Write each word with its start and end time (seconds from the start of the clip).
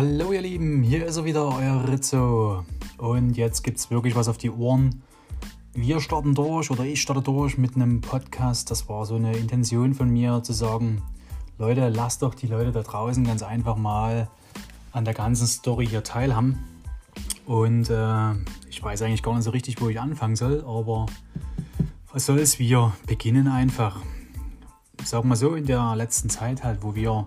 Hallo 0.00 0.30
ihr 0.30 0.42
Lieben, 0.42 0.84
hier 0.84 1.04
ist 1.06 1.16
er 1.16 1.24
wieder, 1.24 1.48
euer 1.48 1.88
Rizzo. 1.88 2.64
Und 2.98 3.36
jetzt 3.36 3.64
gibt 3.64 3.78
es 3.78 3.90
wirklich 3.90 4.14
was 4.14 4.28
auf 4.28 4.38
die 4.38 4.48
Ohren. 4.48 5.02
Wir 5.74 6.00
starten 6.00 6.36
durch 6.36 6.70
oder 6.70 6.84
ich 6.84 7.02
starte 7.02 7.20
durch 7.20 7.58
mit 7.58 7.74
einem 7.74 8.00
Podcast. 8.00 8.70
Das 8.70 8.88
war 8.88 9.04
so 9.06 9.16
eine 9.16 9.36
Intention 9.36 9.94
von 9.94 10.08
mir 10.08 10.40
zu 10.44 10.52
sagen, 10.52 11.02
Leute, 11.58 11.88
lasst 11.88 12.22
doch 12.22 12.36
die 12.36 12.46
Leute 12.46 12.70
da 12.70 12.82
draußen 12.82 13.24
ganz 13.24 13.42
einfach 13.42 13.76
mal 13.76 14.28
an 14.92 15.04
der 15.04 15.14
ganzen 15.14 15.48
Story 15.48 15.88
hier 15.88 16.04
teilhaben. 16.04 16.62
Und 17.44 17.90
äh, 17.90 18.34
ich 18.70 18.80
weiß 18.80 19.02
eigentlich 19.02 19.24
gar 19.24 19.34
nicht 19.34 19.42
so 19.42 19.50
richtig, 19.50 19.80
wo 19.80 19.88
ich 19.88 19.98
anfangen 19.98 20.36
soll, 20.36 20.60
aber 20.60 21.06
was 22.12 22.24
soll's, 22.24 22.60
wir 22.60 22.92
beginnen 23.08 23.48
einfach. 23.48 24.00
Sagen 25.02 25.28
wir 25.28 25.34
so, 25.34 25.56
in 25.56 25.66
der 25.66 25.96
letzten 25.96 26.30
Zeit 26.30 26.62
halt, 26.62 26.84
wo 26.84 26.94
wir 26.94 27.26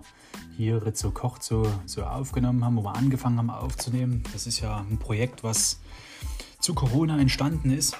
hier 0.56 0.84
Rizzo 0.84 1.10
kocht 1.10 1.42
so, 1.42 1.66
so 1.86 2.02
aufgenommen 2.02 2.64
haben, 2.64 2.76
wo 2.76 2.84
wir 2.84 2.94
angefangen 2.94 3.38
haben 3.38 3.50
aufzunehmen. 3.50 4.22
Das 4.32 4.46
ist 4.46 4.60
ja 4.60 4.78
ein 4.78 4.98
Projekt, 4.98 5.42
was 5.42 5.80
zu 6.60 6.74
Corona 6.74 7.18
entstanden 7.18 7.70
ist. 7.70 7.96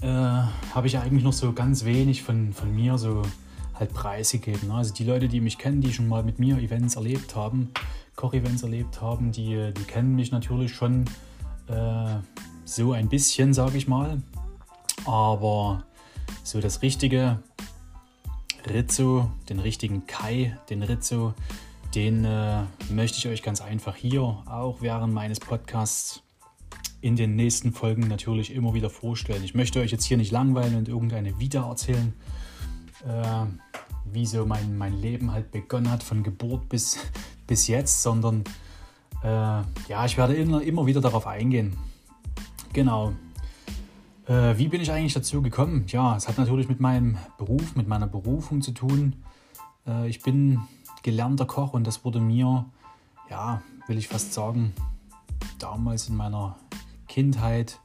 Äh, 0.00 0.06
habe 0.06 0.86
ich 0.86 0.98
eigentlich 0.98 1.24
noch 1.24 1.32
so 1.32 1.52
ganz 1.52 1.84
wenig 1.84 2.22
von, 2.22 2.52
von 2.52 2.74
mir 2.74 2.98
so 2.98 3.22
halt 3.74 3.92
preisgegeben. 3.92 4.68
Ne? 4.68 4.74
Also 4.74 4.92
die 4.94 5.04
Leute, 5.04 5.28
die 5.28 5.40
mich 5.40 5.58
kennen, 5.58 5.80
die 5.80 5.92
schon 5.92 6.08
mal 6.08 6.22
mit 6.22 6.38
mir 6.38 6.58
Events 6.58 6.96
erlebt 6.96 7.36
haben, 7.36 7.70
Koch-Events 8.16 8.62
erlebt 8.62 9.00
haben, 9.00 9.32
die, 9.32 9.72
die 9.76 9.84
kennen 9.84 10.16
mich 10.16 10.32
natürlich 10.32 10.74
schon 10.74 11.04
äh, 11.68 12.16
so 12.64 12.92
ein 12.92 13.08
bisschen, 13.08 13.54
sage 13.54 13.78
ich 13.78 13.88
mal. 13.88 14.22
Aber 15.04 15.84
so 16.42 16.60
das 16.60 16.82
richtige 16.82 17.38
Rizzo, 18.68 19.30
den 19.48 19.60
richtigen 19.60 20.06
Kai, 20.06 20.58
den 20.68 20.82
Rizzo, 20.82 21.34
den 21.94 22.24
äh, 22.24 22.62
möchte 22.90 23.18
ich 23.18 23.28
euch 23.28 23.42
ganz 23.42 23.60
einfach 23.60 23.96
hier 23.96 24.22
auch 24.22 24.78
während 24.80 25.14
meines 25.14 25.40
Podcasts 25.40 26.22
in 27.00 27.16
den 27.16 27.36
nächsten 27.36 27.72
Folgen 27.72 28.08
natürlich 28.08 28.52
immer 28.52 28.74
wieder 28.74 28.90
vorstellen. 28.90 29.44
Ich 29.44 29.54
möchte 29.54 29.80
euch 29.80 29.90
jetzt 29.90 30.04
hier 30.04 30.16
nicht 30.16 30.32
langweilen 30.32 30.74
und 30.76 30.88
irgendeine 30.88 31.38
Vita 31.38 31.68
erzählen, 31.68 32.12
äh, 33.06 33.46
wie 34.12 34.26
so 34.26 34.44
mein, 34.44 34.76
mein 34.76 35.00
Leben 35.00 35.32
halt 35.32 35.50
begonnen 35.50 35.90
hat, 35.90 36.02
von 36.02 36.22
Geburt 36.22 36.68
bis, 36.68 36.98
bis 37.46 37.68
jetzt, 37.68 38.02
sondern 38.02 38.44
äh, 39.22 39.26
ja, 39.26 40.04
ich 40.04 40.16
werde 40.16 40.34
immer, 40.34 40.62
immer 40.62 40.86
wieder 40.86 41.00
darauf 41.00 41.26
eingehen. 41.26 41.76
Genau, 42.72 43.12
äh, 44.28 44.58
wie 44.58 44.68
bin 44.68 44.80
ich 44.80 44.92
eigentlich 44.92 45.14
dazu 45.14 45.40
gekommen? 45.40 45.84
Ja, 45.88 46.16
es 46.16 46.28
hat 46.28 46.36
natürlich 46.36 46.68
mit 46.68 46.80
meinem 46.80 47.16
Beruf, 47.38 47.74
mit 47.76 47.88
meiner 47.88 48.06
Berufung 48.06 48.60
zu 48.60 48.72
tun. 48.72 49.16
Äh, 49.86 50.08
ich 50.08 50.22
bin 50.22 50.60
gelernter 51.02 51.46
Koch 51.46 51.72
und 51.72 51.86
das 51.86 52.04
wurde 52.04 52.20
mir, 52.20 52.66
ja, 53.30 53.62
will 53.86 53.98
ich 53.98 54.08
fast 54.08 54.32
sagen, 54.32 54.72
damals 55.58 56.08
in 56.08 56.16
meiner 56.16 56.56
Kindheit 57.06 57.80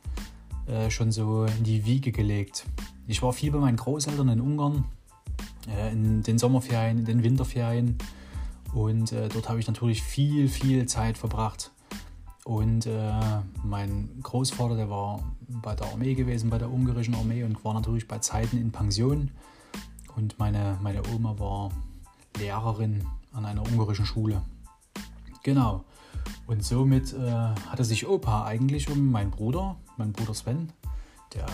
äh, 0.67 0.89
schon 0.89 1.11
so 1.11 1.45
in 1.45 1.63
die 1.63 1.85
Wiege 1.85 2.11
gelegt. 2.11 2.65
Ich 3.07 3.21
war 3.21 3.33
viel 3.33 3.51
bei 3.51 3.59
meinen 3.59 3.77
Großeltern 3.77 4.29
in 4.29 4.41
Ungarn, 4.41 4.85
äh, 5.67 5.91
in 5.91 6.23
den 6.23 6.37
Sommerferien, 6.37 6.99
in 6.99 7.05
den 7.05 7.23
Winterferien 7.23 7.97
und 8.73 9.11
äh, 9.11 9.29
dort 9.29 9.49
habe 9.49 9.59
ich 9.59 9.67
natürlich 9.67 10.01
viel, 10.01 10.47
viel 10.47 10.85
Zeit 10.87 11.17
verbracht. 11.17 11.71
Und 12.43 12.87
äh, 12.87 13.21
mein 13.63 14.09
Großvater, 14.21 14.75
der 14.75 14.89
war 14.89 15.23
bei 15.47 15.75
der 15.75 15.87
Armee 15.87 16.13
gewesen, 16.13 16.49
bei 16.49 16.57
der 16.57 16.69
ungarischen 16.69 17.15
Armee 17.15 17.43
und 17.43 17.63
war 17.63 17.73
natürlich 17.73 18.07
bei 18.07 18.19
Zeiten 18.19 18.57
in 18.57 18.71
Pension. 18.71 19.31
Und 20.15 20.37
meine, 20.39 20.77
meine 20.81 21.01
Oma 21.13 21.39
war 21.39 21.71
Lehrerin 22.37 23.05
an 23.33 23.45
einer 23.45 23.63
ungarischen 23.63 24.05
Schule. 24.05 24.41
Genau. 25.43 25.83
Und 26.47 26.63
somit 26.63 27.13
äh, 27.13 27.31
hatte 27.31 27.83
sich 27.83 28.07
Opa 28.07 28.45
eigentlich 28.45 28.89
um 28.89 29.11
meinen 29.11 29.31
Bruder, 29.31 29.75
meinen 29.97 30.13
Bruder 30.13 30.33
Sven, 30.33 30.71
der 31.33 31.45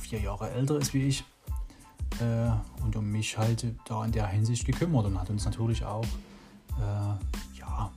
vier 0.00 0.20
Jahre 0.20 0.50
älter 0.50 0.78
ist 0.78 0.94
wie 0.94 1.04
ich, 1.04 1.24
äh, 2.20 2.50
und 2.82 2.96
um 2.96 3.10
mich 3.10 3.36
halt 3.38 3.66
da 3.84 4.04
in 4.04 4.12
der 4.12 4.26
Hinsicht 4.28 4.64
gekümmert 4.64 5.06
und 5.06 5.20
hat 5.20 5.30
uns 5.30 5.44
natürlich 5.44 5.84
auch 5.84 6.04
äh, 6.78 7.58
ja, 7.58 7.90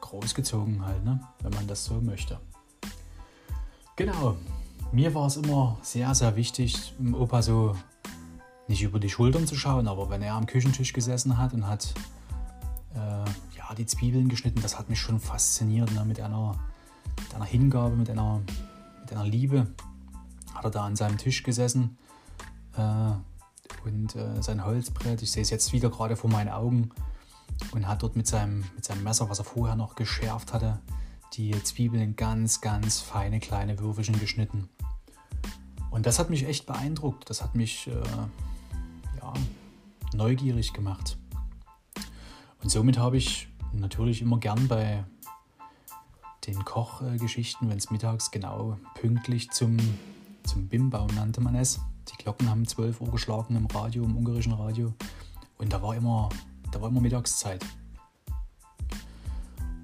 großgezogen 0.00 0.84
halt, 0.84 1.04
ne? 1.04 1.20
wenn 1.42 1.52
man 1.52 1.66
das 1.66 1.84
so 1.84 2.00
möchte. 2.00 2.38
Genau, 3.96 4.36
mir 4.92 5.14
war 5.14 5.26
es 5.26 5.36
immer 5.36 5.78
sehr, 5.82 6.14
sehr 6.14 6.36
wichtig, 6.36 6.94
Opa 7.12 7.42
so 7.42 7.76
nicht 8.68 8.82
über 8.82 8.98
die 8.98 9.10
Schultern 9.10 9.46
zu 9.46 9.56
schauen, 9.56 9.88
aber 9.88 10.10
wenn 10.10 10.22
er 10.22 10.34
am 10.34 10.46
Küchentisch 10.46 10.92
gesessen 10.92 11.38
hat 11.38 11.52
und 11.52 11.66
hat 11.66 11.94
äh, 12.94 12.98
ja, 12.98 13.74
die 13.76 13.86
Zwiebeln 13.86 14.28
geschnitten, 14.28 14.62
das 14.62 14.78
hat 14.78 14.88
mich 14.88 15.00
schon 15.00 15.20
fasziniert. 15.20 15.92
Ne? 15.92 16.04
Mit, 16.04 16.20
einer, 16.20 16.58
mit 17.22 17.34
einer 17.34 17.44
Hingabe, 17.44 17.96
mit 17.96 18.10
einer, 18.10 18.40
mit 19.00 19.12
einer 19.12 19.24
Liebe 19.24 19.68
hat 20.54 20.64
er 20.64 20.70
da 20.70 20.84
an 20.84 20.96
seinem 20.96 21.18
Tisch 21.18 21.42
gesessen 21.42 21.98
äh, 22.76 23.10
und 23.84 24.16
äh, 24.16 24.42
sein 24.42 24.64
Holzbrett, 24.64 25.22
ich 25.22 25.30
sehe 25.30 25.42
es 25.42 25.50
jetzt 25.50 25.72
wieder 25.72 25.90
gerade 25.90 26.16
vor 26.16 26.30
meinen 26.30 26.48
Augen, 26.48 26.90
und 27.72 27.86
hat 27.86 28.02
dort 28.02 28.16
mit 28.16 28.26
seinem, 28.26 28.64
mit 28.74 28.84
seinem 28.84 29.02
Messer, 29.04 29.28
was 29.28 29.38
er 29.38 29.44
vorher 29.44 29.76
noch 29.76 29.94
geschärft 29.94 30.52
hatte, 30.52 30.80
die 31.34 31.50
Zwiebeln 31.62 32.02
in 32.02 32.16
ganz, 32.16 32.60
ganz 32.60 33.00
feine 33.00 33.40
kleine 33.40 33.78
Würfelchen 33.78 34.18
geschnitten. 34.18 34.68
Und 35.90 36.06
das 36.06 36.18
hat 36.18 36.30
mich 36.30 36.46
echt 36.46 36.66
beeindruckt. 36.66 37.30
Das 37.30 37.42
hat 37.42 37.54
mich 37.54 37.88
äh, 37.88 37.92
neugierig 40.14 40.72
gemacht. 40.72 41.16
Und 42.62 42.70
somit 42.70 42.98
habe 42.98 43.16
ich 43.16 43.48
natürlich 43.72 44.22
immer 44.22 44.38
gern 44.38 44.68
bei 44.68 45.04
den 46.46 46.64
Kochgeschichten, 46.64 47.68
wenn 47.68 47.78
es 47.78 47.90
mittags 47.90 48.30
genau 48.30 48.78
pünktlich 48.94 49.50
zum, 49.50 49.76
zum 50.44 50.68
Bimbaum 50.68 51.08
nannte 51.14 51.40
man 51.40 51.54
es. 51.54 51.80
Die 52.10 52.22
Glocken 52.22 52.50
haben 52.50 52.66
12 52.66 53.00
Uhr 53.00 53.10
geschlagen 53.10 53.56
im 53.56 53.66
Radio, 53.66 54.04
im 54.04 54.16
ungarischen 54.16 54.52
Radio. 54.52 54.92
Und 55.58 55.72
da 55.72 55.82
war 55.82 55.94
immer 55.94 56.28
da 56.74 56.80
war 56.80 56.88
immer 56.88 57.00
Mittagszeit. 57.00 57.64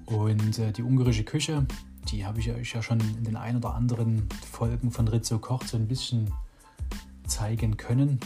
Und 0.05 0.59
äh, 0.59 0.73
die 0.73 0.83
ungarische 0.83 1.23
Küche, 1.23 1.65
die 2.09 2.25
habe 2.25 2.41
ich 2.41 2.51
euch 2.51 2.73
ja 2.73 2.83
schon 2.83 2.99
in 2.99 3.23
den 3.23 3.37
ein 3.37 3.55
oder 3.55 3.73
anderen 3.73 4.27
Folgen 4.51 4.91
von 4.91 5.07
Rizzo 5.07 5.39
Kocht 5.39 5.69
so 5.69 5.77
ein 5.77 5.87
bisschen 5.87 6.33
zeigen 7.25 7.77
können. 7.77 8.19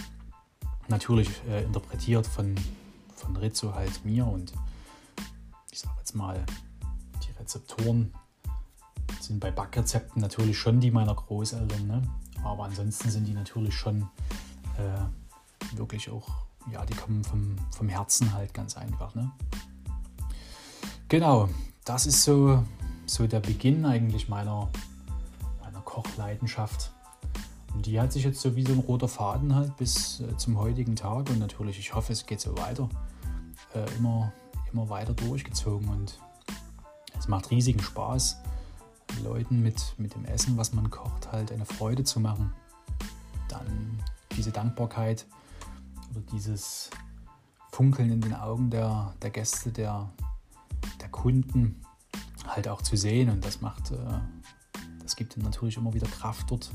Natürlich 0.88 1.30
äh, 1.50 1.64
interpretiert 1.64 2.28
von, 2.28 2.56
von 3.16 3.36
Rizzo 3.38 3.74
halt 3.74 4.06
mir 4.06 4.26
und 4.26 4.54
ich 5.72 5.80
sage 5.80 5.96
jetzt 6.00 6.16
mal, 6.16 6.46
die 7.24 7.32
Rezeptoren 7.40 8.14
sind 9.20 9.40
bei 9.40 9.52
Backrezepten 9.52 10.22
natürlich 10.22 10.58
schon 10.58 10.80
die 10.80 10.92
meiner 10.92 11.16
Großeltern, 11.16 11.88
ne? 11.88 12.02
aber 12.44 12.66
ansonsten 12.66 13.10
sind 13.10 13.26
die 13.26 13.34
natürlich 13.34 13.74
schon 13.74 14.08
äh, 14.78 15.76
wirklich 15.78 16.10
auch 16.10 16.46
ja, 16.72 16.86
die 16.86 16.96
kommen 16.96 17.24
vom, 17.24 17.56
vom 17.72 17.90
Herzen 17.90 18.34
halt 18.34 18.54
ganz 18.54 18.78
einfach. 18.78 19.14
Ne? 19.16 19.32
Genau, 21.10 21.50
das 21.84 22.06
ist 22.06 22.24
so, 22.24 22.64
so 23.06 23.28
der 23.28 23.40
Beginn 23.40 23.86
eigentlich 23.86 24.30
meiner, 24.30 24.70
meiner 25.62 25.82
Kochleidenschaft. 25.82 26.92
Und 27.76 27.86
die 27.86 28.00
hat 28.00 28.14
sich 28.14 28.24
jetzt 28.24 28.40
so 28.40 28.56
wie 28.56 28.64
so 28.64 28.72
ein 28.72 28.80
roter 28.80 29.10
Faden 29.10 29.54
halt 29.54 29.76
bis 29.76 30.22
äh, 30.22 30.38
zum 30.38 30.58
heutigen 30.58 30.96
Tag 30.96 31.30
und 31.30 31.40
natürlich, 31.40 31.78
ich 31.78 31.94
hoffe, 31.94 32.14
es 32.14 32.26
geht 32.26 32.40
so 32.40 32.58
weiter, 32.58 32.88
äh, 33.74 33.86
immer, 33.98 34.32
immer 34.72 34.88
weiter 34.90 35.14
durchgezogen 35.14 35.90
und 35.90 36.18
es 37.20 37.28
macht 37.28 37.52
riesigen 37.52 37.82
Spaß, 37.82 38.42
Leuten 39.24 39.62
mit, 39.62 39.94
mit 39.98 40.16
dem 40.16 40.24
Essen, 40.24 40.56
was 40.58 40.74
man 40.74 40.90
kocht, 40.90 41.32
halt 41.34 41.52
eine 41.52 41.66
Freude 41.66 42.06
zu 42.06 42.22
machen. 42.22 42.54
Dann 43.50 44.00
diese 44.38 44.52
Dankbarkeit, 44.52 45.26
oder 46.12 46.22
dieses 46.32 46.90
Funkeln 47.72 48.10
in 48.10 48.22
den 48.22 48.34
Augen 48.34 48.70
der, 48.70 49.14
der 49.22 49.32
Gäste, 49.32 49.72
der, 49.72 50.10
der 51.02 51.10
Kunden 51.10 51.82
halt 52.48 52.70
auch 52.70 52.82
zu 52.82 52.96
sehen. 52.96 53.30
Und 53.30 53.44
das 53.44 53.60
macht, 53.60 53.92
äh, 53.92 53.98
das 55.02 55.16
gibt 55.16 55.36
natürlich 55.38 55.76
immer 55.78 55.94
wieder 55.94 56.08
Kraft 56.08 56.52
dort, 56.52 56.72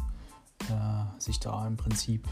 äh, 0.70 1.20
sich 1.20 1.40
da 1.40 1.66
im 1.66 1.76
Prinzip 1.76 2.26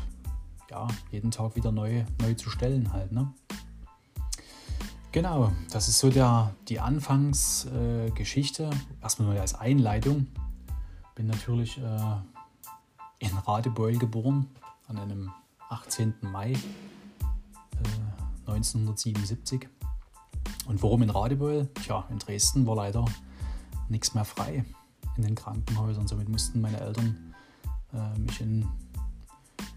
ja, 0.71 0.87
jeden 1.11 1.31
Tag 1.31 1.57
wieder 1.57 1.73
neu, 1.73 2.05
neu 2.21 2.35
zu 2.35 2.51
stellen 2.51 2.93
halt. 2.93 3.13
Ne? 3.13 3.33
Genau, 5.13 5.53
das 5.71 5.89
ist 5.89 5.99
so 5.99 6.11
der, 6.11 6.55
die 6.69 6.81
Anfangsgeschichte. 6.81 8.65
Äh, 8.65 9.03
Erstmal 9.03 9.29
nur 9.29 9.41
als 9.41 9.55
Einleitung. 9.55 10.27
Bin 11.15 11.27
natürlich 11.27 11.79
äh, 11.79 12.17
in 13.19 13.37
Radebeul 13.37 13.99
geboren, 13.99 14.47
an 14.87 14.99
einem 14.99 15.31
18. 15.71 16.15
Mai 16.23 16.55
1977. 18.47 19.69
Und 20.67 20.83
warum 20.83 21.03
in 21.03 21.11
Radebeul? 21.11 21.69
Tja, 21.83 22.05
in 22.11 22.19
Dresden 22.19 22.67
war 22.67 22.77
leider 22.77 23.05
nichts 23.89 24.15
mehr 24.15 24.25
frei 24.25 24.65
in 25.17 25.23
den 25.23 25.35
Krankenhäusern. 25.35 26.07
Somit 26.07 26.29
mussten 26.29 26.61
meine 26.61 26.81
Eltern 26.81 27.28
äh, 27.93 28.19
mich 28.19 28.41
in, 28.41 28.69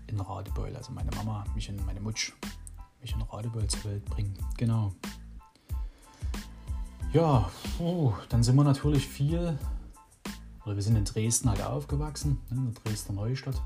in 0.08 0.20
Radebeul, 0.20 0.76
also 0.76 0.92
meine 0.92 1.12
Mama, 1.16 1.44
mich 1.56 1.70
in 1.70 1.84
meine 1.86 2.00
Mutsch, 2.00 2.34
mich 3.02 3.14
in 3.14 3.22
Radebeul 3.22 3.68
zur 3.68 3.92
Welt 3.92 4.06
bringen. 4.06 4.38
Genau. 4.58 4.94
Ja, 7.14 7.50
oh, 7.80 8.14
dann 8.30 8.42
sind 8.42 8.56
wir 8.56 8.64
natürlich 8.64 9.08
viel, 9.08 9.58
oder 10.66 10.76
wir 10.76 10.84
sind 10.84 10.96
in 10.96 11.06
Dresden 11.06 11.50
halt 11.50 11.62
aufgewachsen, 11.62 12.40
ne, 12.50 12.58
in 12.58 12.74
der 12.74 12.84
Dresdner 12.84 13.16
Neustadt. 13.16 13.62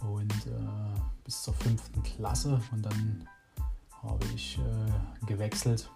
Und 0.00 0.32
äh, 0.46 1.00
bis 1.24 1.42
zur 1.42 1.54
fünften 1.54 2.02
Klasse 2.02 2.60
und 2.72 2.82
dann 2.82 3.28
habe 4.02 4.24
ich 4.34 4.58
äh, 4.58 5.26
gewechselt, 5.26 5.88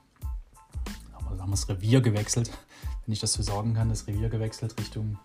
haben 1.13 1.39
wir 1.39 1.47
das 1.47 1.69
Revier 1.69 2.01
gewechselt, 2.01 2.51
wenn 3.05 3.13
ich 3.13 3.21
das 3.21 3.33
so 3.33 3.43
sagen 3.43 3.75
kann, 3.75 3.89
das 3.89 4.07
Revier 4.07 4.29
gewechselt 4.29 4.79
Richtung 4.79 5.19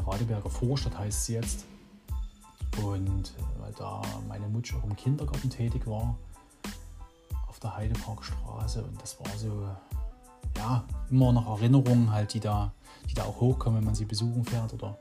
Radeberger 0.00 0.50
Vorstadt 0.50 0.98
heißt 0.98 1.26
sie 1.26 1.34
jetzt. 1.34 1.64
Und 2.82 3.34
äh, 3.38 3.60
weil 3.60 3.72
da 3.72 4.02
meine 4.28 4.48
Mutter 4.48 4.76
auch 4.76 4.84
im 4.84 4.96
Kindergarten 4.96 5.50
tätig 5.50 5.86
war, 5.86 6.16
auf 7.48 7.58
der 7.60 7.76
Heideparkstraße 7.76 8.82
und 8.82 9.00
das 9.02 9.20
war 9.20 9.36
so, 9.36 9.68
ja, 10.56 10.84
immer 11.10 11.32
noch 11.32 11.46
Erinnerungen 11.58 12.10
halt, 12.10 12.32
die 12.32 12.40
da, 12.40 12.72
die 13.08 13.14
da 13.14 13.24
auch 13.24 13.40
hochkommen, 13.40 13.80
wenn 13.80 13.84
man 13.84 13.94
sie 13.94 14.06
besuchen 14.06 14.44
fährt 14.44 14.72
oder 14.72 14.96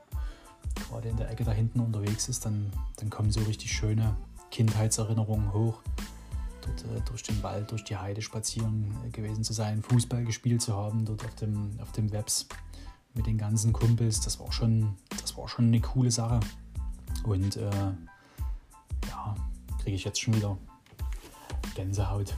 gerade 0.75 1.09
in 1.09 1.17
der 1.17 1.29
Ecke 1.29 1.43
da 1.43 1.51
hinten 1.51 1.79
unterwegs 1.79 2.27
ist, 2.29 2.45
dann, 2.45 2.71
dann 2.97 3.09
kommen 3.09 3.31
so 3.31 3.41
richtig 3.41 3.71
schöne 3.71 4.15
Kindheitserinnerungen 4.51 5.53
hoch. 5.53 5.79
Dort 6.61 6.81
äh, 6.83 7.01
durch 7.05 7.23
den 7.23 7.41
Wald, 7.41 7.71
durch 7.71 7.83
die 7.83 7.97
Heide 7.97 8.21
spazieren 8.21 8.93
äh, 9.05 9.09
gewesen 9.09 9.43
zu 9.43 9.53
sein, 9.53 9.81
Fußball 9.81 10.23
gespielt 10.25 10.61
zu 10.61 10.75
haben, 10.75 11.05
dort 11.05 11.23
auf 11.25 11.35
dem, 11.35 11.79
auf 11.81 11.91
dem 11.93 12.11
Webs 12.11 12.47
mit 13.13 13.25
den 13.25 13.37
ganzen 13.37 13.73
Kumpels. 13.73 14.21
Das 14.21 14.39
war 14.39 14.51
schon, 14.51 14.95
das 15.21 15.37
war 15.37 15.47
schon 15.47 15.65
eine 15.65 15.81
coole 15.81 16.11
Sache. 16.11 16.39
Und 17.23 17.57
äh, 17.57 17.69
ja, 19.09 19.35
kriege 19.79 19.95
ich 19.95 20.03
jetzt 20.03 20.21
schon 20.21 20.35
wieder 20.35 20.57
Gänsehaut. 21.75 22.35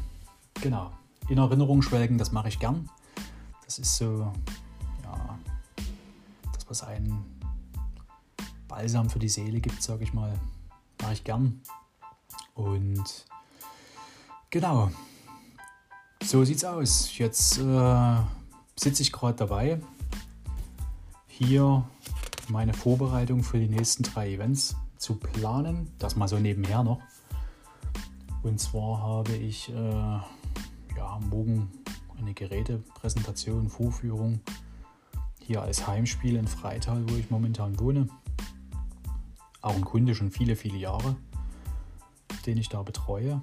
Genau. 0.62 0.92
In 1.30 1.38
Erinnerung 1.38 1.82
schwelgen, 1.82 2.18
das 2.18 2.32
mache 2.32 2.50
ich 2.50 2.60
gern. 2.60 2.90
Das 3.66 3.80
ist 3.80 3.96
so, 3.96 4.32
ja, 5.04 5.40
das, 6.54 6.70
was 6.70 6.84
einen 6.84 7.24
Balsam 8.68 9.10
für 9.10 9.20
die 9.20 9.30
Seele 9.30 9.60
gibt, 9.62 9.82
sage 9.82 10.04
ich 10.04 10.14
mal, 10.14 10.34
mache 11.02 11.14
ich 11.14 11.24
gern. 11.24 11.62
Und 12.56 13.26
genau, 14.50 14.92
so 16.24 16.44
sieht's 16.44 16.64
aus. 16.64 17.18
Jetzt 17.18 17.58
äh, 17.58 18.16
sitze 18.76 19.02
ich 19.02 19.12
gerade 19.12 19.38
dabei, 19.38 19.80
hier 21.36 21.84
meine 22.48 22.74
Vorbereitung 22.74 23.44
für 23.44 23.60
die 23.60 23.68
nächsten 23.68 24.04
drei 24.04 24.34
Events 24.34 24.76
zu 24.98 25.16
planen. 25.16 25.90
Das 25.98 26.16
mal 26.16 26.28
so 26.28 26.38
nebenher 26.38 26.84
noch. 26.84 27.02
Und 28.44 28.60
zwar 28.60 29.02
habe 29.02 29.34
ich 29.34 29.70
äh, 29.70 29.74
ja, 29.74 31.20
morgen 31.30 31.72
eine 32.20 32.36
Gerätepräsentation, 32.36 33.70
Vorführung 33.70 34.42
hier 35.40 35.64
als 35.64 35.88
Heimspiel 35.88 36.36
in 36.36 36.48
Freital, 36.48 37.04
wo 37.10 37.16
ich 37.16 37.32
momentan 37.32 37.80
wohne. 37.80 38.08
Auch 39.62 39.76
ein 39.76 39.86
Kunde 39.86 40.14
schon 40.14 40.30
viele, 40.30 40.56
viele 40.56 40.78
Jahre, 40.78 41.16
den 42.46 42.58
ich 42.58 42.70
da 42.70 42.84
betreue. 42.84 43.42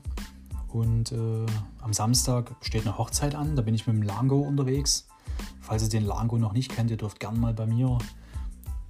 Und 0.68 1.10
äh, 1.10 1.46
am 1.80 1.92
Samstag 1.92 2.54
steht 2.60 2.86
eine 2.86 2.98
Hochzeit 2.98 3.34
an, 3.34 3.56
da 3.56 3.62
bin 3.62 3.74
ich 3.74 3.88
mit 3.88 3.96
dem 3.96 4.02
Lango 4.02 4.38
unterwegs. 4.38 5.09
Falls 5.60 5.82
ihr 5.82 5.88
den 5.88 6.04
Lango 6.04 6.38
noch 6.38 6.52
nicht 6.52 6.70
kennt, 6.70 6.90
ihr 6.90 6.96
dürft 6.96 7.20
gerne 7.20 7.38
mal 7.38 7.54
bei 7.54 7.66
mir 7.66 7.98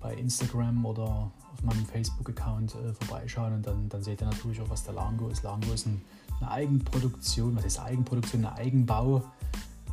bei 0.00 0.14
Instagram 0.14 0.84
oder 0.86 1.30
auf 1.52 1.62
meinem 1.62 1.84
Facebook-Account 1.84 2.74
äh, 2.74 2.94
vorbeischauen 2.94 3.54
und 3.54 3.66
dann, 3.66 3.88
dann 3.88 4.02
seht 4.02 4.22
ihr 4.22 4.26
natürlich 4.26 4.60
auch, 4.60 4.70
was 4.70 4.84
der 4.84 4.94
Lango 4.94 5.28
ist. 5.28 5.42
Lango 5.42 5.72
ist 5.72 5.86
ein, 5.86 6.00
eine 6.40 6.50
Eigenproduktion, 6.50 7.54
was 7.54 7.64
ist 7.64 7.78
Eigenproduktion? 7.78 8.44
Ein 8.46 8.54
Eigenbau 8.54 9.22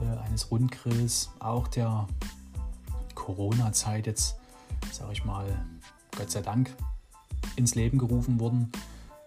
äh, 0.02 0.18
eines 0.26 0.50
Rundgrills, 0.50 1.30
auch 1.40 1.68
der 1.68 2.08
Corona-Zeit 3.16 4.08
jetzt, 4.08 4.38
sage 4.92 5.12
ich 5.12 5.26
mal, 5.26 5.46
Gott 6.18 6.32
sei 6.32 6.42
Dank 6.42 6.74
ins 7.58 7.76
Leben 7.76 7.98
gerufen 7.98 8.40
worden, 8.40 8.72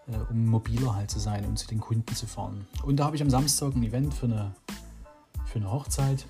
äh, 0.08 0.16
um 0.30 0.46
mobiler 0.46 0.94
halt 0.94 1.10
zu 1.10 1.18
sein, 1.18 1.44
um 1.44 1.56
zu 1.56 1.66
den 1.66 1.80
Kunden 1.80 2.14
zu 2.14 2.26
fahren. 2.26 2.66
Und 2.82 2.96
da 2.96 3.04
habe 3.04 3.16
ich 3.16 3.22
am 3.22 3.30
Samstag 3.30 3.74
ein 3.74 3.82
Event 3.82 4.14
für 4.14 4.26
eine, 4.26 4.54
für 5.44 5.58
eine 5.58 5.70
Hochzeit 5.70 6.24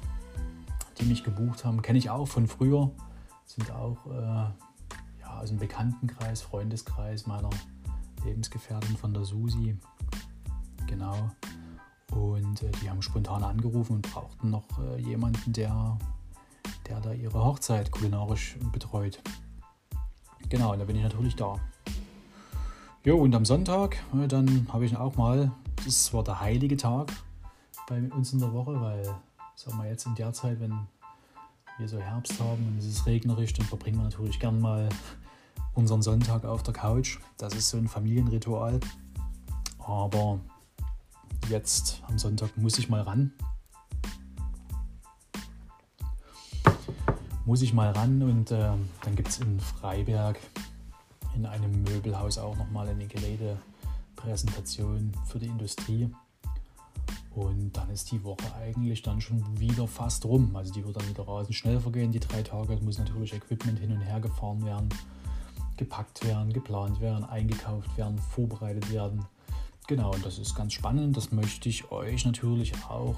die 1.00 1.06
mich 1.06 1.25
gebucht 1.25 1.64
haben, 1.64 1.82
kenne 1.82 1.99
ich 1.99 2.11
auch 2.11 2.26
von 2.26 2.47
früher. 2.47 2.91
Sind 3.47 3.70
auch 3.73 4.06
äh, 4.06 5.20
ja, 5.20 5.41
aus 5.41 5.49
dem 5.49 5.58
Bekanntenkreis, 5.58 6.43
Freundeskreis 6.43 7.26
meiner 7.26 7.50
Lebensgefährtin 8.25 8.97
von 8.97 9.12
der 9.12 9.25
Susi. 9.25 9.76
Genau. 10.87 11.31
Und 12.12 12.62
äh, 12.62 12.70
die 12.82 12.91
haben 12.91 13.02
spontan 13.02 13.43
angerufen 13.43 13.97
und 13.97 14.12
brauchten 14.12 14.50
noch 14.50 14.67
äh, 14.79 15.00
jemanden, 15.00 15.52
der, 15.52 15.99
der 16.88 17.00
da 17.00 17.12
ihre 17.12 17.43
Hochzeit 17.43 17.91
kulinarisch 17.91 18.56
betreut. 18.73 19.20
Genau, 20.49 20.73
und 20.73 20.81
da 20.81 20.85
bin 20.85 20.97
ich 20.97 21.02
natürlich 21.02 21.37
da. 21.37 21.55
Jo, 23.05 23.17
und 23.19 23.35
am 23.35 23.44
Sonntag, 23.44 23.97
äh, 24.14 24.26
dann 24.26 24.67
habe 24.73 24.85
ich 24.85 24.97
auch 24.97 25.17
mal, 25.17 25.52
das 25.85 26.12
war 26.12 26.25
der 26.25 26.41
heilige 26.41 26.76
Tag 26.76 27.12
bei 27.88 28.02
uns 28.11 28.32
in 28.32 28.41
der 28.41 28.52
Woche, 28.52 28.81
weil 28.81 29.14
sagen 29.61 29.77
wir 29.77 29.89
jetzt 29.91 30.07
in 30.07 30.15
der 30.15 30.33
Zeit, 30.33 30.59
wenn 30.59 30.89
wir 31.77 31.87
so 31.87 32.01
Herbst 32.01 32.41
haben 32.41 32.67
und 32.67 32.79
es 32.79 32.87
ist 32.87 33.05
regnerisch, 33.05 33.53
dann 33.53 33.67
verbringen 33.67 33.99
wir 33.99 34.05
natürlich 34.05 34.41
gern 34.41 34.59
mal 34.59 34.89
unseren 35.75 36.01
Sonntag 36.01 36.47
auf 36.47 36.62
der 36.62 36.73
Couch. 36.73 37.19
Das 37.37 37.55
ist 37.55 37.69
so 37.69 37.77
ein 37.77 37.87
Familienritual. 37.87 38.81
Aber 39.79 40.41
jetzt 41.51 42.03
am 42.09 42.19
Sonntag 42.19 42.57
muss 42.57 42.79
ich 42.79 42.89
mal 42.89 43.03
ran. 43.03 43.35
Muss 47.45 47.61
ich 47.61 47.75
mal 47.75 47.91
ran 47.91 48.23
und 48.23 48.51
äh, 48.51 48.73
dann 49.03 49.15
gibt 49.15 49.29
es 49.29 49.41
in 49.41 49.61
Freiberg 49.61 50.41
in 51.35 51.45
einem 51.45 51.83
Möbelhaus 51.83 52.39
auch 52.39 52.57
nochmal 52.57 52.89
eine 52.89 53.07
Gerätepräsentation 53.07 55.12
für 55.27 55.39
die 55.39 55.49
Industrie. 55.49 56.11
Und 57.35 57.77
dann 57.77 57.88
ist 57.91 58.11
die 58.11 58.23
Woche 58.25 58.53
eigentlich 58.61 59.03
dann 59.03 59.21
schon 59.21 59.43
wieder 59.59 59.87
fast 59.87 60.25
rum. 60.25 60.55
Also 60.56 60.73
die 60.73 60.85
wird 60.85 60.97
dann 60.97 61.09
wieder 61.09 61.27
rasend 61.27 61.55
schnell 61.55 61.79
vergehen, 61.79 62.11
die 62.11 62.21
drei 62.21 62.43
Tage. 62.43 62.75
Es 62.75 62.81
muss 62.81 62.99
natürlich 62.99 63.32
Equipment 63.32 63.79
hin 63.79 63.93
und 63.93 64.00
her 64.00 64.21
gefahren 64.21 64.65
werden, 64.65 64.88
gepackt 65.77 66.25
werden, 66.27 66.53
geplant 66.53 67.00
werden, 67.00 67.25
eingekauft 67.25 67.97
werden, 67.97 68.19
vorbereitet 68.19 68.93
werden. 68.93 69.25
Genau, 69.87 70.12
und 70.12 70.25
das 70.26 70.38
ist 70.38 70.55
ganz 70.55 70.73
spannend. 70.73 71.16
Das 71.16 71.31
möchte 71.31 71.69
ich 71.69 71.90
euch 71.93 72.25
natürlich 72.25 72.73
auch 72.88 73.16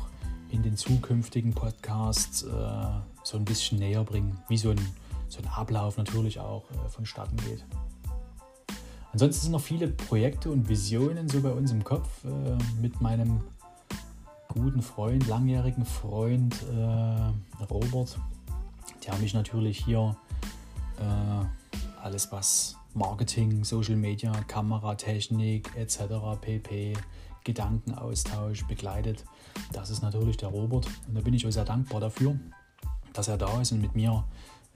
in 0.51 0.63
den 0.63 0.77
zukünftigen 0.77 1.55
Podcasts 1.55 2.43
äh, 2.43 2.49
so 3.23 3.39
ein 3.39 3.45
bisschen 3.45 3.79
näher 3.79 4.05
bringen, 4.05 4.39
wie 4.49 4.59
so 4.59 4.71
ein, 4.71 4.81
so 5.29 5.41
ein 5.41 5.49
Ablauf 5.49 5.97
natürlich 5.97 6.39
auch 6.39 6.71
äh, 6.71 6.89
vonstatten 6.91 7.37
geht. 7.39 7.65
Ansonsten 9.13 9.43
sind 9.43 9.53
noch 9.53 9.61
viele 9.61 9.89
Projekte 9.89 10.51
und 10.51 10.69
Visionen 10.69 11.29
so 11.29 11.41
bei 11.41 11.51
uns 11.51 11.71
im 11.71 11.85
Kopf 11.85 12.25
äh, 12.25 12.29
mit 12.81 13.01
meinem 13.01 13.41
guten 14.53 14.83
Freund, 14.83 15.27
langjährigen 15.29 15.87
Freund 15.87 16.55
äh, 16.71 17.65
Robert, 17.65 18.19
der 19.07 19.17
mich 19.17 19.33
natürlich 19.33 19.85
hier 19.85 20.15
äh, 20.99 22.03
alles 22.03 22.31
was 22.31 22.77
Marketing, 22.95 23.65
Social 23.65 23.97
Media, 23.97 24.33
Kameratechnik 24.47 25.75
etc. 25.77 26.39
pp. 26.41 26.93
Gedankenaustausch 27.45 28.67
begleitet. 28.67 29.25
Das 29.73 29.91
ist 29.91 30.03
natürlich 30.03 30.37
der 30.37 30.51
Robert 30.51 30.87
und 31.09 31.15
da 31.15 31.23
bin 31.23 31.35
ich 31.35 31.47
auch 31.47 31.51
sehr 31.51 31.65
dankbar 31.65 32.01
dafür, 32.01 32.39
dass 33.15 33.29
er 33.29 33.39
da 33.39 33.61
ist 33.61 33.73
und 33.73 33.81
mit 33.81 33.97
mir 33.97 34.25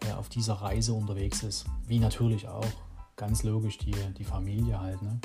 äh, 0.01 0.13
auf 0.13 0.29
dieser 0.31 0.55
Reise 0.55 0.95
unterwegs 0.95 1.43
ist. 1.43 1.67
Wie 1.87 1.99
natürlich 1.99 2.49
auch 2.49 2.65
ganz 3.17 3.43
logisch 3.43 3.79
die, 3.79 3.95
die 4.19 4.25
Familie 4.25 4.81
halt. 4.81 5.01
Ne? 5.03 5.21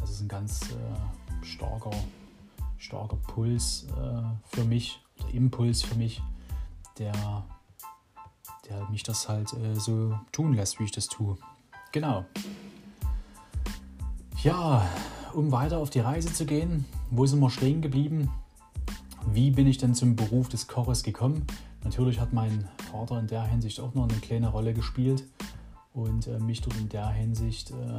Das 0.00 0.10
ist 0.10 0.22
ein 0.22 0.28
ganz 0.28 0.62
äh, 0.62 1.44
starker 1.44 1.92
starker 2.84 3.16
Puls 3.16 3.86
äh, 3.96 4.56
für 4.56 4.64
mich 4.64 5.00
Impuls 5.32 5.82
für 5.82 5.94
mich, 5.94 6.22
der, 6.98 7.44
der 8.68 8.88
mich 8.90 9.02
das 9.02 9.28
halt 9.28 9.52
äh, 9.54 9.74
so 9.74 10.18
tun 10.32 10.52
lässt, 10.52 10.78
wie 10.78 10.84
ich 10.84 10.92
das 10.92 11.06
tue. 11.06 11.36
Genau. 11.92 12.24
Ja, 14.42 14.86
um 15.32 15.50
weiter 15.50 15.78
auf 15.78 15.90
die 15.90 16.00
Reise 16.00 16.32
zu 16.32 16.44
gehen, 16.44 16.84
wo 17.10 17.24
sind 17.24 17.40
wir 17.40 17.50
stehen 17.50 17.80
geblieben? 17.80 18.30
Wie 19.32 19.50
bin 19.50 19.66
ich 19.66 19.78
denn 19.78 19.94
zum 19.94 20.14
Beruf 20.14 20.50
des 20.50 20.68
Koches 20.68 21.02
gekommen? 21.02 21.46
Natürlich 21.82 22.20
hat 22.20 22.32
mein 22.34 22.68
Vater 22.90 23.18
in 23.18 23.26
der 23.26 23.44
Hinsicht 23.44 23.80
auch 23.80 23.94
noch 23.94 24.04
eine 24.04 24.18
kleine 24.18 24.48
Rolle 24.48 24.74
gespielt 24.74 25.24
und 25.94 26.26
äh, 26.26 26.38
mich 26.38 26.60
dort 26.60 26.76
in 26.76 26.90
der 26.90 27.08
Hinsicht 27.08 27.70
äh, 27.70 27.98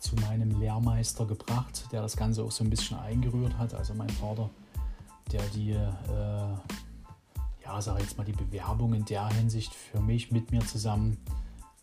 zu 0.00 0.16
meinem 0.16 0.58
Lehrmeister 0.58 1.26
gebracht, 1.26 1.84
der 1.92 2.02
das 2.02 2.16
Ganze 2.16 2.42
auch 2.42 2.50
so 2.50 2.64
ein 2.64 2.70
bisschen 2.70 2.98
eingerührt 2.98 3.56
hat. 3.58 3.74
Also 3.74 3.94
mein 3.94 4.08
Vater, 4.08 4.50
der 5.30 5.42
die, 5.54 5.72
äh, 5.72 5.88
ja, 7.64 7.80
sage 7.80 8.02
jetzt 8.02 8.18
mal, 8.18 8.24
die 8.24 8.32
Bewerbung 8.32 8.94
in 8.94 9.04
der 9.04 9.28
Hinsicht 9.28 9.74
für 9.74 10.00
mich 10.00 10.32
mit 10.32 10.50
mir 10.50 10.60
zusammen 10.66 11.18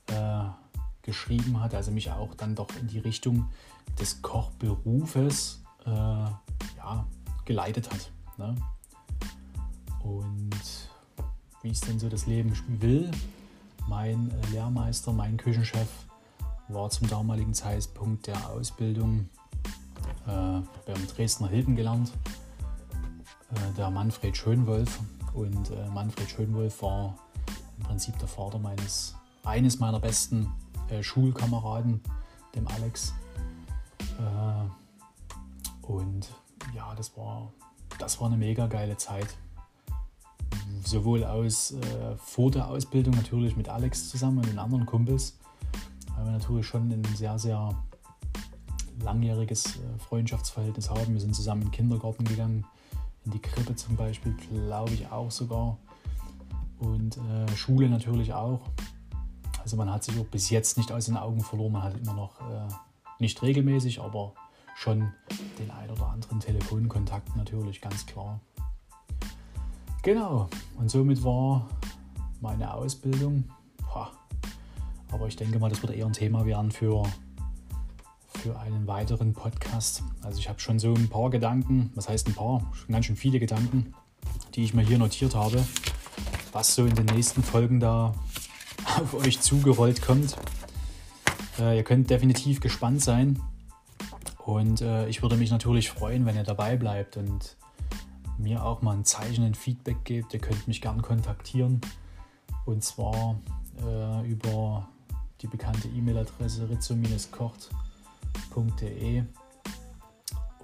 äh, 0.07 0.43
geschrieben 1.03 1.61
hat, 1.61 1.73
also 1.73 1.91
mich 1.91 2.11
auch 2.11 2.33
dann 2.35 2.55
doch 2.55 2.69
in 2.81 2.87
die 2.87 2.99
Richtung 2.99 3.49
des 3.99 4.21
Kochberufes 4.21 5.63
äh, 5.85 5.89
ja, 5.89 7.05
geleitet 7.45 7.89
hat. 7.89 8.11
Ne? 8.37 8.55
und 10.07 10.89
wie 11.61 11.69
es 11.69 11.81
denn 11.81 11.99
so 11.99 12.09
das 12.09 12.25
Leben 12.25 12.53
will. 12.67 13.11
Mein 13.87 14.31
äh, 14.31 14.47
Lehrmeister, 14.51 15.13
mein 15.13 15.37
Küchenchef 15.37 15.87
war 16.69 16.89
zum 16.89 17.07
damaligen 17.07 17.53
Zeitpunkt 17.53 18.27
der 18.27 18.49
Ausbildung 18.49 19.29
äh, 20.25 20.61
beim 20.85 21.07
Dresdner 21.15 21.47
Hilden 21.47 21.75
gelernt, 21.75 22.11
äh, 23.51 23.73
der 23.77 23.89
Manfred 23.89 24.35
Schönwolf. 24.35 24.99
Und 25.33 25.71
äh, 25.71 25.87
Manfred 25.89 26.29
Schönwolf 26.29 26.81
war 26.81 27.17
im 27.77 27.83
Prinzip 27.83 28.17
der 28.19 28.27
Vater 28.27 28.59
meines, 28.59 29.15
eines 29.43 29.79
meiner 29.79 29.99
besten 29.99 30.51
äh, 30.89 31.01
Schulkameraden, 31.03 32.01
dem 32.55 32.67
Alex. 32.67 33.13
Äh, 34.19 35.85
und 35.85 36.29
ja, 36.75 36.93
das 36.95 37.15
war, 37.15 37.53
das 37.99 38.19
war 38.19 38.27
eine 38.27 38.37
mega 38.37 38.67
geile 38.67 38.97
Zeit. 38.97 39.37
Sowohl 40.83 41.23
aus 41.23 41.71
äh, 41.71 42.15
vor 42.17 42.51
der 42.51 42.67
Ausbildung 42.67 43.13
natürlich 43.15 43.55
mit 43.55 43.69
Alex 43.69 44.09
zusammen 44.09 44.39
und 44.39 44.47
den 44.47 44.59
anderen 44.59 44.85
Kumpels, 44.85 45.37
weil 46.17 46.25
wir 46.25 46.31
natürlich 46.31 46.65
schon 46.65 46.91
ein 46.91 47.03
sehr, 47.15 47.37
sehr 47.37 47.75
langjähriges 49.03 49.77
äh, 49.77 49.99
Freundschaftsverhältnis 49.99 50.89
haben. 50.89 51.13
Wir 51.13 51.21
sind 51.21 51.35
zusammen 51.35 51.61
in 51.61 51.67
den 51.67 51.73
Kindergarten 51.73 52.25
gegangen, 52.25 52.65
in 53.25 53.31
die 53.31 53.39
Krippe 53.39 53.75
zum 53.75 53.95
Beispiel, 53.95 54.33
glaube 54.33 54.93
ich 54.93 55.09
auch 55.11 55.29
sogar. 55.29 55.77
Und 56.79 57.17
äh, 57.17 57.55
Schule 57.55 57.89
natürlich 57.89 58.33
auch. 58.33 58.61
Also 59.61 59.77
man 59.77 59.91
hat 59.91 60.03
sich 60.03 60.19
auch 60.19 60.25
bis 60.25 60.49
jetzt 60.49 60.77
nicht 60.77 60.91
aus 60.91 61.05
den 61.05 61.17
Augen 61.17 61.41
verloren. 61.41 61.73
Man 61.73 61.83
hat 61.83 61.97
immer 61.97 62.13
noch 62.13 62.39
äh, 62.41 62.67
nicht 63.19 63.41
regelmäßig, 63.41 63.99
aber 63.99 64.33
schon 64.75 65.11
den 65.59 65.71
ein 65.71 65.89
oder 65.89 66.07
anderen 66.07 66.39
Telefonkontakt 66.39 67.35
natürlich, 67.35 67.81
ganz 67.81 68.05
klar. 68.05 68.39
Genau, 70.03 70.47
und 70.77 70.89
somit 70.89 71.23
war 71.23 71.67
meine 72.39 72.73
Ausbildung. 72.73 73.43
Aber 75.11 75.27
ich 75.27 75.35
denke 75.35 75.59
mal, 75.59 75.69
das 75.69 75.81
wird 75.81 75.93
eher 75.95 76.05
ein 76.05 76.13
Thema 76.13 76.45
werden 76.45 76.71
für, 76.71 77.03
für 78.27 78.59
einen 78.59 78.87
weiteren 78.87 79.33
Podcast. 79.33 80.03
Also 80.21 80.39
ich 80.39 80.49
habe 80.49 80.59
schon 80.59 80.79
so 80.79 80.93
ein 80.93 81.09
paar 81.09 81.29
Gedanken, 81.29 81.91
was 81.95 82.09
heißt 82.09 82.27
ein 82.27 82.33
paar, 82.33 82.61
schon 82.73 82.93
ganz 82.93 83.05
schön 83.05 83.15
viele 83.15 83.39
Gedanken, 83.39 83.93
die 84.55 84.63
ich 84.63 84.73
mir 84.73 84.83
hier 84.83 84.97
notiert 84.97 85.35
habe, 85.35 85.63
was 86.51 86.75
so 86.75 86.85
in 86.85 86.95
den 86.95 87.05
nächsten 87.05 87.43
Folgen 87.43 87.79
da 87.79 88.13
auf 89.01 89.13
euch 89.13 89.39
zugerollt 89.39 90.01
kommt. 90.01 90.37
Äh, 91.59 91.77
ihr 91.77 91.83
könnt 91.83 92.09
definitiv 92.09 92.59
gespannt 92.59 93.01
sein. 93.01 93.41
Und 94.45 94.81
äh, 94.81 95.07
ich 95.09 95.21
würde 95.21 95.35
mich 95.35 95.51
natürlich 95.51 95.89
freuen, 95.89 96.25
wenn 96.25 96.35
ihr 96.35 96.43
dabei 96.43 96.77
bleibt 96.77 97.17
und 97.17 97.57
mir 98.37 98.63
auch 98.63 98.81
mal 98.81 98.95
ein 98.95 99.03
Zeichen, 99.03 99.43
ein 99.43 99.55
Feedback 99.55 100.05
gebt. 100.05 100.33
Ihr 100.33 100.39
könnt 100.39 100.67
mich 100.67 100.81
gerne 100.81 101.01
kontaktieren. 101.01 101.81
Und 102.65 102.83
zwar 102.83 103.39
äh, 103.83 104.29
über 104.29 104.87
die 105.41 105.47
bekannte 105.47 105.87
E-Mail-Adresse 105.87 106.69
rizzo-kocht.de. 106.69 109.23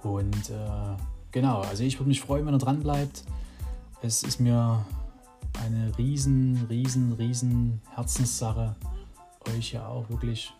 Und 0.02 0.50
äh, 0.50 0.96
genau, 1.30 1.62
also 1.62 1.84
ich 1.84 1.98
würde 1.98 2.08
mich 2.08 2.20
freuen, 2.20 2.44
wenn 2.46 2.54
ihr 2.54 2.58
dran 2.58 2.80
bleibt. 2.80 3.24
Es 4.02 4.22
ist 4.22 4.40
mir 4.40 4.84
eine 5.62 5.96
riesen, 5.96 6.66
riesen, 6.68 7.14
riesen 7.14 7.80
Herzenssache, 7.94 8.76
euch 9.56 9.72
ja 9.72 9.86
auch 9.86 10.08
wirklich 10.10 10.52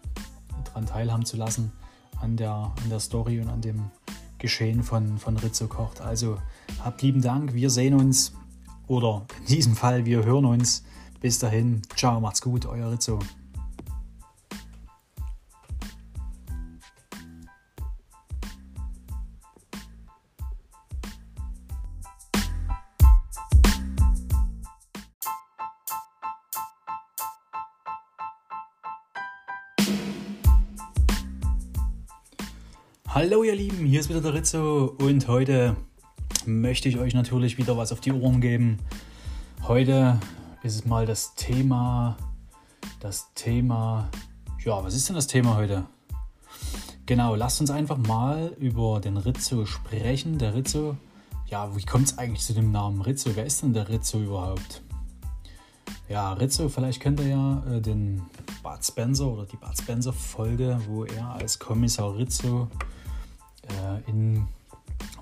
daran 0.64 0.86
teilhaben 0.86 1.24
zu 1.24 1.36
lassen 1.36 1.72
an 2.20 2.36
der, 2.36 2.52
an 2.52 2.88
der 2.88 3.00
Story 3.00 3.40
und 3.40 3.48
an 3.48 3.60
dem 3.60 3.90
Geschehen 4.38 4.82
von, 4.82 5.18
von 5.18 5.36
Rizzo 5.36 5.66
Kocht. 5.66 6.00
Also 6.00 6.38
habt 6.82 7.02
lieben 7.02 7.22
Dank, 7.22 7.54
wir 7.54 7.70
sehen 7.70 7.94
uns 7.94 8.32
oder 8.86 9.26
in 9.40 9.46
diesem 9.46 9.74
Fall, 9.74 10.04
wir 10.04 10.24
hören 10.24 10.44
uns. 10.44 10.84
Bis 11.20 11.38
dahin, 11.38 11.80
ciao, 11.96 12.20
macht's 12.20 12.42
gut, 12.42 12.66
euer 12.66 12.92
Rizzo. 12.92 13.18
Der 34.24 34.32
Rizzo 34.32 34.96
und 35.00 35.28
heute 35.28 35.76
möchte 36.46 36.88
ich 36.88 36.98
euch 36.98 37.12
natürlich 37.12 37.58
wieder 37.58 37.76
was 37.76 37.92
auf 37.92 38.00
die 38.00 38.10
Ohren 38.10 38.40
geben. 38.40 38.78
Heute 39.68 40.18
ist 40.62 40.76
es 40.76 40.86
mal 40.86 41.04
das 41.04 41.34
Thema, 41.34 42.16
das 43.00 43.34
Thema, 43.34 44.08
ja, 44.64 44.82
was 44.82 44.94
ist 44.94 45.06
denn 45.10 45.14
das 45.14 45.26
Thema 45.26 45.56
heute? 45.56 45.84
Genau, 47.04 47.34
lasst 47.34 47.60
uns 47.60 47.70
einfach 47.70 47.98
mal 47.98 48.56
über 48.58 48.98
den 48.98 49.18
Rizzo 49.18 49.66
sprechen. 49.66 50.38
Der 50.38 50.54
Rizzo, 50.54 50.96
ja, 51.48 51.76
wie 51.76 51.84
kommt 51.84 52.06
es 52.06 52.16
eigentlich 52.16 52.46
zu 52.46 52.54
dem 52.54 52.72
Namen 52.72 53.02
Rizzo? 53.02 53.30
Wer 53.34 53.44
ist 53.44 53.62
denn 53.62 53.74
der 53.74 53.90
Rizzo 53.90 54.22
überhaupt? 54.22 54.80
Ja, 56.08 56.32
Rizzo, 56.32 56.70
vielleicht 56.70 57.00
kennt 57.00 57.20
ihr 57.20 57.28
ja 57.28 57.62
äh, 57.70 57.82
den 57.82 58.22
Bud 58.62 58.82
Spencer 58.82 59.26
oder 59.26 59.44
die 59.44 59.56
Bud 59.56 59.76
Spencer 59.76 60.14
Folge, 60.14 60.80
wo 60.88 61.04
er 61.04 61.34
als 61.34 61.58
Kommissar 61.58 62.16
Rizzo 62.16 62.68
äh, 63.68 64.10
in 64.10 64.46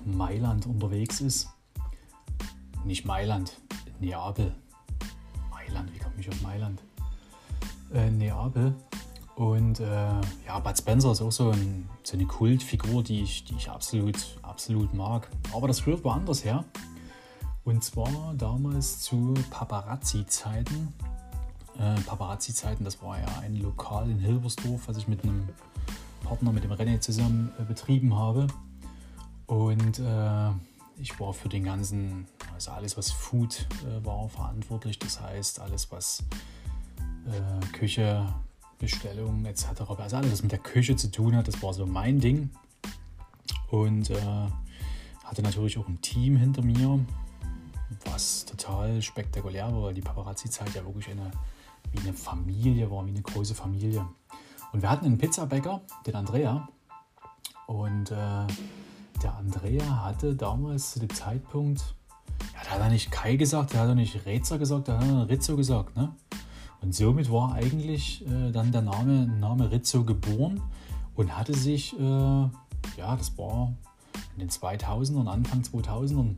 Mailand 0.05 0.65
unterwegs 0.65 1.21
ist. 1.21 1.49
Nicht 2.83 3.05
Mailand, 3.05 3.57
Neapel. 3.99 4.53
Mailand, 5.49 5.93
wie 5.93 5.99
komme 5.99 6.15
ich 6.19 6.29
auf 6.29 6.41
Mailand? 6.41 6.81
Äh, 7.93 8.09
Neapel. 8.11 8.75
Und 9.35 9.79
äh, 9.79 9.85
ja, 10.45 10.59
Bud 10.59 10.77
Spencer 10.77 11.11
ist 11.11 11.21
auch 11.21 11.31
so, 11.31 11.49
ein, 11.49 11.89
so, 12.03 12.15
eine 12.15 12.25
Kultfigur, 12.25 13.01
die 13.01 13.23
ich, 13.23 13.45
die 13.45 13.55
ich 13.55 13.69
absolut, 13.69 14.37
absolut 14.43 14.93
mag. 14.93 15.29
Aber 15.53 15.67
das 15.67 15.87
rührt 15.87 16.03
woanders 16.03 16.43
her. 16.43 16.63
Und 17.63 17.83
zwar 17.83 18.33
damals 18.35 18.99
zu 19.01 19.33
Paparazzi-Zeiten. 19.49 20.93
Äh, 21.79 21.99
Paparazzi-Zeiten, 22.01 22.83
das 22.83 23.01
war 23.01 23.19
ja 23.19 23.25
ein 23.41 23.55
Lokal 23.55 24.09
in 24.09 24.19
Hilbersdorf, 24.19 24.87
was 24.87 24.97
ich 24.97 25.07
mit 25.07 25.23
einem 25.23 25.47
Partner, 26.23 26.51
mit 26.51 26.63
dem 26.63 26.71
René 26.71 26.99
zusammen 26.99 27.51
äh, 27.59 27.63
betrieben 27.63 28.15
habe. 28.15 28.47
Und 29.45 29.99
äh, 29.99 30.49
ich 30.97 31.19
war 31.19 31.33
für 31.33 31.49
den 31.49 31.63
ganzen, 31.63 32.27
also 32.53 32.71
alles 32.71 32.97
was 32.97 33.11
Food 33.11 33.67
äh, 33.85 34.05
war, 34.05 34.29
verantwortlich. 34.29 34.99
Das 34.99 35.21
heißt, 35.21 35.59
alles 35.59 35.91
was 35.91 36.23
äh, 37.27 37.65
Küche, 37.77 38.33
Bestellungen 38.79 39.45
etc. 39.45 39.81
Also 39.97 40.17
alles, 40.17 40.31
was 40.31 40.43
mit 40.43 40.51
der 40.51 40.59
Küche 40.59 40.95
zu 40.95 41.11
tun 41.11 41.35
hat, 41.35 41.47
das 41.47 41.61
war 41.61 41.73
so 41.73 41.85
mein 41.85 42.19
Ding. 42.19 42.49
Und 43.69 44.09
äh, 44.09 44.47
hatte 45.23 45.41
natürlich 45.41 45.77
auch 45.77 45.87
ein 45.87 46.01
Team 46.01 46.37
hinter 46.37 46.61
mir, 46.61 46.99
was 48.05 48.45
total 48.45 49.01
spektakulär 49.01 49.71
war, 49.71 49.83
weil 49.83 49.93
die 49.93 50.01
Paparazzi-Zeit 50.01 50.75
ja 50.75 50.85
wirklich 50.85 51.09
eine, 51.09 51.31
wie 51.91 51.99
eine 51.99 52.13
Familie 52.13 52.89
war, 52.91 53.05
wie 53.05 53.11
eine 53.11 53.21
große 53.21 53.55
Familie. 53.55 54.05
Und 54.73 54.81
wir 54.81 54.89
hatten 54.89 55.05
einen 55.05 55.19
Pizzabäcker, 55.19 55.81
den 56.05 56.15
Andrea. 56.15 56.67
Und 57.67 58.11
äh, 58.11 58.47
der 59.21 59.37
Andrea 59.37 60.03
hatte 60.03 60.35
damals 60.35 60.93
zu 60.93 60.99
dem 60.99 61.13
Zeitpunkt, 61.13 61.95
ja, 62.55 62.63
der 62.63 62.71
hat 62.71 62.79
er 62.81 62.89
nicht 62.89 63.11
Kai 63.11 63.35
gesagt, 63.35 63.73
der 63.73 63.81
hat 63.81 63.89
er 63.89 63.95
nicht 63.95 64.25
Reza 64.25 64.57
gesagt, 64.57 64.87
der 64.87 64.99
hat 64.99 65.07
er 65.07 65.29
Rizzo 65.29 65.55
gesagt. 65.55 65.95
Ne? 65.95 66.11
Und 66.81 66.93
somit 66.93 67.31
war 67.31 67.53
eigentlich 67.53 68.25
äh, 68.27 68.51
dann 68.51 68.71
der 68.71 68.81
Name, 68.81 69.27
Name 69.27 69.71
Rizzo 69.71 70.03
geboren 70.03 70.59
und 71.15 71.37
hatte 71.37 71.53
sich, 71.53 71.97
äh, 71.97 72.03
ja, 72.03 73.15
das 73.15 73.37
war 73.37 73.71
in 74.33 74.39
den 74.39 74.49
2000ern, 74.49 75.27
Anfang 75.27 75.61
2000ern, 75.61 76.35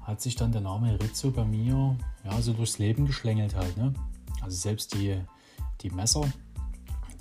hat 0.00 0.22
sich 0.22 0.36
dann 0.36 0.52
der 0.52 0.62
Name 0.62 0.98
Rizzo 1.00 1.30
bei 1.30 1.44
mir 1.44 1.96
ja, 2.24 2.40
so 2.40 2.54
durchs 2.54 2.78
Leben 2.78 3.04
geschlängelt 3.04 3.54
halt. 3.54 3.76
Ne? 3.76 3.92
Also 4.40 4.56
selbst 4.56 4.94
die, 4.94 5.20
die 5.82 5.90
Messer, 5.90 6.24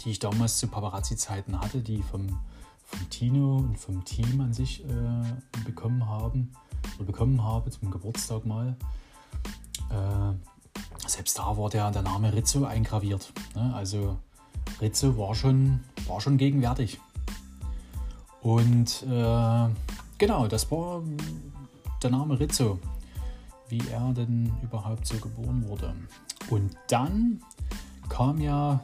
die 0.04 0.12
ich 0.12 0.20
damals 0.20 0.58
zu 0.58 0.68
Paparazzi-Zeiten 0.68 1.60
hatte, 1.60 1.82
die 1.82 2.02
vom, 2.02 2.40
vom 2.84 3.10
Tino 3.10 3.58
und 3.58 3.78
vom 3.78 4.04
Team 4.06 4.42
an 4.42 4.54
sich 4.54 4.84
äh, 4.86 5.64
bekommen 5.66 6.08
haben 6.08 6.52
oder 6.96 7.06
bekommen 7.06 7.44
habe 7.44 7.70
zum 7.70 7.92
Geburtstag 7.92 8.46
mal. 8.46 8.76
Äh, 9.90 11.08
selbst 11.08 11.38
da 11.38 11.58
war 11.58 11.70
der, 11.70 11.92
der 11.92 12.02
Name 12.02 12.34
Rizzo 12.34 12.66
eingraviert. 12.66 13.32
Ne? 13.56 13.74
Also 13.76 14.18
Rizzo 14.82 15.18
war 15.18 15.34
schon, 15.36 15.80
war 16.08 16.22
schon 16.22 16.38
gegenwärtig. 16.38 17.00
Und 18.42 19.04
äh, 19.04 19.70
genau, 20.18 20.48
das 20.48 20.70
war 20.72 21.02
der 22.02 22.10
Name 22.12 22.40
Rizzo, 22.40 22.80
wie 23.70 23.82
er 23.92 24.14
denn 24.14 24.54
überhaupt 24.62 25.08
so 25.08 25.18
geboren 25.18 25.68
wurde. 25.68 25.94
Und 26.50 26.76
dann 26.88 27.42
kam 28.10 28.40
ja 28.40 28.80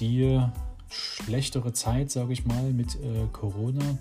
die 0.00 0.40
schlechtere 0.88 1.72
Zeit, 1.72 2.10
sage 2.10 2.32
ich 2.32 2.44
mal, 2.44 2.72
mit 2.72 2.96
äh, 2.96 3.26
Corona. 3.32 3.98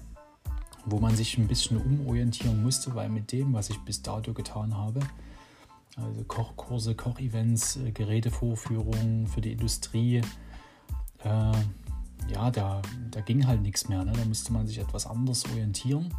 wo 0.86 1.00
man 1.00 1.16
sich 1.16 1.38
ein 1.38 1.48
bisschen 1.48 1.78
umorientieren 1.78 2.62
musste, 2.62 2.94
weil 2.94 3.08
mit 3.08 3.32
dem, 3.32 3.54
was 3.54 3.70
ich 3.70 3.80
bis 3.86 4.02
dato 4.02 4.34
getan 4.34 4.76
habe, 4.76 5.00
also 5.96 6.24
Kochkurse, 6.26 6.94
Kochevents, 6.94 7.78
äh, 7.78 7.92
Gerätevorführungen 7.92 9.28
für 9.28 9.40
die 9.40 9.54
Industrie, 9.54 10.22
äh, 11.24 11.52
ja, 12.30 12.52
da, 12.52 12.82
da 13.12 13.22
ging 13.22 13.46
halt 13.48 13.62
nichts 13.62 13.88
mehr. 13.90 14.04
Ne? 14.04 14.14
Da 14.14 14.26
musste 14.26 14.54
man 14.54 14.68
sich 14.68 14.80
etwas 14.80 15.06
anders 15.06 15.46
orientieren. 15.46 16.14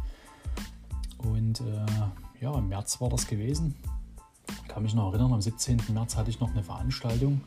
Und 1.17 1.61
äh, 1.61 1.85
ja, 2.41 2.57
im 2.57 2.69
März 2.69 3.01
war 3.01 3.09
das 3.09 3.27
gewesen. 3.27 3.75
Ich 4.47 4.67
kann 4.67 4.83
mich 4.83 4.93
noch 4.93 5.11
erinnern, 5.11 5.33
am 5.33 5.41
17. 5.41 5.81
März 5.93 6.15
hatte 6.15 6.29
ich 6.29 6.39
noch 6.39 6.51
eine 6.51 6.63
Veranstaltung 6.63 7.41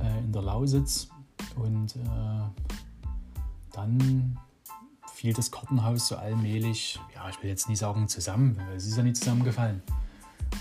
äh, 0.00 0.18
in 0.20 0.32
der 0.32 0.42
Lausitz. 0.42 1.08
Und 1.56 1.96
äh, 1.96 2.64
dann 3.72 4.38
fiel 5.12 5.32
das 5.32 5.50
Kartenhaus 5.50 6.08
so 6.08 6.16
allmählich, 6.16 7.00
ja, 7.14 7.28
ich 7.28 7.42
will 7.42 7.50
jetzt 7.50 7.68
nie 7.68 7.76
sagen 7.76 8.08
zusammen, 8.08 8.60
es 8.76 8.86
ist 8.86 8.96
ja 8.96 9.02
nicht 9.02 9.16
zusammengefallen. 9.16 9.82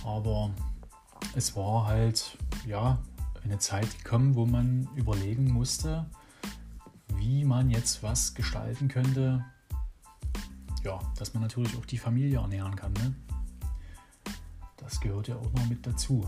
Aber 0.05 0.51
es 1.35 1.55
war 1.55 1.87
halt, 1.87 2.37
ja, 2.65 2.97
eine 3.43 3.57
Zeit 3.57 3.97
gekommen, 4.03 4.35
wo 4.35 4.45
man 4.45 4.87
überlegen 4.95 5.51
musste, 5.51 6.05
wie 7.15 7.43
man 7.43 7.69
jetzt 7.69 8.03
was 8.03 8.33
gestalten 8.33 8.87
könnte, 8.87 9.43
ja, 10.83 10.99
dass 11.17 11.33
man 11.33 11.43
natürlich 11.43 11.75
auch 11.77 11.85
die 11.85 11.97
Familie 11.97 12.39
ernähren 12.39 12.75
kann. 12.75 12.93
Ne? 12.93 13.15
Das 14.77 14.99
gehört 14.99 15.27
ja 15.27 15.35
auch 15.35 15.51
noch 15.53 15.67
mit 15.67 15.85
dazu. 15.85 16.25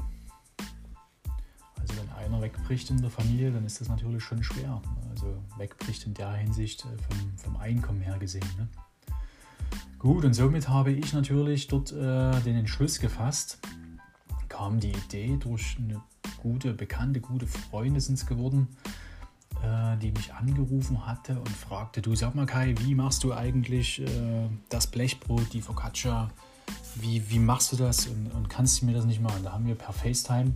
Wenn 2.25 2.34
einer 2.34 2.41
wegbricht 2.41 2.89
in 2.89 3.00
der 3.00 3.12
Familie, 3.12 3.51
dann 3.51 3.63
ist 3.65 3.79
das 3.79 3.88
natürlich 3.88 4.24
schon 4.24 4.44
schwer. 4.44 4.82
Also 5.12 5.27
wegbricht 5.58 6.08
in 6.08 6.15
der 6.15 6.34
Hinsicht 6.34 6.84
äh, 6.84 6.88
vom, 6.88 7.38
vom 7.38 7.58
Einkommen 7.58 8.01
her 8.01 8.17
gesehen. 8.17 8.48
Ne? 8.58 8.67
Gut, 10.00 10.25
und 10.25 10.34
somit 10.34 10.67
habe 10.67 10.91
ich 10.91 11.13
natürlich 11.13 11.67
dort 11.67 11.91
äh, 11.91 12.39
den 12.41 12.55
Entschluss 12.55 13.00
gefasst, 13.00 13.60
kam 14.50 14.79
die 14.79 14.91
Idee 14.91 15.38
durch 15.39 15.77
eine 15.77 16.01
gute 16.41 16.74
Bekannte, 16.74 17.22
gute 17.22 17.46
Freunde 17.46 18.01
sind 18.01 18.15
es 18.15 18.25
geworden, 18.25 18.70
äh, 19.63 19.96
die 19.98 20.12
mich 20.12 20.34
angerufen 20.34 21.05
hatte 21.05 21.38
und 21.38 21.50
fragte, 21.50 22.01
du 22.01 22.15
sag 22.15 22.34
mal 22.34 22.48
Kai, 22.48 22.74
wie 22.79 22.96
machst 22.96 23.24
du 23.24 23.36
eigentlich 23.36 24.01
äh, 24.01 24.50
das 24.70 24.88
Blechbrot, 24.88 25.53
die 25.53 25.62
Focaccia, 25.62 26.32
wie, 26.96 27.29
wie 27.29 27.39
machst 27.39 27.72
du 27.72 27.75
das 27.75 28.08
und, 28.08 28.32
und, 28.32 28.50
kannst 28.50 28.82
du 28.82 28.88
mir 28.88 28.94
das 28.94 29.05
nicht 29.05 29.22
machen? 29.22 29.44
Da 29.44 29.51
haben 29.51 29.67
wir 29.67 29.75
per 29.75 29.94
FaceTime 29.94 30.53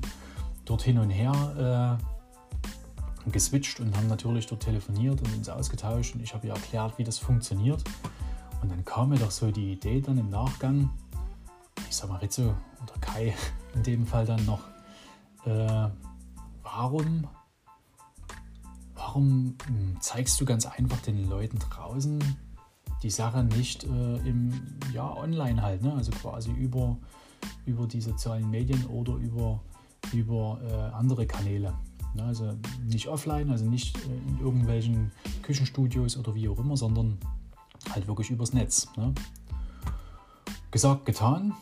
dort 0.70 0.82
hin 0.84 0.98
und 1.00 1.10
her 1.10 1.98
äh, 3.28 3.30
geswitcht 3.32 3.80
und 3.80 3.96
haben 3.96 4.08
natürlich 4.08 4.48
dort 4.48 4.64
telefoniert 4.64 5.22
und 5.22 5.36
uns 5.36 5.50
ausgetauscht 5.50 6.16
und 6.16 6.22
ich 6.22 6.34
habe 6.34 6.48
ihr 6.48 6.54
erklärt, 6.54 6.98
wie 6.98 7.04
das 7.04 7.18
funktioniert. 7.18 7.84
Und 8.62 8.70
dann 8.70 8.84
kam 8.84 9.10
mir 9.10 9.18
doch 9.18 9.32
so 9.32 9.52
die 9.52 9.74
Idee 9.74 10.02
dann 10.02 10.18
im 10.18 10.30
Nachgang, 10.30 10.90
ich 11.90 11.96
sag 11.96 12.10
mal 12.10 12.18
Rizzo 12.18 12.56
oder 12.84 12.94
Kai 13.02 13.34
in 13.76 13.84
dem 13.84 14.06
Fall 14.06 14.26
dann 14.26 14.46
noch, 14.46 14.62
äh, 15.46 15.90
warum 16.64 17.28
warum 18.96 19.56
hm, 19.66 19.98
zeigst 20.02 20.40
du 20.40 20.46
ganz 20.46 20.66
einfach 20.66 21.00
den 21.00 21.30
Leuten 21.30 21.58
draußen 21.58 22.22
die 23.02 23.10
Sache 23.10 23.44
nicht 23.44 23.86
äh, 23.86 24.18
im 24.18 24.52
ja, 24.94 25.12
online 25.16 25.62
halt, 25.62 25.82
ne? 25.82 25.94
also 25.94 26.12
quasi 26.12 26.52
über, 26.52 26.98
über 27.66 27.88
die 27.88 28.02
sozialen 28.02 28.50
Medien 28.50 28.86
oder 28.88 29.14
über, 29.16 29.62
über 30.14 30.60
äh, 30.64 30.96
andere 30.96 31.26
Kanäle. 31.28 31.74
Ne? 32.14 32.24
Also 32.24 32.56
nicht 32.86 33.08
offline, 33.08 33.50
also 33.50 33.66
nicht 33.66 33.98
äh, 33.98 34.30
in 34.30 34.40
irgendwelchen 34.40 35.12
Küchenstudios 35.42 36.18
oder 36.18 36.36
wie 36.36 36.50
auch 36.50 36.60
immer, 36.60 36.78
sondern 36.78 37.18
halt 37.94 38.08
wirklich 38.08 38.30
übers 38.30 38.54
Netz. 38.54 38.88
Ne? 38.98 39.14
Gesagt, 40.72 41.06
getan. 41.06 41.54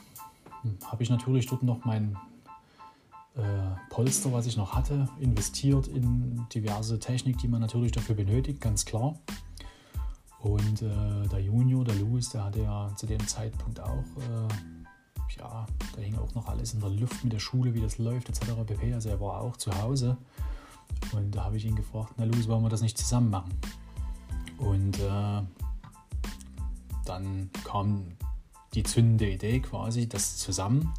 Hm, 0.61 0.77
Habe 0.85 1.03
ich 1.03 1.09
natürlich 1.09 1.47
dort 1.47 1.63
noch 1.63 1.85
mein 1.85 2.17
äh, 3.35 3.41
Polster, 3.89 4.33
was 4.33 4.47
ich 4.47 4.57
noch 4.57 4.73
hatte, 4.73 5.07
investiert 5.19 5.87
in 5.87 6.45
diverse 6.53 6.99
Technik, 6.99 7.37
die 7.37 7.47
man 7.47 7.61
natürlich 7.61 7.91
dafür 7.91 8.15
benötigt, 8.15 8.61
ganz 8.61 8.85
klar. 8.85 9.15
Und 10.39 10.81
äh, 10.81 11.27
der 11.31 11.39
Junior, 11.39 11.83
der 11.83 11.95
Louis, 11.95 12.29
der 12.29 12.43
hatte 12.45 12.61
ja 12.61 12.91
zu 12.95 13.05
dem 13.05 13.25
Zeitpunkt 13.27 13.79
auch, 13.79 13.89
äh, 13.89 14.47
ja, 15.37 15.65
da 15.95 16.01
hing 16.01 16.17
auch 16.17 16.33
noch 16.35 16.47
alles 16.47 16.73
in 16.73 16.79
der 16.79 16.89
Luft 16.89 17.23
mit 17.23 17.33
der 17.33 17.39
Schule, 17.39 17.73
wie 17.73 17.81
das 17.81 17.97
läuft, 17.97 18.29
etc. 18.29 18.53
pp. 18.65 18.93
Also 18.93 19.09
er 19.09 19.19
war 19.19 19.41
auch 19.41 19.57
zu 19.57 19.71
Hause. 19.81 20.17
Und 21.11 21.31
da 21.31 21.43
habe 21.43 21.57
ich 21.57 21.65
ihn 21.65 21.75
gefragt, 21.75 22.13
na 22.17 22.25
Louis, 22.25 22.47
wollen 22.47 22.63
wir 22.63 22.69
das 22.69 22.81
nicht 22.81 22.97
zusammen 22.97 23.29
machen? 23.29 23.53
Und 24.57 24.99
äh, 24.99 25.41
dann 27.05 27.49
kam 27.63 28.05
die 28.73 28.83
zündende 28.83 29.29
Idee 29.29 29.59
quasi, 29.59 30.07
das 30.07 30.37
zusammen 30.37 30.93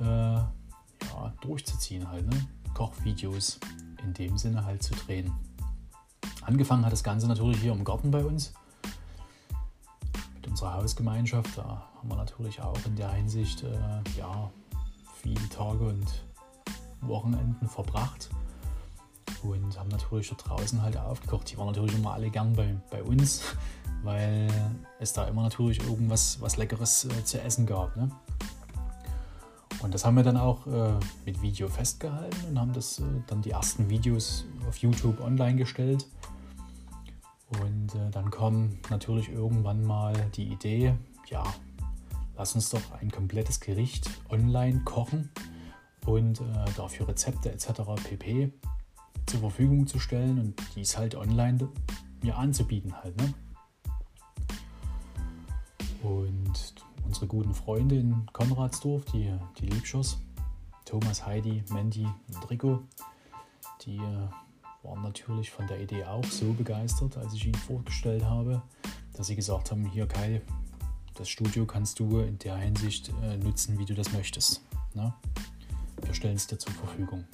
äh, 0.00 0.04
ja, 0.04 1.32
durchzuziehen 1.40 2.08
halt, 2.08 2.26
ne? 2.26 2.46
Kochvideos 2.74 3.60
in 4.04 4.14
dem 4.14 4.38
Sinne 4.38 4.64
halt 4.64 4.82
zu 4.82 4.94
drehen. 4.94 5.32
Angefangen 6.42 6.84
hat 6.84 6.92
das 6.92 7.04
Ganze 7.04 7.28
natürlich 7.28 7.60
hier 7.60 7.72
im 7.72 7.84
Garten 7.84 8.10
bei 8.10 8.24
uns 8.24 8.52
mit 10.42 10.50
unserer 10.50 10.74
Hausgemeinschaft. 10.74 11.56
Da 11.56 11.88
haben 11.96 12.08
wir 12.08 12.16
natürlich 12.16 12.60
auch 12.60 12.78
in 12.84 12.96
der 12.96 13.12
Hinsicht 13.12 13.62
äh, 13.62 14.18
ja, 14.18 14.50
viele 15.20 15.48
Tage 15.48 15.84
und 15.84 16.24
Wochenenden 17.00 17.68
verbracht 17.68 18.30
und 19.42 19.78
haben 19.78 19.88
natürlich 19.88 20.30
da 20.30 20.36
draußen 20.36 20.82
halt 20.82 20.96
aufgekocht. 20.96 21.50
Die 21.50 21.58
waren 21.58 21.68
natürlich 21.68 21.94
immer 21.94 22.14
alle 22.14 22.30
gern 22.30 22.54
bei, 22.54 22.74
bei 22.90 23.02
uns, 23.02 23.42
weil 24.02 24.48
es 24.98 25.12
da 25.12 25.26
immer 25.26 25.42
natürlich 25.42 25.80
irgendwas 25.82 26.40
was 26.40 26.56
Leckeres 26.56 27.04
äh, 27.04 27.24
zu 27.24 27.40
essen 27.40 27.66
gab. 27.66 27.96
Ne? 27.96 28.10
Und 29.80 29.94
das 29.94 30.04
haben 30.04 30.16
wir 30.16 30.24
dann 30.24 30.36
auch 30.36 30.66
äh, 30.66 30.92
mit 31.24 31.40
Video 31.40 31.68
festgehalten 31.68 32.48
und 32.48 32.58
haben 32.58 32.72
das 32.72 32.98
äh, 32.98 33.02
dann 33.28 33.42
die 33.42 33.50
ersten 33.50 33.88
Videos 33.88 34.44
auf 34.68 34.76
YouTube 34.78 35.20
online 35.20 35.56
gestellt. 35.56 36.06
Und 37.60 37.94
äh, 37.94 38.10
dann 38.10 38.30
kam 38.30 38.78
natürlich 38.90 39.28
irgendwann 39.28 39.84
mal 39.84 40.14
die 40.34 40.48
Idee, 40.48 40.94
ja, 41.28 41.44
lass 42.36 42.54
uns 42.54 42.70
doch 42.70 42.92
ein 43.00 43.10
komplettes 43.10 43.60
Gericht 43.60 44.10
online 44.30 44.80
kochen 44.84 45.30
und 46.06 46.40
äh, 46.40 46.44
dafür 46.76 47.08
Rezepte 47.08 47.52
etc. 47.52 47.82
pp. 48.02 48.52
zur 49.26 49.40
Verfügung 49.40 49.86
zu 49.86 49.98
stellen 49.98 50.38
und 50.38 50.60
dies 50.74 50.96
halt 50.96 51.14
online 51.14 51.68
mir 52.22 52.36
anzubieten 52.36 52.94
halt. 53.02 53.16
Ne? 53.18 53.34
Und 56.02 56.74
unsere 57.04 57.26
guten 57.26 57.54
Freunde 57.54 57.96
in 57.96 58.26
Konradsdorf, 58.32 59.04
die, 59.06 59.32
die 59.58 59.66
Liebschers, 59.66 60.18
Thomas, 60.84 61.24
Heidi, 61.24 61.62
Mandy 61.70 62.06
und 62.06 62.50
Rico, 62.50 62.80
die 63.82 63.98
äh, 63.98 64.28
waren 64.82 65.02
natürlich 65.02 65.50
von 65.50 65.66
der 65.66 65.80
Idee 65.80 66.04
auch 66.04 66.24
so 66.24 66.52
begeistert, 66.52 67.16
als 67.16 67.34
ich 67.34 67.46
ihnen 67.46 67.54
vorgestellt 67.54 68.24
habe, 68.24 68.62
dass 69.14 69.28
sie 69.28 69.36
gesagt 69.36 69.70
haben, 69.70 69.84
hier 69.84 70.06
Kai, 70.06 70.42
das 71.14 71.28
Studio 71.28 71.66
kannst 71.66 71.98
du 71.98 72.20
in 72.20 72.38
der 72.38 72.56
Hinsicht 72.56 73.12
äh, 73.22 73.36
nutzen, 73.36 73.78
wie 73.78 73.84
du 73.84 73.94
das 73.94 74.12
möchtest. 74.12 74.62
Ne? 74.94 75.12
Wir 76.02 76.14
stellen 76.14 76.36
es 76.36 76.46
dir 76.46 76.58
zur 76.58 76.72
Verfügung. 76.72 77.24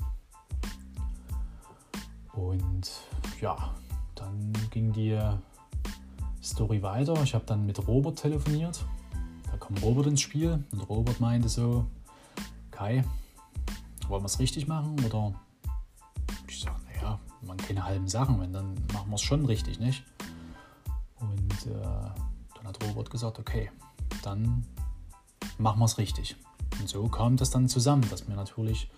Und 2.35 2.91
ja, 3.41 3.75
dann 4.15 4.53
ging 4.71 4.93
die 4.93 5.19
Story 6.43 6.83
weiter. 6.83 7.21
Ich 7.23 7.35
habe 7.35 7.45
dann 7.47 7.67
mit 7.67 7.87
Robert 7.87 8.19
telefoniert 8.19 8.85
kam 9.69 9.77
Robert 9.79 10.07
ins 10.07 10.21
Spiel 10.21 10.65
und 10.73 10.89
Robert 10.89 11.21
meinte 11.21 11.49
so, 11.49 11.87
Kai, 12.71 13.05
wollen 14.09 14.23
wir 14.23 14.27
es 14.27 14.39
richtig 14.39 14.67
machen 14.67 14.97
oder 15.05 15.35
ich 16.49 16.61
sage, 16.61 16.81
man 17.43 17.57
keine 17.57 17.85
halben 17.85 18.09
Sachen, 18.09 18.41
wenn 18.41 18.53
dann 18.53 18.75
machen 18.93 19.11
wir 19.11 19.15
es 19.15 19.23
schon 19.23 19.45
richtig, 19.45 19.79
nicht? 19.79 20.05
Und 21.21 21.67
äh, 21.67 21.83
dann 22.55 22.67
hat 22.67 22.85
Robert 22.85 23.11
gesagt, 23.11 23.39
okay, 23.39 23.71
dann 24.23 24.65
machen 25.59 25.79
wir 25.79 25.85
es 25.85 25.99
richtig. 25.99 26.37
Und 26.79 26.89
so 26.89 27.09
kam 27.09 27.37
das 27.37 27.51
dann 27.51 27.69
zusammen, 27.69 28.07
dass 28.11 28.29
mir 28.29 28.35
natürlich 28.35 28.91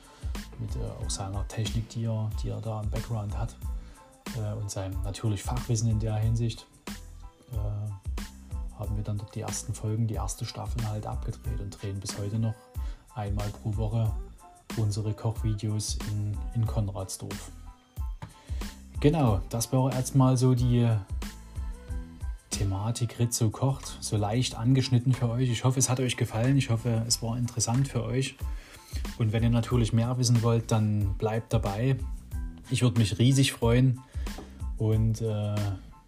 mit 0.58 0.74
äh, 0.76 1.04
auch 1.04 1.10
seiner 1.10 1.46
Technik, 1.48 1.88
die 1.90 2.04
er, 2.04 2.30
die 2.42 2.48
er 2.48 2.60
da 2.60 2.80
im 2.82 2.90
Background 2.90 3.36
hat 3.36 3.56
äh, 4.36 4.54
und 4.54 4.70
seinem 4.70 5.00
natürlich 5.02 5.42
Fachwissen 5.42 5.88
in 5.90 5.98
der 5.98 6.16
Hinsicht, 6.16 6.66
äh, 7.52 8.78
haben 8.78 8.96
wir 8.96 9.04
dann 9.04 9.18
dort 9.18 9.34
die 9.34 9.40
ersten 9.40 9.74
Folgen, 9.74 10.06
die 10.06 10.14
erste 10.14 10.44
Staffel 10.44 10.86
halt 10.88 11.06
abgedreht 11.06 11.60
und 11.60 11.70
drehen 11.70 12.00
bis 12.00 12.18
heute 12.18 12.38
noch 12.38 12.54
einmal 13.14 13.48
pro 13.48 13.76
Woche 13.76 14.12
unsere 14.76 15.12
Kochvideos 15.12 15.98
in, 16.10 16.36
in 16.54 16.66
Konradsdorf. 16.66 17.50
Genau, 19.00 19.40
das 19.48 19.72
war 19.72 19.92
erstmal 19.92 20.36
so 20.36 20.54
die 20.54 20.86
Thematik 22.50 23.18
Rizzo 23.18 23.48
kocht, 23.48 23.96
so 24.00 24.18
leicht 24.18 24.56
angeschnitten 24.56 25.14
für 25.14 25.30
euch. 25.30 25.48
Ich 25.48 25.64
hoffe, 25.64 25.78
es 25.78 25.88
hat 25.88 26.00
euch 26.00 26.18
gefallen. 26.18 26.58
Ich 26.58 26.68
hoffe, 26.68 27.02
es 27.08 27.22
war 27.22 27.38
interessant 27.38 27.88
für 27.88 28.04
euch. 28.04 28.36
Und 29.18 29.32
wenn 29.32 29.42
ihr 29.42 29.48
natürlich 29.50 29.94
mehr 29.94 30.18
wissen 30.18 30.42
wollt, 30.42 30.70
dann 30.70 31.14
bleibt 31.14 31.54
dabei. 31.54 31.96
Ich 32.70 32.82
würde 32.82 32.98
mich 32.98 33.18
riesig 33.18 33.52
freuen 33.52 34.00
und 34.76 35.22
äh, 35.22 35.54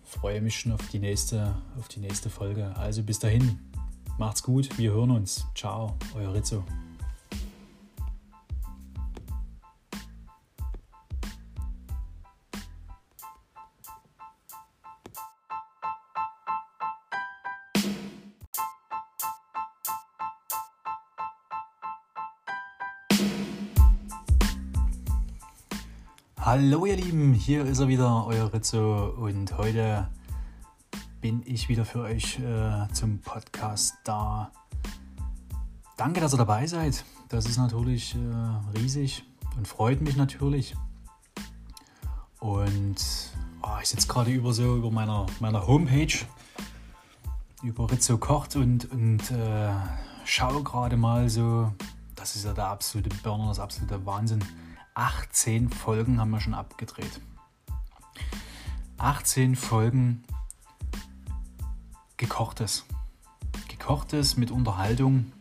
freue 0.05 0.43
mich 0.43 0.59
schon 0.59 0.73
auf 0.73 0.87
die 0.89 0.99
nächste, 0.99 1.55
auf 1.79 1.89
die 1.89 2.01
nächste 2.01 2.29
Folge. 2.29 2.77
Also 2.77 3.03
bis 3.03 3.19
dahin, 3.19 3.59
macht's 4.19 4.43
gut, 4.43 4.77
wir 4.77 4.93
hören 4.93 5.13
uns. 5.13 5.47
Ciao, 5.55 5.97
euer 6.15 6.35
Rizzo. 6.35 6.63
Hallo 26.55 26.85
ihr 26.85 26.97
Lieben, 26.97 27.33
hier 27.33 27.65
ist 27.65 27.79
er 27.79 27.89
wieder, 27.89 28.27
euer 28.27 28.53
Rizzo 28.53 29.07
und 29.17 29.57
heute 29.57 30.07
bin 31.23 31.43
ich 31.47 31.71
wieder 31.71 31.87
für 31.87 32.03
euch 32.03 32.39
äh, 32.41 32.93
zum 32.93 33.21
Podcast 33.21 33.95
da. 34.05 34.53
Danke, 35.97 36.21
dass 36.21 36.35
ihr 36.35 36.37
dabei 36.37 36.67
seid. 36.67 37.07
Das 37.31 37.47
ist 37.47 37.57
natürlich 37.57 38.15
äh, 38.17 38.79
riesig 38.79 39.25
und 39.57 39.67
freut 39.67 40.03
mich 40.03 40.15
natürlich. 40.17 40.75
Und 42.39 42.97
oh, 43.63 43.79
ich 43.81 43.89
sitze 43.89 44.07
gerade 44.07 44.31
über 44.31 44.53
so 44.53 44.77
über 44.77 44.91
meiner, 44.91 45.25
meiner 45.41 45.67
Homepage 45.67 46.19
über 47.63 47.91
Rizzo 47.91 48.19
kocht 48.19 48.57
und, 48.57 48.93
und 48.93 49.31
äh, 49.31 49.71
schaue 50.27 50.63
gerade 50.63 50.99
mal 50.99 51.31
so, 51.31 51.73
das 52.15 52.37
ist 52.37 52.45
ja 52.45 52.53
der 52.53 52.67
absolute 52.67 53.09
Burner, 53.23 53.49
das 53.49 53.59
absolute 53.59 54.05
Wahnsinn 54.05 54.45
18 54.95 55.71
Folgen 55.71 56.21
haben 56.21 56.31
wir 56.31 56.41
schon 56.41 56.55
abgedreht. 56.55 57.21
18 58.99 59.57
Folgen 59.57 60.25
gekochtes. 62.17 62.85
Gekochtes 63.69 64.37
mit 64.37 64.51
Unterhaltung, 64.51 65.33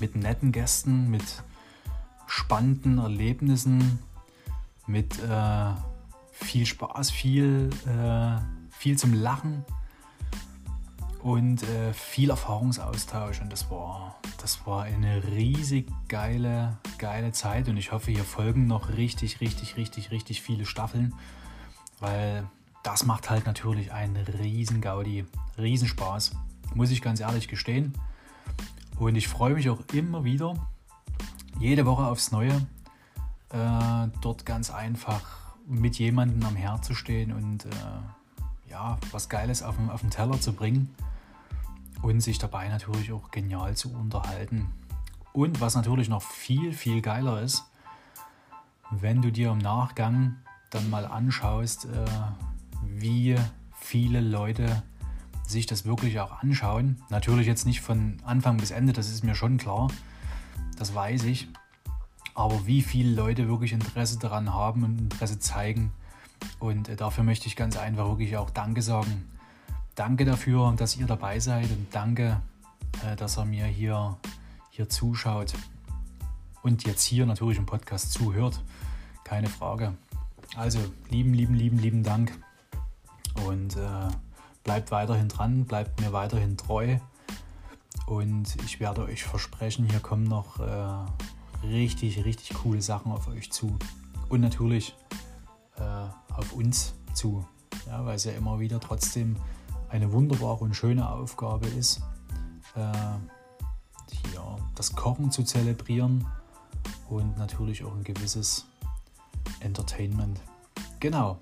mit 0.00 0.16
netten 0.16 0.52
Gästen, 0.52 1.10
mit 1.10 1.42
spannenden 2.26 2.98
Erlebnissen, 2.98 4.00
mit 4.86 5.18
äh, 5.20 5.72
viel 6.32 6.66
Spaß, 6.66 7.10
viel, 7.10 7.70
äh, 7.86 8.40
viel 8.70 8.98
zum 8.98 9.14
Lachen 9.14 9.64
und 11.22 11.62
äh, 11.62 11.92
viel 11.92 12.30
Erfahrungsaustausch. 12.30 13.40
Und 13.40 13.50
das 13.50 13.70
war, 13.70 14.20
das 14.46 14.64
war 14.64 14.84
eine 14.84 15.24
riesig 15.24 15.88
geile, 16.06 16.78
geile 16.98 17.32
Zeit. 17.32 17.68
Und 17.68 17.76
ich 17.78 17.90
hoffe, 17.90 18.12
hier 18.12 18.22
folgen 18.22 18.68
noch 18.68 18.90
richtig, 18.90 19.40
richtig, 19.40 19.76
richtig, 19.76 20.12
richtig 20.12 20.40
viele 20.40 20.66
Staffeln, 20.66 21.14
weil 21.98 22.46
das 22.84 23.04
macht 23.04 23.28
halt 23.28 23.44
natürlich 23.44 23.92
einen 23.92 24.14
riesen 24.14 24.80
Gaudi, 24.80 25.24
riesen 25.58 25.88
Spaß, 25.88 26.36
muss 26.76 26.92
ich 26.92 27.02
ganz 27.02 27.18
ehrlich 27.18 27.48
gestehen. 27.48 27.94
Und 29.00 29.16
ich 29.16 29.26
freue 29.26 29.54
mich 29.54 29.68
auch 29.68 29.80
immer 29.92 30.22
wieder, 30.22 30.54
jede 31.58 31.84
Woche 31.84 32.04
aufs 32.04 32.30
Neue, 32.30 32.54
äh, 33.50 34.08
dort 34.20 34.46
ganz 34.46 34.70
einfach 34.70 35.22
mit 35.66 35.98
jemandem 35.98 36.44
am 36.44 36.54
Herd 36.54 36.84
zu 36.84 36.94
stehen 36.94 37.32
und 37.32 37.64
äh, 37.64 38.70
ja, 38.70 38.96
was 39.10 39.28
Geiles 39.28 39.64
auf 39.64 39.74
den, 39.74 39.90
auf 39.90 40.02
den 40.02 40.10
Teller 40.10 40.40
zu 40.40 40.52
bringen 40.52 40.94
und 42.02 42.20
sich 42.20 42.38
dabei 42.38 42.68
natürlich 42.68 43.12
auch 43.12 43.30
genial 43.30 43.76
zu 43.76 43.92
unterhalten. 43.92 44.72
Und 45.32 45.60
was 45.60 45.74
natürlich 45.74 46.08
noch 46.08 46.22
viel, 46.22 46.72
viel 46.72 47.02
geiler 47.02 47.42
ist, 47.42 47.64
wenn 48.90 49.22
du 49.22 49.30
dir 49.30 49.50
im 49.50 49.58
Nachgang 49.58 50.36
dann 50.70 50.88
mal 50.88 51.04
anschaust, 51.04 51.86
äh, 51.86 52.04
wie 52.82 53.36
viele 53.78 54.20
Leute 54.20 54.82
sich 55.46 55.66
das 55.66 55.84
wirklich 55.84 56.18
auch 56.20 56.42
anschauen. 56.42 57.02
Natürlich 57.08 57.46
jetzt 57.46 57.66
nicht 57.66 57.80
von 57.80 58.16
Anfang 58.24 58.56
bis 58.56 58.70
Ende, 58.70 58.92
das 58.92 59.10
ist 59.10 59.24
mir 59.24 59.34
schon 59.34 59.58
klar, 59.58 59.88
das 60.76 60.94
weiß 60.94 61.24
ich. 61.24 61.48
Aber 62.34 62.66
wie 62.66 62.82
viele 62.82 63.14
Leute 63.14 63.48
wirklich 63.48 63.72
Interesse 63.72 64.18
daran 64.18 64.52
haben 64.52 64.84
und 64.84 64.98
Interesse 64.98 65.38
zeigen. 65.38 65.92
Und 66.58 66.88
äh, 66.88 66.96
dafür 66.96 67.24
möchte 67.24 67.46
ich 67.46 67.56
ganz 67.56 67.76
einfach 67.76 68.08
wirklich 68.08 68.36
auch 68.36 68.50
Danke 68.50 68.82
sagen 68.82 69.24
danke 69.96 70.24
dafür, 70.24 70.72
dass 70.76 70.96
ihr 70.96 71.06
dabei 71.06 71.40
seid 71.40 71.70
und 71.70 71.88
danke, 71.90 72.40
äh, 73.04 73.16
dass 73.16 73.36
ihr 73.38 73.44
mir 73.44 73.64
hier, 73.64 74.16
hier 74.70 74.88
zuschaut 74.88 75.54
und 76.62 76.84
jetzt 76.84 77.02
hier 77.02 77.26
natürlich 77.26 77.58
im 77.58 77.66
Podcast 77.66 78.12
zuhört. 78.12 78.62
Keine 79.24 79.48
Frage. 79.48 79.94
Also 80.54 80.78
lieben, 81.10 81.34
lieben, 81.34 81.54
lieben, 81.54 81.78
lieben 81.78 82.02
Dank 82.04 82.38
und 83.46 83.76
äh, 83.76 84.08
bleibt 84.62 84.90
weiterhin 84.90 85.28
dran, 85.28 85.64
bleibt 85.64 86.00
mir 86.00 86.12
weiterhin 86.12 86.56
treu 86.56 86.98
und 88.06 88.54
ich 88.64 88.78
werde 88.78 89.04
euch 89.04 89.24
versprechen, 89.24 89.88
hier 89.90 90.00
kommen 90.00 90.24
noch 90.24 90.60
äh, 90.60 91.66
richtig, 91.66 92.24
richtig 92.24 92.56
coole 92.56 92.82
Sachen 92.82 93.12
auf 93.12 93.28
euch 93.28 93.50
zu 93.50 93.76
und 94.28 94.40
natürlich 94.40 94.94
äh, 95.76 96.34
auf 96.34 96.52
uns 96.52 96.94
zu, 97.14 97.46
ja, 97.86 98.04
weil 98.04 98.16
es 98.16 98.24
ja 98.24 98.32
immer 98.32 98.60
wieder 98.60 98.78
trotzdem 98.78 99.36
eine 99.88 100.12
wunderbare 100.12 100.64
und 100.64 100.74
schöne 100.74 101.08
Aufgabe 101.08 101.66
ist, 101.66 102.00
äh, 102.74 102.92
hier 104.22 104.58
das 104.74 104.94
Kochen 104.94 105.30
zu 105.30 105.42
zelebrieren 105.42 106.26
und 107.08 107.36
natürlich 107.38 107.84
auch 107.84 107.94
ein 107.94 108.04
gewisses 108.04 108.66
Entertainment. 109.60 110.40
Genau. 111.00 111.38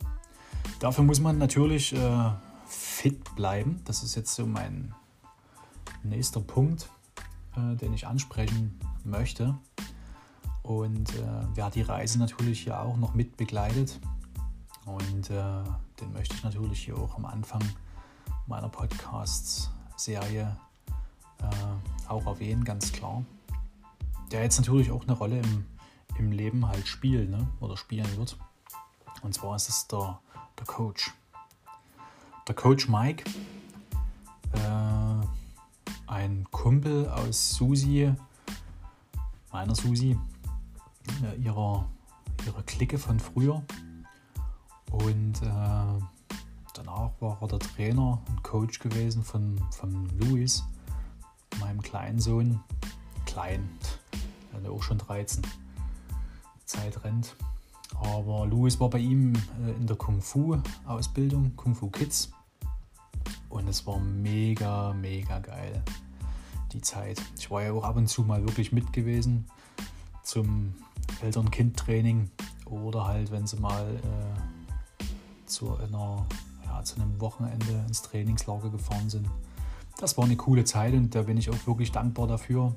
Dafür 0.80 1.04
muss 1.04 1.20
man 1.20 1.38
natürlich 1.38 1.94
äh, 1.94 2.30
fit 2.66 3.34
bleiben. 3.34 3.80
Das 3.84 4.02
ist 4.02 4.14
jetzt 4.14 4.34
so 4.34 4.46
mein 4.46 4.94
nächster 6.02 6.40
Punkt, 6.40 6.88
äh, 7.56 7.76
den 7.76 7.94
ich 7.94 8.06
ansprechen 8.06 8.78
möchte. 9.04 9.54
Und 10.62 11.14
äh, 11.14 11.22
wer 11.54 11.70
die 11.70 11.82
Reise 11.82 12.18
natürlich 12.18 12.62
hier 12.62 12.80
auch 12.80 12.96
noch 12.96 13.14
mit 13.14 13.36
begleitet. 13.36 14.00
Und 14.86 15.30
äh, 15.30 15.62
den 16.00 16.12
möchte 16.12 16.34
ich 16.34 16.42
natürlich 16.42 16.84
hier 16.84 16.96
auch 16.96 17.16
am 17.16 17.24
Anfang 17.24 17.62
meiner 18.46 18.68
Podcast-Serie 18.68 20.56
äh, 21.40 22.08
auch 22.08 22.26
erwähnen, 22.26 22.64
ganz 22.64 22.92
klar. 22.92 23.24
Der 24.30 24.42
jetzt 24.42 24.58
natürlich 24.58 24.90
auch 24.90 25.02
eine 25.04 25.12
Rolle 25.12 25.40
im, 25.40 25.66
im 26.18 26.32
Leben 26.32 26.66
halt 26.66 26.86
spielt 26.86 27.30
ne? 27.30 27.46
oder 27.60 27.76
spielen 27.76 28.16
wird. 28.16 28.36
Und 29.22 29.34
zwar 29.34 29.56
ist 29.56 29.68
es 29.68 29.86
der, 29.86 30.20
der 30.58 30.66
Coach. 30.66 31.12
Der 32.46 32.54
Coach 32.54 32.88
Mike, 32.88 33.24
äh, 34.52 35.26
ein 36.06 36.46
Kumpel 36.50 37.08
aus 37.08 37.50
Susi, 37.50 38.12
meiner 39.50 39.74
Susi, 39.74 40.18
äh, 41.22 41.36
ihrer, 41.40 41.88
ihrer 42.46 42.62
Clique 42.64 42.98
von 42.98 43.18
früher. 43.18 43.62
Und 44.90 45.42
äh, 45.42 46.13
Danach 46.74 47.12
war 47.20 47.38
er 47.40 47.46
der 47.46 47.60
Trainer 47.60 48.20
und 48.28 48.42
Coach 48.42 48.80
gewesen 48.80 49.22
von, 49.22 49.60
von 49.70 50.10
Luis, 50.18 50.64
meinem 51.60 51.80
kleinen 51.80 52.18
Sohn. 52.18 52.60
Klein, 53.26 53.68
hatte 54.52 54.70
auch 54.72 54.82
schon 54.82 54.98
13. 54.98 55.42
Zeit 56.64 57.04
rennt. 57.04 57.36
Aber 57.94 58.44
Luis 58.46 58.80
war 58.80 58.90
bei 58.90 58.98
ihm 58.98 59.34
äh, 59.64 59.70
in 59.70 59.86
der 59.86 59.96
Kung 59.96 60.20
Fu 60.20 60.60
Ausbildung, 60.84 61.54
Kung 61.54 61.76
Fu 61.76 61.90
Kids. 61.90 62.32
Und 63.48 63.68
es 63.68 63.86
war 63.86 64.00
mega, 64.00 64.92
mega 64.94 65.38
geil, 65.38 65.80
die 66.72 66.80
Zeit. 66.80 67.22
Ich 67.38 67.52
war 67.52 67.62
ja 67.62 67.72
auch 67.72 67.84
ab 67.84 67.96
und 67.96 68.08
zu 68.08 68.22
mal 68.22 68.42
wirklich 68.42 68.72
mit 68.72 68.92
gewesen 68.92 69.46
zum 70.24 70.74
Eltern-Kind-Training 71.22 72.30
oder 72.64 73.06
halt, 73.06 73.30
wenn 73.30 73.46
sie 73.46 73.58
mal 73.58 73.86
äh, 73.94 75.04
zu 75.46 75.76
einer 75.76 76.26
zu 76.82 76.96
einem 76.96 77.20
Wochenende 77.20 77.84
ins 77.86 78.02
Trainingslager 78.02 78.70
gefahren 78.70 79.08
sind. 79.08 79.28
Das 79.98 80.18
war 80.18 80.24
eine 80.24 80.36
coole 80.36 80.64
Zeit 80.64 80.94
und 80.94 81.14
da 81.14 81.22
bin 81.22 81.36
ich 81.36 81.50
auch 81.50 81.66
wirklich 81.66 81.92
dankbar 81.92 82.26
dafür, 82.26 82.74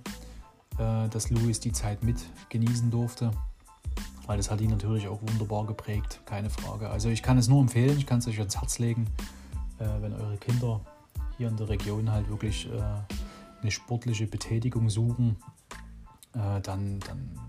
äh, 0.77 1.09
dass 1.09 1.29
Louis 1.29 1.59
die 1.59 1.71
Zeit 1.71 2.03
mit 2.03 2.17
genießen 2.49 2.91
durfte, 2.91 3.31
weil 4.27 4.37
das 4.37 4.51
hat 4.51 4.61
ihn 4.61 4.69
natürlich 4.69 5.07
auch 5.07 5.21
wunderbar 5.21 5.65
geprägt, 5.65 6.21
keine 6.25 6.49
Frage. 6.49 6.89
Also 6.89 7.09
ich 7.09 7.23
kann 7.23 7.37
es 7.37 7.47
nur 7.47 7.61
empfehlen, 7.61 7.97
ich 7.97 8.05
kann 8.05 8.19
es 8.19 8.27
euch 8.27 8.39
ans 8.39 8.55
Herz 8.55 8.77
legen, 8.77 9.07
äh, 9.79 9.85
wenn 10.01 10.13
eure 10.13 10.37
Kinder 10.37 10.81
hier 11.37 11.47
in 11.47 11.57
der 11.57 11.69
Region 11.69 12.11
halt 12.11 12.29
wirklich 12.29 12.69
äh, 12.71 12.81
eine 13.61 13.71
sportliche 13.71 14.27
Betätigung 14.27 14.89
suchen, 14.89 15.37
dann, 16.33 16.61
dann 16.61 17.39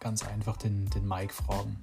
ganz 0.00 0.26
einfach 0.26 0.56
den, 0.56 0.90
den 0.90 1.06
Mike 1.06 1.32
fragen. 1.32 1.76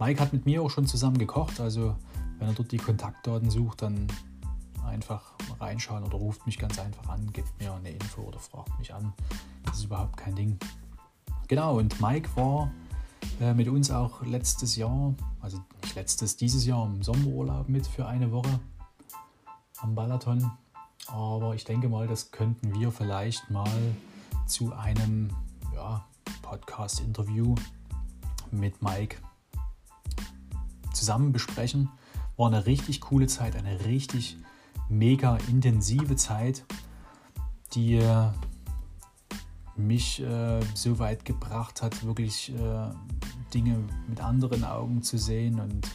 Mike 0.00 0.20
hat 0.20 0.32
mit 0.32 0.46
mir 0.46 0.62
auch 0.62 0.70
schon 0.70 0.86
zusammen 0.86 1.18
gekocht, 1.18 1.60
also 1.60 1.94
wenn 2.42 2.50
ihr 2.50 2.54
dort 2.54 2.72
die 2.72 2.76
Kontaktdaten 2.76 3.50
sucht, 3.50 3.82
dann 3.82 4.08
einfach 4.84 5.34
reinschauen 5.60 6.02
oder 6.02 6.16
ruft 6.16 6.44
mich 6.44 6.58
ganz 6.58 6.76
einfach 6.80 7.08
an, 7.08 7.32
gebt 7.32 7.56
mir 7.60 7.72
eine 7.72 7.90
Info 7.90 8.22
oder 8.22 8.40
fragt 8.40 8.76
mich 8.80 8.92
an. 8.92 9.12
Das 9.64 9.78
ist 9.78 9.84
überhaupt 9.84 10.16
kein 10.16 10.34
Ding. 10.34 10.58
Genau, 11.46 11.78
und 11.78 12.00
Mike 12.00 12.28
war 12.34 12.72
äh, 13.40 13.54
mit 13.54 13.68
uns 13.68 13.92
auch 13.92 14.22
letztes 14.22 14.74
Jahr, 14.74 15.14
also 15.40 15.60
nicht 15.82 15.94
letztes, 15.94 16.36
dieses 16.36 16.66
Jahr 16.66 16.84
im 16.84 17.04
Sommerurlaub 17.04 17.68
mit 17.68 17.86
für 17.86 18.06
eine 18.06 18.32
Woche. 18.32 18.58
am 19.78 19.94
Balaton. 19.94 20.50
Aber 21.06 21.54
ich 21.54 21.64
denke 21.64 21.88
mal, 21.88 22.08
das 22.08 22.32
könnten 22.32 22.74
wir 22.74 22.90
vielleicht 22.90 23.50
mal 23.50 23.70
zu 24.46 24.72
einem 24.72 25.28
ja, 25.72 26.04
Podcast-Interview 26.42 27.54
mit 28.50 28.82
Mike 28.82 29.18
zusammen 30.92 31.32
besprechen. 31.32 31.88
War 32.42 32.48
eine 32.48 32.66
richtig 32.66 33.00
coole 33.00 33.28
Zeit, 33.28 33.54
eine 33.54 33.84
richtig 33.84 34.36
mega 34.88 35.36
intensive 35.48 36.16
Zeit, 36.16 36.64
die 37.72 37.98
äh, 37.98 38.30
mich 39.76 40.20
äh, 40.20 40.60
so 40.74 40.98
weit 40.98 41.24
gebracht 41.24 41.82
hat, 41.82 42.04
wirklich 42.04 42.52
äh, 42.52 42.90
Dinge 43.54 43.78
mit 44.08 44.20
anderen 44.20 44.64
Augen 44.64 45.04
zu 45.04 45.18
sehen 45.18 45.60
und, 45.60 45.88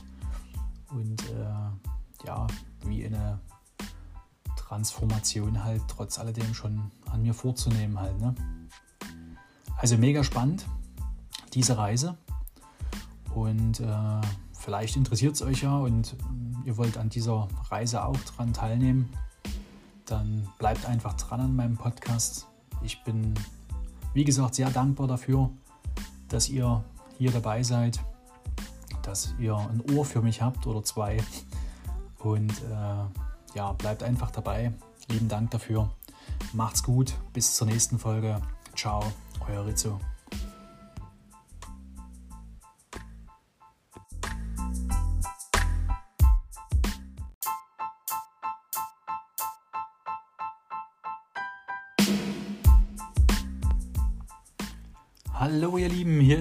und 0.92 1.22
äh, 1.32 2.26
ja, 2.26 2.48
wie 2.86 3.06
eine 3.06 3.42
Transformation 4.56 5.66
halt 5.66 5.82
trotz 5.90 6.18
alledem 6.18 6.54
schon 6.54 6.92
an 7.12 7.24
mir 7.24 7.34
vorzunehmen 7.34 8.00
halt. 8.00 8.18
Ne? 8.22 8.34
Also 9.76 9.98
mega 9.98 10.24
spannend, 10.24 10.66
diese 11.54 11.78
Reise. 11.78 12.18
Und 13.36 13.82
äh, 13.82 14.22
vielleicht 14.68 14.98
interessiert 14.98 15.34
es 15.34 15.42
euch 15.42 15.64
ja 15.64 15.78
und 15.78 16.14
ihr 16.66 16.76
wollt 16.76 16.98
an 16.98 17.08
dieser 17.08 17.48
Reise 17.70 18.04
auch 18.04 18.18
dran 18.36 18.52
teilnehmen. 18.52 19.08
Dann 20.06 20.46
bleibt 20.60 20.86
einfach 20.86 21.14
dran 21.14 21.40
an 21.40 21.56
meinem 21.56 21.78
Podcast. 21.78 22.48
Ich 22.82 23.02
bin, 23.06 23.34
wie 24.14 24.26
gesagt, 24.26 24.56
sehr 24.56 24.70
dankbar 24.70 25.08
dafür, 25.08 25.50
dass 26.28 26.50
ihr 26.50 26.84
hier 27.18 27.32
dabei 27.32 27.64
seid, 27.64 28.02
dass 29.04 29.34
ihr 29.40 29.56
ein 29.56 29.82
Ohr 29.96 30.04
für 30.04 30.22
mich 30.22 30.42
habt 30.42 30.68
oder 30.68 30.84
zwei. 30.84 31.16
Und 32.20 32.52
äh, 32.52 33.56
ja, 33.56 33.72
bleibt 33.72 34.04
einfach 34.04 34.32
dabei. 34.32 34.74
Lieben 35.08 35.30
Dank 35.30 35.52
dafür. 35.52 35.90
Macht's 36.52 36.84
gut. 36.84 37.14
Bis 37.32 37.56
zur 37.56 37.68
nächsten 37.68 38.00
Folge. 38.00 38.42
Ciao, 38.76 39.02
euer 39.48 39.66
Rizzo. 39.66 39.98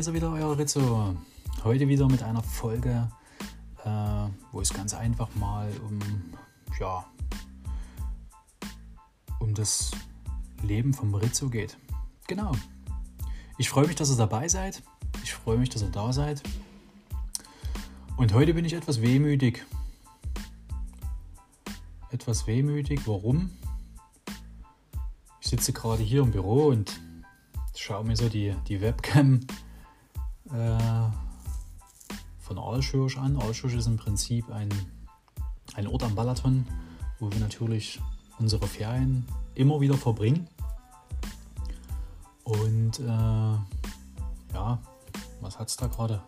Ist 0.07 0.11
er 0.11 0.15
wieder, 0.15 0.31
euer 0.31 0.57
Rizzo. 0.57 1.17
Heute 1.65 1.89
wieder 1.89 2.09
mit 2.09 2.23
einer 2.23 2.41
Folge, 2.41 3.09
äh, 3.85 4.29
wo 4.53 4.61
es 4.61 4.73
ganz 4.73 4.95
einfach 4.95 5.35
mal 5.35 5.69
um, 5.85 5.99
ja, 6.79 7.05
um 9.41 9.53
das 9.53 9.91
Leben 10.63 10.95
vom 10.95 11.13
Rizzo 11.13 11.49
geht. 11.49 11.77
Genau. 12.29 12.53
Ich 13.59 13.69
freue 13.69 13.89
mich, 13.89 13.97
dass 13.97 14.09
ihr 14.11 14.17
dabei 14.17 14.47
seid. 14.47 14.81
Ich 15.25 15.35
freue 15.35 15.59
mich, 15.59 15.71
dass 15.71 15.83
ihr 15.83 15.91
da 15.91 16.13
seid. 16.13 16.41
Und 18.17 18.33
heute 18.33 18.55
bin 18.55 18.65
ich 18.65 18.75
etwas 18.75 19.03
wehmütig. 19.03 19.67
Etwas 22.13 22.47
wehmütig. 22.47 23.01
Warum? 23.07 23.51
Ich 25.41 25.49
sitze 25.49 25.73
gerade 25.73 26.05
hier 26.05 26.23
im 26.23 26.31
Büro 26.31 26.67
und 26.67 27.01
schaue 27.75 28.05
mir 28.05 28.15
so 28.15 28.29
die, 28.29 28.55
die 28.69 28.81
Webcam 28.81 29.41
von 32.47 32.59
Alschursch 32.59 33.19
an. 33.19 33.37
Alschursch 33.37 33.75
ist 33.75 33.87
im 33.87 33.97
Prinzip 33.97 34.51
ein, 34.51 34.69
ein 35.75 35.87
Ort 35.87 36.03
am 36.03 36.15
Balaton, 36.15 36.67
wo 37.19 37.31
wir 37.31 37.41
natürlich 37.41 38.01
unsere 38.39 38.67
Ferien 38.67 39.27
immer 39.55 39.81
wieder 39.81 39.95
verbringen. 39.95 40.49
Und 42.45 43.01
äh, 43.01 43.03
ja, 44.55 44.79
was 45.41 45.59
hat 45.59 45.69
es 45.69 45.77
da 45.77 45.89
gerade? 45.89 46.23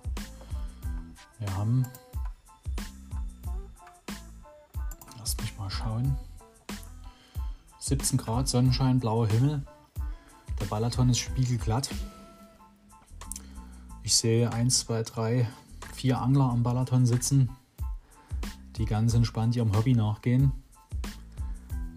Wir 1.38 1.56
haben, 1.56 1.86
lasst 5.16 5.40
mich 5.40 5.56
mal 5.56 5.70
schauen, 5.70 6.16
17 7.78 8.18
Grad 8.18 8.48
Sonnenschein, 8.48 8.98
blauer 8.98 9.28
Himmel. 9.28 9.62
Der 10.60 10.66
Balaton 10.66 11.10
ist 11.10 11.18
spiegelglatt. 11.18 11.88
Ich 14.08 14.16
sehe 14.16 14.50
1, 14.50 14.86
2, 14.86 15.02
3, 15.02 15.48
4 15.92 16.18
Angler 16.18 16.44
am 16.44 16.62
Balaton 16.62 17.04
sitzen, 17.04 17.50
die 18.78 18.86
ganz 18.86 19.12
entspannt 19.12 19.54
ihrem 19.54 19.76
Hobby 19.76 19.92
nachgehen. 19.92 20.50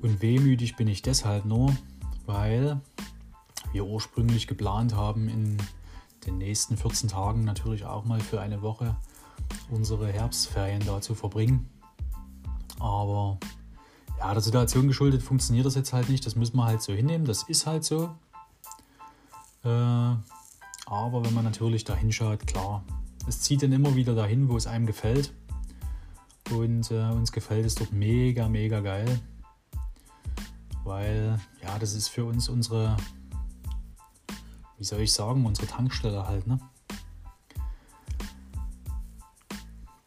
Und 0.01 0.21
wehmütig 0.21 0.75
bin 0.75 0.89
ich 0.89 1.01
deshalb 1.01 1.45
nur, 1.45 1.73
weil 2.25 2.81
wir 3.71 3.85
ursprünglich 3.85 4.47
geplant 4.47 4.93
haben, 4.93 5.29
in 5.29 5.57
den 6.25 6.37
nächsten 6.37 6.75
14 6.75 7.07
Tagen 7.07 7.45
natürlich 7.45 7.85
auch 7.85 8.03
mal 8.03 8.19
für 8.19 8.41
eine 8.41 8.61
Woche 8.61 8.97
unsere 9.69 10.11
Herbstferien 10.11 10.85
da 10.85 10.99
zu 10.99 11.15
verbringen. 11.15 11.69
Aber 12.77 13.37
ja, 14.19 14.33
der 14.33 14.41
Situation 14.41 14.89
geschuldet 14.89 15.23
funktioniert 15.23 15.65
das 15.65 15.75
jetzt 15.75 15.93
halt 15.93 16.09
nicht. 16.09 16.25
Das 16.25 16.35
müssen 16.35 16.57
wir 16.57 16.65
halt 16.65 16.81
so 16.81 16.91
hinnehmen. 16.91 17.23
Das 17.23 17.43
ist 17.43 17.65
halt 17.65 17.85
so. 17.85 18.13
Äh, 19.63 20.15
aber 20.91 21.23
wenn 21.23 21.33
man 21.33 21.45
natürlich 21.45 21.85
da 21.85 21.95
hinschaut, 21.95 22.45
klar, 22.45 22.83
es 23.25 23.39
zieht 23.39 23.63
dann 23.63 23.71
immer 23.71 23.95
wieder 23.95 24.13
dahin, 24.13 24.49
wo 24.49 24.57
es 24.57 24.67
einem 24.67 24.85
gefällt. 24.85 25.33
Und 26.51 26.91
äh, 26.91 27.09
uns 27.11 27.31
gefällt 27.31 27.65
es 27.65 27.75
dort 27.75 27.93
mega, 27.93 28.49
mega 28.49 28.81
geil. 28.81 29.21
Weil, 30.83 31.39
ja, 31.63 31.79
das 31.79 31.93
ist 31.93 32.09
für 32.09 32.25
uns 32.25 32.49
unsere, 32.49 32.97
wie 34.77 34.83
soll 34.83 34.99
ich 34.99 35.13
sagen, 35.13 35.45
unsere 35.45 35.65
Tankstelle 35.65 36.27
halt. 36.27 36.45
Ne? 36.45 36.59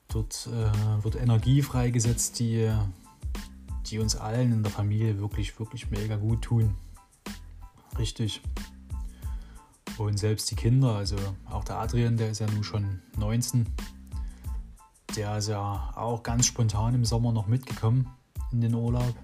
Dort 0.09 0.49
äh, 0.49 1.03
wird 1.03 1.16
Energie 1.16 1.62
freigesetzt, 1.62 2.38
die, 2.40 2.70
die 3.87 4.01
uns 4.01 4.16
allen 4.16 4.53
in 4.53 4.62
der 4.62 4.70
Familie 4.70 5.18
wirklich, 5.18 5.59
wirklich 5.59 5.90
mega 5.90 6.16
gut 6.16 6.42
tun. 6.42 6.77
Richtig. 7.99 8.42
Und 9.97 10.19
selbst 10.19 10.51
die 10.51 10.57
Kinder, 10.57 10.97
also 10.97 11.17
auch 11.49 11.65
der 11.65 11.79
Adrian, 11.79 12.17
der 12.17 12.31
ist 12.31 12.41
ja 12.41 12.47
nun 12.49 12.65
schon 12.65 13.01
19, 13.17 13.67
der 15.17 15.39
ist 15.39 15.49
ja 15.49 15.93
auch 15.95 16.23
ganz 16.23 16.47
spontan 16.47 16.95
im 16.95 17.05
Sommer 17.05 17.31
noch 17.31 17.47
mitgekommen 17.47 18.09
in 18.51 18.61
den 18.61 18.75
Urlaub. 18.75 19.15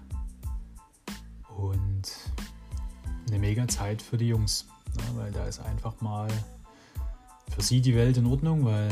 Und 1.57 2.03
eine 3.27 3.39
mega 3.39 3.67
Zeit 3.67 4.01
für 4.01 4.17
die 4.17 4.27
Jungs, 4.27 4.65
ne, 4.95 5.03
weil 5.15 5.31
da 5.31 5.45
ist 5.45 5.59
einfach 5.59 5.99
mal 5.99 6.29
für 7.49 7.61
sie 7.61 7.81
die 7.81 7.95
Welt 7.95 8.15
in 8.15 8.25
Ordnung, 8.25 8.63
weil 8.63 8.89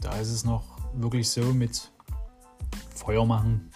da 0.00 0.12
ist 0.16 0.30
es 0.30 0.44
noch 0.44 0.62
wirklich 0.94 1.28
so 1.28 1.42
mit 1.52 1.90
Feuer 2.94 3.26
machen, 3.26 3.70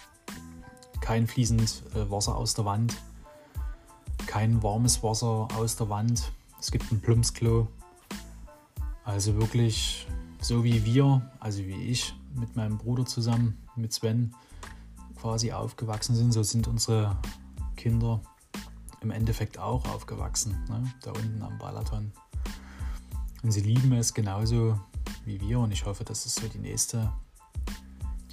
kein 1.01 1.27
fließend 1.27 1.83
äh, 1.95 2.09
Wasser 2.09 2.35
aus 2.35 2.53
der 2.53 2.65
Wand, 2.65 2.95
kein 4.25 4.63
warmes 4.63 5.03
Wasser 5.03 5.47
aus 5.57 5.75
der 5.75 5.89
Wand, 5.89 6.31
es 6.59 6.71
gibt 6.71 6.91
ein 6.91 7.01
Plumpsklo. 7.01 7.67
Also 9.03 9.35
wirklich 9.35 10.07
so 10.41 10.63
wie 10.63 10.83
wir, 10.85 11.29
also 11.39 11.59
wie 11.59 11.83
ich 11.83 12.13
mit 12.35 12.55
meinem 12.55 12.77
Bruder 12.77 13.05
zusammen, 13.05 13.57
mit 13.75 13.93
Sven, 13.93 14.35
quasi 15.19 15.51
aufgewachsen 15.51 16.15
sind, 16.15 16.31
so 16.31 16.43
sind 16.43 16.67
unsere 16.67 17.17
Kinder 17.75 18.21
im 19.01 19.11
Endeffekt 19.11 19.57
auch 19.57 19.87
aufgewachsen, 19.87 20.57
ne? 20.69 20.83
da 21.01 21.11
unten 21.11 21.41
am 21.41 21.57
Balaton. 21.57 22.11
Und 23.43 23.51
sie 23.51 23.61
lieben 23.61 23.93
es 23.93 24.13
genauso 24.13 24.79
wie 25.25 25.39
wir 25.41 25.59
und 25.59 25.71
ich 25.71 25.85
hoffe, 25.85 26.03
dass 26.03 26.25
es 26.25 26.35
so 26.35 26.47
die 26.47 26.59
nächste, 26.59 27.11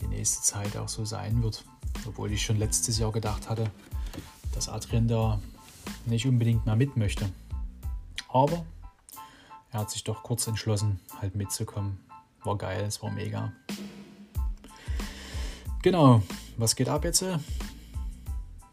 die 0.00 0.06
nächste 0.06 0.42
Zeit 0.42 0.76
auch 0.76 0.88
so 0.88 1.04
sein 1.04 1.42
wird. 1.42 1.64
Obwohl 2.06 2.32
ich 2.32 2.42
schon 2.42 2.56
letztes 2.56 2.98
Jahr 2.98 3.12
gedacht 3.12 3.48
hatte, 3.48 3.70
dass 4.52 4.68
Adrian 4.68 5.08
da 5.08 5.40
nicht 6.06 6.26
unbedingt 6.26 6.66
mehr 6.66 6.76
mit 6.76 6.96
möchte. 6.96 7.30
Aber 8.35 8.66
er 9.70 9.81
hat 9.81 9.90
sich 9.92 10.03
doch 10.03 10.25
kurz 10.25 10.49
entschlossen, 10.49 10.99
halt 11.20 11.37
mitzukommen. 11.37 12.01
War 12.42 12.59
geil, 12.59 12.85
es 12.85 13.01
war 13.01 13.12
mega. 13.12 13.53
Genau, 15.83 16.20
was 16.57 16.75
geht 16.75 16.88
ab 16.88 17.05
jetzt? 17.05 17.25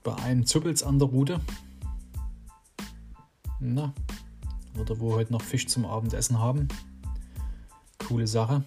Bei 0.04 0.16
einem 0.16 0.48
Zuppels 0.48 0.82
an 0.82 0.98
der 0.98 1.08
Route. 1.08 1.40
Na, 3.60 3.94
oder 4.80 5.00
wo 5.00 5.14
heute 5.14 5.32
noch 5.32 5.44
Fisch 5.44 5.68
zum 5.68 5.86
Abendessen 5.86 6.40
haben. 6.40 6.68
Coole 8.00 8.26
Sache. 8.26 8.64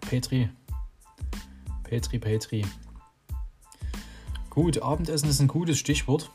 Petri. 0.00 0.48
Petri, 1.82 2.20
Petri. 2.20 2.64
Gut, 4.48 4.80
Abendessen 4.80 5.28
ist 5.28 5.40
ein 5.40 5.48
gutes 5.48 5.78
Stichwort. 5.78 6.30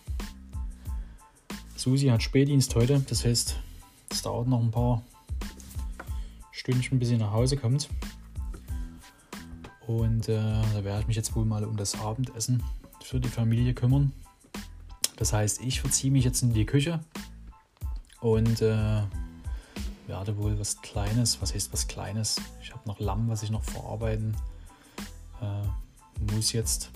Susi 1.88 2.08
hat 2.08 2.22
Spätdienst 2.22 2.76
heute, 2.76 3.00
das 3.00 3.24
heißt, 3.24 3.56
es 4.10 4.22
dauert 4.22 4.50
noch 4.50 4.60
ein 4.60 4.72
paar 4.72 5.04
Stündchen, 6.52 7.00
bis 7.00 7.08
sie 7.08 7.18
nach 7.18 7.32
Hause 7.32 7.56
kommt. 7.56 7.88
Und 9.88 10.28
äh, 10.28 10.36
da 10.36 10.84
werde 10.84 11.00
ich 11.00 11.08
mich 11.08 11.16
jetzt 11.16 11.34
wohl 11.34 11.46
mal 11.46 11.64
um 11.64 11.78
das 11.78 11.98
Abendessen 11.98 12.62
für 13.02 13.22
die 13.22 13.30
Familie 13.30 13.74
kümmern. 13.74 14.12
Das 15.16 15.32
heißt, 15.32 15.62
ich 15.62 15.80
verziehe 15.80 16.12
mich 16.12 16.26
jetzt 16.26 16.44
in 16.44 16.54
die 16.54 16.66
Küche 16.66 17.00
und 18.20 18.62
äh, 18.62 19.02
werde 20.08 20.38
wohl 20.38 20.60
was 20.60 20.82
Kleines, 20.82 21.42
was 21.42 21.54
heißt 21.54 21.72
was 21.72 21.88
Kleines? 21.88 22.36
Ich 22.62 22.74
habe 22.74 22.86
noch 22.86 23.00
Lamm, 23.00 23.30
was 23.30 23.44
ich 23.44 23.50
noch 23.50 23.64
verarbeiten 23.64 24.36
äh, 25.42 26.34
muss 26.34 26.52
jetzt, 26.52 26.92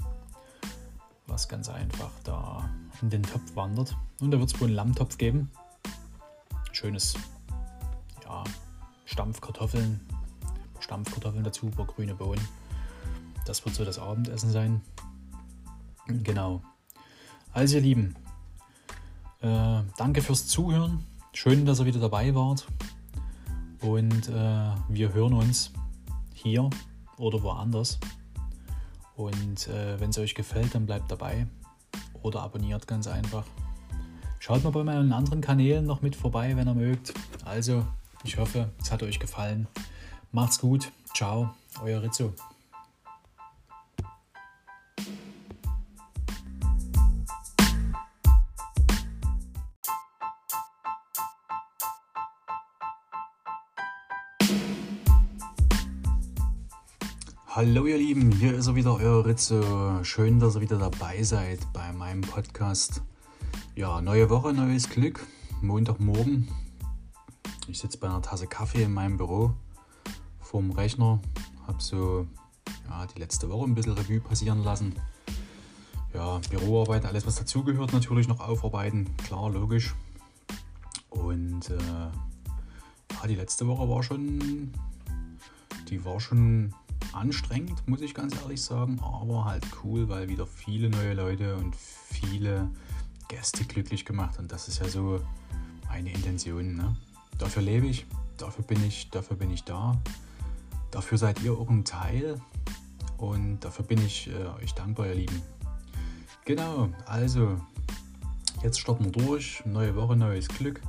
was 1.27 1.47
ganz 1.47 1.69
einfach 1.69 2.11
da 2.25 2.69
in 3.01 3.09
den 3.09 3.23
Topf 3.23 3.55
wandert. 3.55 3.95
Und 4.21 4.31
da 4.31 4.39
wird 4.39 4.53
es 4.53 4.61
wohl 4.61 4.67
einen 4.67 4.75
Lammtopf 4.75 5.17
geben. 5.17 5.51
Schönes, 6.71 7.15
ja, 8.23 8.43
Stampfkartoffeln, 9.05 9.99
Stampfkartoffeln 10.79 11.43
dazu, 11.43 11.65
ein 11.65 11.71
paar 11.71 11.87
grüne 11.87 12.13
Bohnen. 12.13 12.47
Das 13.45 13.65
wird 13.65 13.75
so 13.75 13.83
das 13.83 13.97
Abendessen 13.97 14.51
sein. 14.51 14.81
Genau. 16.07 16.61
Also 17.51 17.77
ihr 17.77 17.81
Lieben, 17.81 18.15
äh, 19.41 19.81
danke 19.97 20.21
fürs 20.21 20.47
Zuhören. 20.47 21.03
Schön, 21.33 21.65
dass 21.65 21.79
ihr 21.79 21.85
wieder 21.85 21.99
dabei 21.99 22.33
wart. 22.35 22.67
Und 23.81 24.29
äh, 24.29 24.71
wir 24.87 25.13
hören 25.13 25.33
uns 25.33 25.71
hier 26.33 26.69
oder 27.17 27.41
woanders. 27.41 27.99
Und 29.15 29.67
äh, 29.67 29.99
wenn 29.99 30.11
es 30.11 30.17
euch 30.19 30.35
gefällt, 30.35 30.75
dann 30.75 30.85
bleibt 30.85 31.11
dabei 31.11 31.47
oder 32.21 32.43
abonniert 32.43 32.87
ganz 32.87 33.07
einfach. 33.07 33.45
Schaut 34.43 34.63
mal 34.63 34.71
bei 34.71 34.83
meinen 34.83 35.13
anderen 35.13 35.39
Kanälen 35.39 35.85
noch 35.85 36.01
mit 36.01 36.15
vorbei, 36.15 36.57
wenn 36.57 36.67
ihr 36.67 36.73
mögt. 36.73 37.13
Also, 37.45 37.85
ich 38.23 38.39
hoffe, 38.39 38.71
es 38.81 38.91
hat 38.91 39.03
euch 39.03 39.19
gefallen. 39.19 39.67
Macht's 40.31 40.59
gut. 40.59 40.91
Ciao, 41.13 41.51
euer 41.83 42.01
Rizzo. 42.01 42.33
Hallo 57.45 57.85
ihr 57.85 57.97
Lieben, 57.99 58.31
hier 58.31 58.55
ist 58.55 58.65
er 58.65 58.73
wieder, 58.73 58.95
euer 58.95 59.23
Ritze. 59.23 59.99
Schön, 60.01 60.39
dass 60.39 60.55
ihr 60.55 60.61
wieder 60.61 60.79
dabei 60.79 61.21
seid 61.21 61.59
bei 61.73 61.93
meinem 61.93 62.21
Podcast. 62.21 63.03
Ja, 63.73 64.01
neue 64.01 64.29
Woche, 64.29 64.51
neues 64.51 64.89
Glück. 64.89 65.25
Montagmorgen. 65.61 66.49
Ich 67.69 67.79
sitze 67.79 67.97
bei 67.97 68.07
einer 68.07 68.21
Tasse 68.21 68.45
Kaffee 68.45 68.83
in 68.83 68.93
meinem 68.93 69.15
Büro 69.15 69.53
vorm 70.41 70.71
Rechner. 70.71 71.21
Habe 71.65 71.81
so 71.81 72.27
ja, 72.89 73.05
die 73.07 73.19
letzte 73.19 73.49
Woche 73.49 73.63
ein 73.63 73.73
bisschen 73.73 73.93
Revue 73.93 74.19
passieren 74.19 74.61
lassen. 74.65 74.93
Ja, 76.13 76.41
Büroarbeit, 76.49 77.05
alles 77.05 77.25
was 77.25 77.35
dazugehört, 77.35 77.93
natürlich 77.93 78.27
noch 78.27 78.41
aufarbeiten. 78.41 79.15
Klar, 79.23 79.49
logisch. 79.49 79.95
Und 81.09 81.69
äh, 81.69 81.77
ja, 81.77 83.27
die 83.27 83.35
letzte 83.35 83.67
Woche 83.67 83.87
war 83.87 84.03
schon, 84.03 84.73
die 85.89 86.03
war 86.03 86.19
schon 86.19 86.73
anstrengend, 87.13 87.87
muss 87.87 88.01
ich 88.01 88.13
ganz 88.13 88.35
ehrlich 88.41 88.61
sagen, 88.61 88.99
aber 88.99 89.45
halt 89.45 89.65
cool, 89.83 90.09
weil 90.09 90.27
wieder 90.27 90.45
viele 90.45 90.89
neue 90.89 91.13
Leute 91.13 91.55
und 91.55 91.73
viele 91.75 92.69
Gäste 93.31 93.63
glücklich 93.63 94.03
gemacht 94.03 94.37
und 94.39 94.51
das 94.51 94.67
ist 94.67 94.81
ja 94.81 94.89
so 94.89 95.21
meine 95.87 96.11
Intention. 96.11 96.75
Ne? 96.75 96.97
Dafür 97.37 97.61
lebe 97.61 97.87
ich, 97.87 98.05
dafür 98.35 98.65
bin 98.65 98.85
ich, 98.85 99.09
dafür 99.09 99.37
bin 99.37 99.49
ich 99.51 99.63
da. 99.63 99.97
Dafür 100.91 101.17
seid 101.17 101.41
ihr 101.41 101.53
auch 101.53 101.69
ein 101.69 101.85
Teil 101.85 102.41
und 103.17 103.61
dafür 103.61 103.85
bin 103.85 104.05
ich 104.05 104.29
äh, 104.29 104.61
euch 104.61 104.73
dankbar, 104.73 105.07
ihr 105.07 105.15
Lieben. 105.15 105.41
Genau, 106.43 106.89
also 107.05 107.57
jetzt 108.63 108.81
starten 108.81 109.05
wir 109.05 109.11
durch. 109.13 109.63
Neue 109.65 109.95
Woche, 109.95 110.17
neues 110.17 110.49
Glück. 110.49 110.81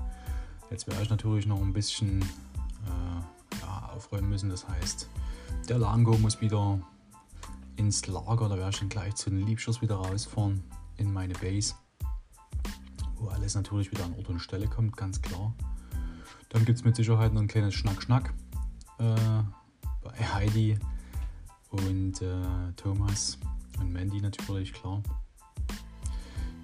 Jetzt 0.69 0.89
werde 0.89 1.01
ich 1.01 1.11
natürlich 1.11 1.47
noch 1.47 1.61
ein 1.61 1.73
bisschen 1.73 2.23
äh, 2.23 3.61
ja, 3.61 3.91
aufräumen 3.95 4.31
müssen. 4.31 4.51
Das 4.51 4.67
heißt, 4.69 5.09
der 5.69 5.79
Lango 5.79 6.19
muss 6.19 6.41
wieder 6.41 6.81
ins 7.77 8.09
Lager, 8.09 8.49
da 8.49 8.57
werde 8.57 8.71
ich 8.71 8.81
dann 8.81 8.89
gleich 8.89 9.15
zu 9.15 9.31
den 9.31 9.47
Liebschers 9.47 9.81
wieder 9.81 9.95
rausfahren 9.95 10.65
in 10.97 11.13
meine 11.13 11.35
Base, 11.35 11.75
wo 13.23 13.29
alles 13.29 13.55
natürlich 13.55 13.91
wieder 13.91 14.05
an 14.05 14.15
Ort 14.15 14.29
und 14.29 14.41
Stelle 14.41 14.67
kommt, 14.67 14.97
ganz 14.97 15.23
klar. 15.23 15.55
Dann 16.49 16.65
gibt 16.65 16.79
es 16.79 16.85
mit 16.85 16.97
Sicherheit 16.97 17.33
noch 17.33 17.41
ein 17.41 17.49
kleines 17.49 17.75
Schnack-Schnack 17.75 18.35
äh, 18.99 19.15
bei 20.03 20.35
Heidi 20.35 20.79
und 21.71 22.21
äh, 22.21 22.73
Thomas 22.77 23.39
und 23.79 23.93
Mandy 23.93 24.21
natürlich, 24.21 24.73
klar. 24.73 25.03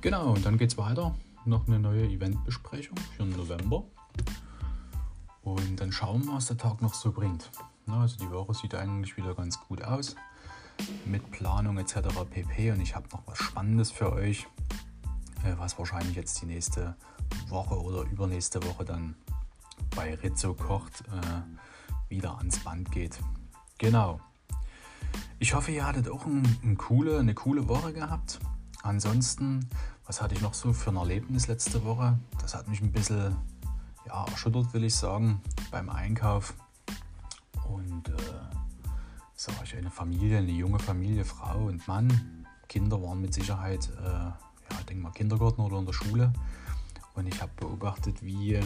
Genau, 0.00 0.32
und 0.32 0.44
dann 0.44 0.58
geht 0.58 0.70
es 0.70 0.78
weiter. 0.78 1.14
Noch 1.44 1.66
eine 1.66 1.78
neue 1.78 2.06
Eventbesprechung 2.06 2.96
für 3.16 3.24
November. 3.24 3.84
Und 5.42 5.80
dann 5.80 5.92
schauen 5.92 6.26
wir, 6.26 6.34
was 6.34 6.46
der 6.46 6.58
Tag 6.58 6.82
noch 6.82 6.92
so 6.92 7.10
bringt. 7.10 7.50
Also 7.86 8.16
die 8.18 8.30
Woche 8.30 8.52
sieht 8.52 8.74
eigentlich 8.74 9.16
wieder 9.16 9.34
ganz 9.34 9.58
gut 9.60 9.82
aus 9.82 10.14
mit 11.06 11.30
Planung 11.30 11.78
etc. 11.78 11.94
pp. 12.30 12.72
Und 12.72 12.80
ich 12.80 12.94
habe 12.94 13.08
noch 13.12 13.26
was 13.26 13.38
Spannendes 13.38 13.90
für 13.90 14.12
euch, 14.12 14.46
was 15.57 15.79
wahrscheinlich 15.79 16.16
jetzt 16.16 16.40
die 16.42 16.46
nächste 16.46 16.96
Woche 17.48 17.81
oder 17.81 18.03
übernächste 18.03 18.62
Woche 18.64 18.85
dann 18.85 19.14
bei 19.94 20.14
Rizzo 20.14 20.55
kocht 20.55 21.03
äh, 21.09 22.11
wieder 22.11 22.38
ans 22.38 22.59
Band 22.61 22.90
geht. 22.92 23.18
Genau. 23.79 24.20
Ich 25.38 25.55
hoffe, 25.55 25.70
ihr 25.70 25.87
hattet 25.87 26.09
auch 26.09 26.27
ein, 26.27 26.42
ein 26.64 26.77
coole, 26.77 27.18
eine 27.18 27.35
coole 27.35 27.68
Woche 27.68 27.92
gehabt. 27.92 28.40
Ansonsten, 28.83 29.68
was 30.07 30.20
hatte 30.20 30.35
ich 30.35 30.40
noch 30.40 30.55
so 30.55 30.72
für 30.72 30.90
ein 30.90 30.96
Erlebnis 30.96 31.46
letzte 31.46 31.85
Woche? 31.85 32.18
Das 32.40 32.55
hat 32.55 32.68
mich 32.68 32.81
ein 32.81 32.92
bisschen 32.92 33.37
ja, 34.07 34.24
erschüttert, 34.24 34.72
will 34.72 34.85
ich 34.85 34.94
sagen, 34.94 35.40
beim 35.70 35.90
Einkauf. 35.90 36.55
Und 37.68 38.09
äh, 38.09 38.12
sag 39.35 39.55
ich, 39.62 39.77
eine 39.77 39.90
Familie, 39.90 40.38
eine 40.38 40.51
junge 40.51 40.79
Familie, 40.79 41.24
Frau 41.24 41.66
und 41.66 41.87
Mann. 41.87 42.46
Kinder 42.68 43.03
waren 43.03 43.20
mit 43.20 43.35
Sicherheit, 43.35 43.88
äh, 44.05 44.31
ja, 44.70 44.83
denke 44.88 45.02
mal, 45.02 45.11
Kindergarten 45.12 45.61
oder 45.61 45.78
in 45.78 45.87
der 45.87 45.92
Schule. 45.92 46.33
Und 47.14 47.26
ich 47.26 47.40
habe 47.40 47.52
beobachtet, 47.57 48.22
wie 48.22 48.61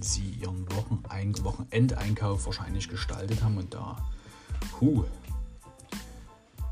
sie 0.00 0.30
ihren 0.42 0.66
Wochenein 0.72 1.34
Wochenendeinkauf 1.44 2.46
wahrscheinlich 2.46 2.88
gestaltet 2.88 3.42
haben. 3.42 3.56
Und 3.56 3.72
da, 3.72 3.96
hu, 4.80 5.04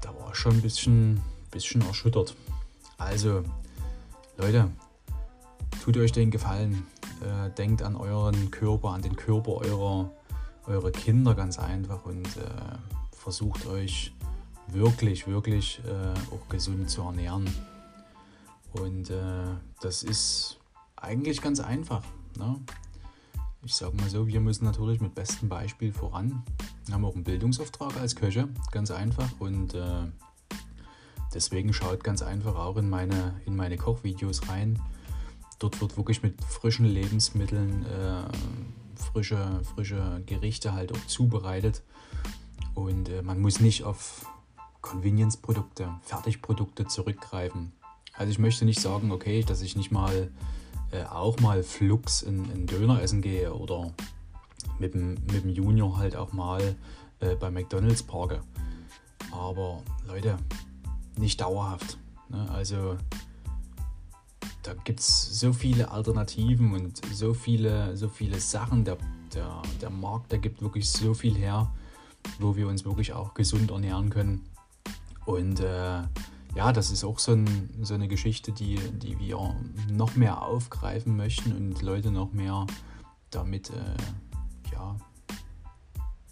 da 0.01 0.15
war 0.15 0.31
ich 0.31 0.37
schon 0.37 0.53
ein 0.53 0.63
bisschen, 0.63 1.21
bisschen 1.51 1.83
erschüttert. 1.83 2.37
Also, 2.99 3.43
Leute, 4.37 4.71
tut 5.83 5.97
euch 5.97 6.13
den 6.13 6.31
Gefallen. 6.31 6.87
Äh, 7.21 7.51
denkt 7.51 7.83
an 7.83 7.97
euren 7.97 8.51
Körper, 8.51 8.91
an 8.91 9.03
den 9.03 9.17
Körper 9.17 9.53
eurer 9.53 10.11
eure 10.67 10.93
Kinder 10.93 11.35
ganz 11.35 11.59
einfach 11.59 12.05
und 12.05 12.27
äh, 12.37 12.41
versucht 13.13 13.67
euch 13.67 14.13
wirklich, 14.69 15.27
wirklich 15.27 15.81
äh, 15.87 16.35
auch 16.35 16.49
gesund 16.49 16.89
zu 16.89 17.03
ernähren. 17.03 17.49
Und 18.75 19.11
äh, 19.11 19.57
das 19.81 20.03
ist 20.03 20.59
eigentlich 20.97 21.41
ganz 21.41 21.61
einfach. 21.61 22.03
Ne? 22.39 22.61
Ich 23.65 23.75
sage 23.75 23.97
mal 23.97 24.11
so, 24.11 24.27
wir 24.27 24.41
müssen 24.41 24.65
natürlich 24.65 25.01
mit 25.01 25.15
bestem 25.15 25.49
Beispiel 25.49 25.93
voran. 25.93 26.43
Wir 26.87 26.95
haben 26.95 27.05
auch 27.05 27.15
einen 27.15 27.25
Bildungsauftrag 27.25 27.97
als 27.97 28.17
Köche, 28.17 28.49
ganz 28.73 28.91
einfach. 28.91 29.29
Und 29.39 29.75
äh, 29.75 30.07
deswegen 31.33 31.73
schaut 31.73 32.05
ganz 32.05 32.23
einfach 32.23 32.57
auch 32.57 32.77
in 32.77 32.91
meine, 32.91 33.41
in 33.47 33.57
meine 33.57 33.77
Kochvideos 33.77 34.49
rein. 34.49 34.81
Dort 35.59 35.81
wird 35.81 35.97
wirklich 35.97 36.23
mit 36.23 36.43
frischen 36.45 36.85
Lebensmitteln 36.85 37.87
äh, 37.87 38.25
frische, 38.97 39.63
frische 39.75 40.23
Gerichte 40.27 40.73
halt 40.73 40.92
auch 40.92 41.07
zubereitet. 41.07 41.83
Und 42.75 43.09
äh, 43.09 43.23
man 43.23 43.40
muss 43.40 43.61
nicht 43.61 43.85
auf 43.85 44.27
Convenience-Produkte, 44.81 45.88
Fertigprodukte 46.03 46.87
zurückgreifen. 46.87 47.73
Also 48.17 48.31
ich 48.31 48.38
möchte 48.38 48.65
nicht 48.65 48.81
sagen, 48.81 49.10
okay, 49.10 49.42
dass 49.42 49.62
ich 49.62 49.77
nicht 49.77 49.90
mal 49.90 50.31
äh, 50.92 51.04
auch 51.04 51.40
mal 51.40 51.62
Flux 51.62 52.23
in, 52.23 52.50
in 52.52 52.67
Döner 52.67 53.02
essen 53.02 53.21
gehe 53.21 53.52
oder 53.52 53.92
mit 54.79 54.94
dem, 54.94 55.15
mit 55.33 55.44
dem 55.44 55.50
Junior 55.50 55.98
halt 55.98 56.17
auch 56.17 56.33
mal 56.33 56.77
äh, 57.21 57.35
bei 57.35 57.50
McDonalds 57.50 58.02
parke. 58.02 58.40
Aber 59.33 59.83
Leute, 60.06 60.37
nicht 61.19 61.40
dauerhaft. 61.40 61.98
Ne? 62.29 62.48
Also 62.50 62.96
da 64.62 64.75
gibt 64.85 65.00
es 65.00 65.40
so 65.40 65.52
viele 65.52 65.90
Alternativen 65.90 66.73
und 66.73 67.00
so 67.12 67.35
viele, 67.35 67.96
so 67.96 68.08
viele 68.08 68.40
Sachen. 68.40 68.85
Der, 68.85 68.96
der, 69.35 69.62
der 69.81 69.90
Markt, 69.90 70.33
der 70.33 70.38
gibt 70.38 70.62
wirklich 70.62 70.88
so 70.88 71.15
viel 71.15 71.35
her, 71.35 71.71
wo 72.38 72.56
wir 72.56 72.69
uns 72.69 72.85
wirklich 72.85 73.12
auch 73.12 73.35
gesund 73.35 73.71
ernähren 73.71 74.10
können. 74.10 74.44
Und 75.27 75.60
äh, 75.60 76.02
ja, 76.55 76.73
das 76.73 76.90
ist 76.90 77.05
auch 77.05 77.19
so, 77.19 77.33
ein, 77.33 77.71
so, 77.83 77.94
eine 77.94 78.09
Geschichte, 78.09 78.52
die, 78.52 78.77
die 78.77 79.19
wir 79.19 79.55
noch 79.90 80.17
mehr 80.17 80.42
aufgreifen 80.42 81.17
möchten 81.17 81.52
und 81.52 81.83
Leute 81.83 82.11
noch 82.11 82.33
mehr 82.33 82.67
damit 83.31 83.71
äh, 83.71 84.73
ja, 84.73 84.96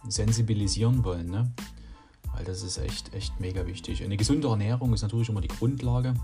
sensibilisieren 0.09 1.05
wollen. 1.05 1.31
Ne? 1.31 1.53
weil 2.33 2.45
das 2.45 2.63
ist 2.63 2.79
echt, 2.79 3.15
echt 3.15 3.39
mega 3.41 3.67
wichtig. 3.67 4.03
Eine 4.03 4.17
gesunde 4.17 4.49
Ernährung 4.49 4.93
ist 4.93 5.03
natürlich 5.03 5.29
immer 5.29 5.41
die 5.41 5.49
Grundlage, 5.49 6.15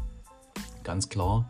ganz 0.83 1.09
klar. 1.09 1.49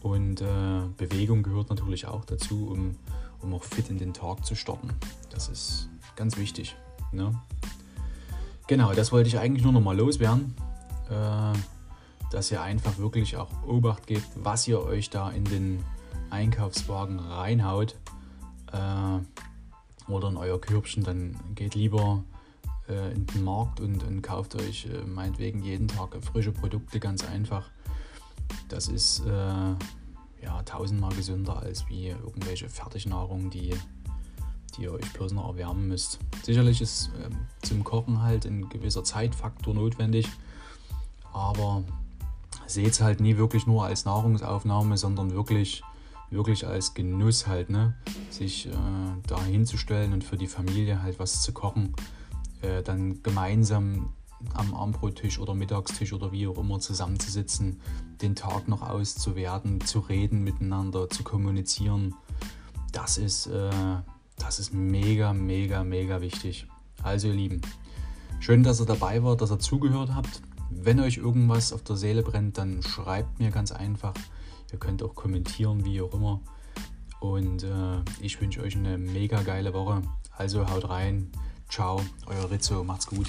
Und 0.00 0.40
äh, 0.40 0.82
Bewegung 0.96 1.42
gehört 1.42 1.70
natürlich 1.70 2.06
auch 2.06 2.24
dazu, 2.24 2.68
um, 2.68 2.96
um 3.40 3.54
auch 3.54 3.64
fit 3.64 3.88
in 3.88 3.98
den 3.98 4.12
Tag 4.12 4.44
zu 4.44 4.54
starten. 4.54 4.90
Das 5.30 5.48
ist 5.48 5.88
ganz 6.16 6.36
wichtig. 6.36 6.76
Ne? 7.12 7.32
Genau, 8.66 8.92
das 8.92 9.12
wollte 9.12 9.28
ich 9.28 9.38
eigentlich 9.38 9.62
nur 9.62 9.72
noch 9.72 9.80
mal 9.80 9.96
loswerden. 9.96 10.54
Äh, 11.08 11.52
dass 12.32 12.50
ihr 12.50 12.62
einfach 12.62 12.98
wirklich 12.98 13.36
auch 13.36 13.50
Obacht 13.66 14.06
gebt, 14.06 14.26
was 14.36 14.66
ihr 14.66 14.82
euch 14.82 15.10
da 15.10 15.30
in 15.30 15.44
den 15.44 15.84
Einkaufswagen 16.30 17.18
reinhaut 17.18 17.96
äh, 18.72 20.10
oder 20.10 20.28
in 20.28 20.36
euer 20.36 20.58
Körbchen, 20.60 21.04
dann 21.04 21.36
geht 21.54 21.74
lieber 21.74 22.24
äh, 22.88 23.12
in 23.12 23.26
den 23.26 23.44
Markt 23.44 23.80
und, 23.80 24.02
und 24.02 24.22
kauft 24.22 24.54
euch 24.54 24.86
äh, 24.86 25.04
meinetwegen 25.04 25.62
jeden 25.62 25.88
Tag 25.88 26.16
frische 26.24 26.52
Produkte 26.52 27.00
ganz 27.00 27.22
einfach. 27.24 27.70
Das 28.68 28.88
ist 28.88 29.20
äh, 29.26 29.74
ja 30.42 30.62
tausendmal 30.64 31.14
gesünder 31.14 31.58
als 31.58 31.86
wie 31.88 32.08
irgendwelche 32.08 32.70
Fertignahrung, 32.70 33.50
die, 33.50 33.74
die 34.76 34.82
ihr 34.82 34.92
euch 34.92 35.12
bloß 35.12 35.32
noch 35.32 35.48
erwärmen 35.48 35.86
müsst. 35.86 36.18
Sicherlich 36.42 36.80
ist 36.80 37.10
ähm, 37.22 37.36
zum 37.60 37.84
Kochen 37.84 38.22
halt 38.22 38.46
ein 38.46 38.70
gewisser 38.70 39.04
Zeitfaktor 39.04 39.74
notwendig, 39.74 40.26
aber 41.30 41.84
seht 42.66 42.92
es 42.92 43.00
halt 43.00 43.20
nie 43.20 43.36
wirklich 43.36 43.66
nur 43.66 43.84
als 43.84 44.04
Nahrungsaufnahme, 44.04 44.96
sondern 44.96 45.32
wirklich, 45.32 45.82
wirklich 46.30 46.66
als 46.66 46.94
Genuss 46.94 47.46
halt, 47.46 47.70
ne? 47.70 47.94
sich 48.30 48.66
äh, 48.66 48.72
da 49.26 49.42
hinzustellen 49.42 50.12
und 50.12 50.24
für 50.24 50.36
die 50.36 50.46
Familie 50.46 51.02
halt 51.02 51.18
was 51.18 51.42
zu 51.42 51.52
kochen, 51.52 51.94
äh, 52.62 52.82
dann 52.82 53.22
gemeinsam 53.22 54.12
am 54.54 54.74
Abendbrottisch 54.74 55.38
oder 55.38 55.54
Mittagstisch 55.54 56.12
oder 56.12 56.32
wie 56.32 56.46
auch 56.46 56.58
immer 56.58 56.80
zusammenzusitzen, 56.80 57.80
den 58.20 58.34
Tag 58.34 58.68
noch 58.68 58.82
auszuwerten, 58.82 59.80
zu 59.80 60.00
reden 60.00 60.42
miteinander, 60.42 61.08
zu 61.08 61.22
kommunizieren. 61.22 62.14
Das 62.92 63.18
ist, 63.18 63.46
äh, 63.46 63.70
das 64.38 64.58
ist 64.58 64.72
mega, 64.72 65.32
mega, 65.32 65.84
mega 65.84 66.20
wichtig. 66.20 66.66
Also 67.02 67.28
ihr 67.28 67.34
Lieben, 67.34 67.60
schön, 68.40 68.62
dass 68.62 68.80
ihr 68.80 68.86
dabei 68.86 69.22
wart, 69.22 69.40
dass 69.40 69.50
ihr 69.50 69.58
zugehört 69.58 70.14
habt. 70.14 70.42
Wenn 70.80 71.00
euch 71.00 71.18
irgendwas 71.18 71.72
auf 71.72 71.82
der 71.82 71.96
Seele 71.96 72.22
brennt, 72.22 72.58
dann 72.58 72.82
schreibt 72.82 73.38
mir 73.38 73.50
ganz 73.50 73.72
einfach. 73.72 74.14
Ihr 74.72 74.78
könnt 74.78 75.02
auch 75.02 75.14
kommentieren, 75.14 75.84
wie 75.84 76.00
auch 76.00 76.14
immer. 76.14 76.40
Und 77.20 77.62
äh, 77.62 78.00
ich 78.20 78.40
wünsche 78.40 78.62
euch 78.62 78.76
eine 78.76 78.98
mega 78.98 79.42
geile 79.42 79.74
Woche. 79.74 80.02
Also 80.36 80.68
haut 80.68 80.88
rein. 80.88 81.30
Ciao, 81.68 82.00
euer 82.26 82.50
Rizzo. 82.50 82.82
Macht's 82.82 83.06
gut. 83.06 83.28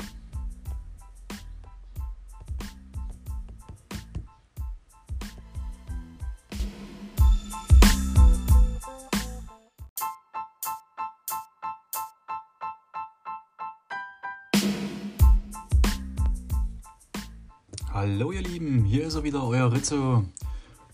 Er 19.23 19.25
wieder, 19.25 19.43
euer 19.45 19.71
Rizzo. 19.71 20.25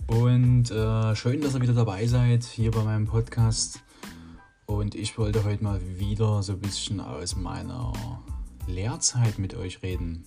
Und 0.06 0.70
äh, 0.70 1.16
schön, 1.16 1.42
dass 1.42 1.56
ihr 1.56 1.62
wieder 1.62 1.74
dabei 1.74 2.06
seid 2.06 2.44
hier 2.44 2.70
bei 2.70 2.84
meinem 2.84 3.08
Podcast. 3.08 3.82
Und 4.68 4.94
ich 4.94 5.18
wollte 5.18 5.44
heute 5.44 5.64
mal 5.64 5.82
wieder 5.98 6.44
so 6.44 6.54
ein 6.54 6.60
bisschen 6.60 7.00
aus 7.00 7.36
meiner 7.36 7.92
Lehrzeit 8.68 9.40
mit 9.40 9.56
euch 9.56 9.82
reden. 9.82 10.26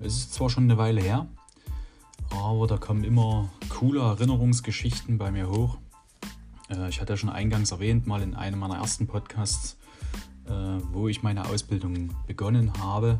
Es 0.00 0.16
ist 0.16 0.32
zwar 0.32 0.48
schon 0.48 0.64
eine 0.64 0.78
Weile 0.78 1.02
her, 1.02 1.26
aber 2.30 2.66
da 2.66 2.78
kommen 2.78 3.04
immer 3.04 3.50
coole 3.68 4.00
Erinnerungsgeschichten 4.00 5.18
bei 5.18 5.30
mir 5.30 5.50
hoch. 5.50 5.76
Äh, 6.70 6.88
ich 6.88 7.00
hatte 7.00 7.12
ja 7.12 7.16
schon 7.18 7.30
eingangs 7.30 7.72
erwähnt, 7.72 8.06
mal 8.06 8.22
in 8.22 8.34
einem 8.34 8.58
meiner 8.58 8.76
ersten 8.76 9.06
Podcasts, 9.06 9.76
äh, 10.46 10.50
wo 10.92 11.08
ich 11.08 11.22
meine 11.22 11.46
Ausbildung 11.46 12.10
begonnen 12.26 12.72
habe 12.80 13.18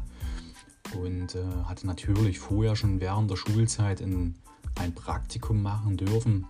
und 0.95 1.35
äh, 1.35 1.45
hatte 1.65 1.87
natürlich 1.87 2.39
vorher 2.39 2.77
schon 2.77 3.01
während 3.01 3.31
der 3.31 3.37
Schulzeit 3.37 4.01
in, 4.01 4.35
ein 4.77 4.95
Praktikum 4.95 5.63
machen 5.63 5.97
dürfen. 5.97 6.47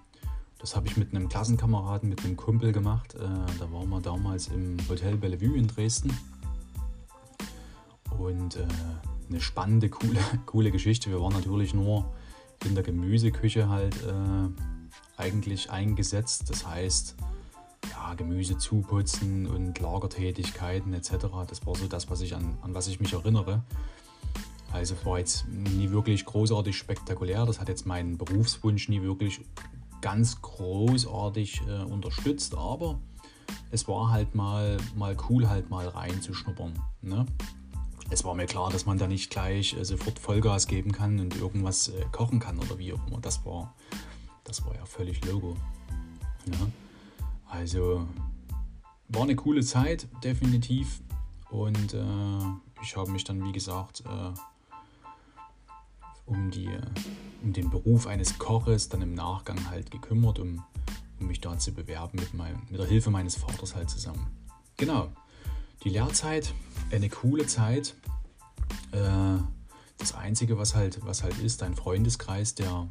Das 0.59 0.77
habe 0.77 0.87
ich 0.87 0.97
mit 0.97 1.15
einem 1.15 1.29
Klassenkameraden, 1.29 2.09
mit 2.09 2.25
einem 2.25 2.37
Kumpel 2.37 2.73
gemacht. 2.73 3.15
Äh, 3.15 3.19
da 3.59 3.71
waren 3.71 3.89
wir 3.91 4.01
damals 4.01 4.49
im 4.49 4.79
Hotel 4.89 5.17
Bellevue 5.17 5.57
in 5.57 5.67
Dresden. 5.67 6.17
Und 8.19 8.57
äh, 8.57 8.67
eine 9.29 9.41
spannende, 9.41 9.91
coole, 9.91 10.21
coole 10.47 10.71
Geschichte. 10.71 11.11
Wir 11.11 11.21
waren 11.21 11.33
natürlich 11.33 11.75
nur 11.75 12.13
in 12.65 12.75
der 12.75 12.85
Gemüseküche 12.85 13.69
halt 13.69 13.95
äh, 14.05 15.21
eigentlich 15.21 15.71
eingesetzt. 15.71 16.49
Das 16.49 16.67
heißt, 16.67 17.17
ja, 17.91 18.15
Gemüse 18.15 18.57
zuputzen 18.57 19.47
und 19.47 19.79
Lagertätigkeiten 19.79 20.95
etc. 20.95 21.11
Das 21.47 21.67
war 21.67 21.75
so 21.75 21.87
das, 21.87 22.09
was 22.09 22.21
ich 22.23 22.35
an, 22.35 22.57
an 22.63 22.75
was 22.75 22.87
ich 22.89 23.01
mich 23.01 23.13
erinnere. 23.13 23.63
Also 24.72 24.97
war 25.05 25.18
jetzt 25.18 25.47
nie 25.49 25.91
wirklich 25.91 26.25
großartig 26.25 26.77
spektakulär. 26.77 27.47
Das 27.47 27.61
hat 27.61 27.68
jetzt 27.68 27.87
meinen 27.87 28.18
Berufswunsch 28.18 28.89
nie 28.89 29.03
wirklich 29.03 29.41
ganz 30.01 30.43
großartig 30.43 31.62
äh, 31.68 31.85
unterstützt, 31.85 32.55
aber 32.57 32.99
es 33.70 33.89
war 33.89 34.11
halt 34.11 34.35
mal, 34.35 34.77
mal 34.97 35.16
cool, 35.29 35.49
halt 35.49 35.70
mal 35.70 35.89
reinzuschnuppern. 35.89 36.79
Ne? 37.03 37.25
Es 38.11 38.25
war 38.25 38.35
mir 38.35 38.47
klar, 38.47 38.70
dass 38.70 38.85
man 38.85 38.99
da 38.99 39.07
nicht 39.07 39.31
gleich 39.31 39.77
äh, 39.77 39.85
sofort 39.85 40.18
Vollgas 40.18 40.66
geben 40.66 40.93
kann 40.93 41.18
und 41.20 41.37
irgendwas 41.37 41.89
äh, 41.89 42.05
kochen 42.12 42.39
kann 42.39 42.59
oder 42.59 42.79
wie 42.79 42.93
auch 42.93 43.07
immer. 43.07 43.20
Das 43.20 43.45
war, 43.45 43.75
das 44.45 44.64
war 44.66 44.75
ja 44.75 44.85
völlig 44.85 45.25
Logo. 45.25 45.57
Ne? 46.47 46.72
Also 47.49 48.07
war 49.09 49.22
eine 49.22 49.37
coole 49.37 49.62
Zeit, 49.62 50.09
definitiv. 50.22 51.01
Und 51.51 51.95
äh, 51.95 51.99
ich 52.85 52.97
habe 52.97 53.11
mich 53.11 53.24
dann, 53.24 53.43
wie 53.45 53.53
gesagt, 53.53 54.03
äh, 54.07 54.32
um, 56.26 56.51
die, 56.51 56.68
um 57.43 57.53
den 57.53 57.70
Beruf 57.70 58.07
eines 58.07 58.39
Koches 58.39 58.89
dann 58.89 59.03
im 59.03 59.14
Nachgang 59.14 59.70
halt 59.70 59.91
gekümmert, 59.91 60.39
um, 60.39 60.62
um 61.18 61.26
mich 61.26 61.41
da 61.41 61.59
zu 61.59 61.72
bewerben 61.72 62.18
mit, 62.18 62.35
mein, 62.35 62.62
mit 62.70 62.78
der 62.78 62.87
Hilfe 62.87 63.11
meines 63.11 63.37
Vaters 63.37 63.74
halt 63.74 63.91
zusammen. 63.91 64.26
Genau, 64.76 65.09
die 65.82 65.91
Lehrzeit, 65.91 66.53
eine 66.91 67.09
coole 67.09 67.47
Zeit. 67.47 67.95
Äh, 68.93 69.39
das 69.99 70.14
Einzige, 70.14 70.59
was 70.59 70.74
halt, 70.74 71.05
was 71.05 71.22
halt 71.22 71.39
ist, 71.39 71.62
dein 71.62 71.74
Freundeskreis, 71.74 72.55
der, 72.55 72.89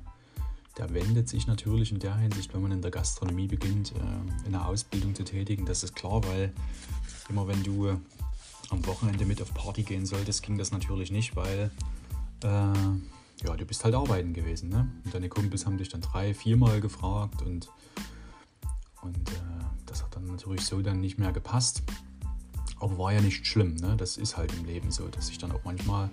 der 0.77 0.93
wendet 0.93 1.29
sich 1.29 1.45
natürlich 1.45 1.91
in 1.91 1.99
der 1.99 2.15
Hinsicht, 2.15 2.53
wenn 2.53 2.61
man 2.61 2.71
in 2.71 2.81
der 2.81 2.91
Gastronomie 2.91 3.47
beginnt, 3.47 3.91
äh, 3.91 4.45
in 4.45 4.53
der 4.53 4.67
Ausbildung 4.67 5.13
zu 5.13 5.23
tätigen. 5.23 5.65
Das 5.65 5.83
ist 5.83 5.95
klar, 5.95 6.23
weil 6.25 6.51
immer 7.29 7.47
wenn 7.47 7.61
du 7.61 7.99
am 8.74 8.86
Wochenende 8.88 9.26
mit 9.26 9.41
auf 9.41 9.53
Party 9.53 9.84
gehen 9.84 10.05
solltest, 10.05 10.43
ging 10.43 10.57
das 10.57 10.71
natürlich 10.71 11.11
nicht, 11.11 11.36
weil 11.36 11.71
äh, 12.43 12.47
ja, 12.47 13.55
du 13.55 13.65
bist 13.65 13.84
halt 13.84 13.95
arbeiten 13.95 14.34
gewesen. 14.34 14.69
Ne? 14.69 14.89
Und 15.05 15.13
deine 15.13 15.30
Kumpels 15.30 15.65
haben 15.65 15.78
dich 15.78 15.89
dann 15.89 16.01
drei, 16.01 16.34
viermal 16.34 16.82
gefragt 16.82 17.41
und, 17.41 17.69
und 19.01 19.30
äh, 19.30 19.34
das 19.86 20.03
hat 20.03 20.15
dann 20.15 20.28
natürlich 20.28 20.65
so 20.65 20.82
dann 20.82 20.99
nicht 20.99 21.17
mehr 21.19 21.32
gepasst. 21.32 21.84
Aber 22.80 22.97
war 22.97 23.13
ja 23.13 23.21
nicht 23.21 23.45
schlimm. 23.45 23.76
Ne? 23.76 23.95
Das 23.97 24.17
ist 24.17 24.36
halt 24.38 24.53
im 24.53 24.65
Leben 24.65 24.91
so, 24.91 25.07
dass 25.07 25.28
sich 25.28 25.38
dann 25.38 25.51
auch 25.51 25.63
manchmal 25.63 26.09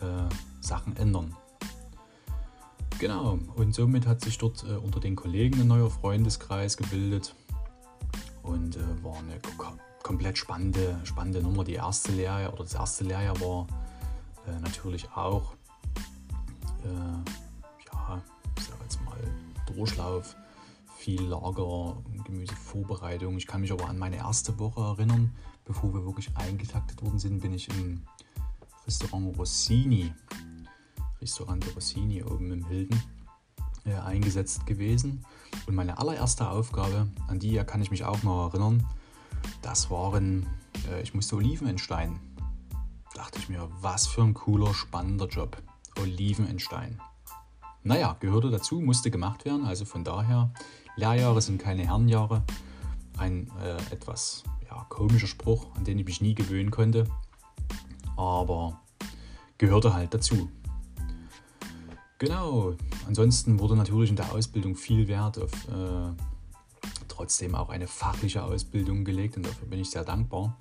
äh, 0.00 0.34
Sachen 0.60 0.96
ändern. 0.96 1.34
Genau, 2.98 3.38
und 3.56 3.74
somit 3.74 4.06
hat 4.06 4.20
sich 4.20 4.38
dort 4.38 4.64
äh, 4.64 4.76
unter 4.76 5.00
den 5.00 5.16
Kollegen 5.16 5.60
ein 5.60 5.68
neuer 5.68 5.90
Freundeskreis 5.90 6.76
gebildet 6.76 7.34
und 8.42 8.76
äh, 8.76 8.80
war 9.02 9.16
eine 9.18 9.38
komplett 10.04 10.38
spannende, 10.38 11.00
spannende 11.02 11.42
Nummer. 11.42 11.64
Die 11.64 11.72
erste 11.72 12.12
Lehrjahr 12.12 12.52
oder 12.52 12.62
das 12.62 12.74
erste 12.74 13.02
Lehrjahr 13.02 13.40
war 13.40 13.66
äh, 14.46 14.60
natürlich 14.60 15.10
auch 15.12 15.54
äh, 16.84 17.88
ja, 17.92 18.22
ich 18.56 18.64
sag 18.64 18.80
jetzt 18.82 19.02
mal 19.02 19.18
Durchlauf, 19.66 20.36
viel 20.98 21.22
Lager, 21.22 21.96
Gemüsevorbereitung. 22.24 23.36
Ich 23.38 23.46
kann 23.46 23.62
mich 23.62 23.72
aber 23.72 23.88
an 23.88 23.98
meine 23.98 24.16
erste 24.16 24.58
Woche 24.58 24.82
erinnern, 24.82 25.34
bevor 25.64 25.92
wir 25.94 26.04
wirklich 26.04 26.36
eingetaktet 26.36 27.02
worden 27.02 27.18
sind, 27.18 27.40
bin 27.40 27.54
ich 27.54 27.68
im 27.70 28.02
Restaurant 28.86 29.36
Rossini, 29.38 30.12
Restaurant 31.22 31.64
Rossini 31.74 32.22
oben 32.22 32.52
im 32.52 32.66
Hilden, 32.66 33.02
äh, 33.86 33.94
eingesetzt 33.94 34.66
gewesen. 34.66 35.24
Und 35.66 35.74
meine 35.74 35.96
allererste 35.96 36.50
Aufgabe, 36.50 37.08
an 37.26 37.38
die 37.38 37.56
kann 37.64 37.80
ich 37.80 37.90
mich 37.90 38.04
auch 38.04 38.22
noch 38.22 38.50
erinnern, 38.50 38.86
das 39.62 39.90
waren, 39.90 40.46
äh, 40.90 41.02
ich 41.02 41.14
musste 41.14 41.36
Oliven 41.36 41.68
entsteinen. 41.68 42.20
Dachte 43.14 43.38
ich 43.38 43.48
mir, 43.48 43.68
was 43.80 44.06
für 44.06 44.22
ein 44.22 44.34
cooler, 44.34 44.74
spannender 44.74 45.28
Job. 45.28 45.62
Oliven 46.00 46.48
in 46.48 46.58
Stein. 46.58 47.00
Naja, 47.82 48.16
gehörte 48.18 48.50
dazu, 48.50 48.80
musste 48.80 49.10
gemacht 49.10 49.44
werden, 49.44 49.64
also 49.64 49.84
von 49.84 50.04
daher, 50.04 50.50
Lehrjahre 50.96 51.40
sind 51.42 51.60
keine 51.60 51.86
Herrenjahre. 51.86 52.42
Ein 53.16 53.50
äh, 53.62 53.76
etwas 53.92 54.42
ja, 54.68 54.84
komischer 54.88 55.26
Spruch, 55.26 55.74
an 55.76 55.84
den 55.84 55.98
ich 55.98 56.04
mich 56.04 56.20
nie 56.20 56.34
gewöhnen 56.34 56.70
konnte. 56.70 57.04
Aber 58.16 58.80
gehörte 59.58 59.94
halt 59.94 60.14
dazu. 60.14 60.50
Genau, 62.18 62.74
ansonsten 63.06 63.58
wurde 63.58 63.76
natürlich 63.76 64.10
in 64.10 64.16
der 64.16 64.32
Ausbildung 64.32 64.76
viel 64.76 65.08
Wert 65.08 65.38
auf 65.38 65.52
äh, 65.68 66.12
trotzdem 67.14 67.54
auch 67.54 67.68
eine 67.68 67.86
fachliche 67.86 68.42
Ausbildung 68.42 69.04
gelegt 69.04 69.36
und 69.36 69.46
dafür 69.46 69.68
bin 69.68 69.80
ich 69.80 69.90
sehr 69.90 70.04
dankbar. 70.04 70.56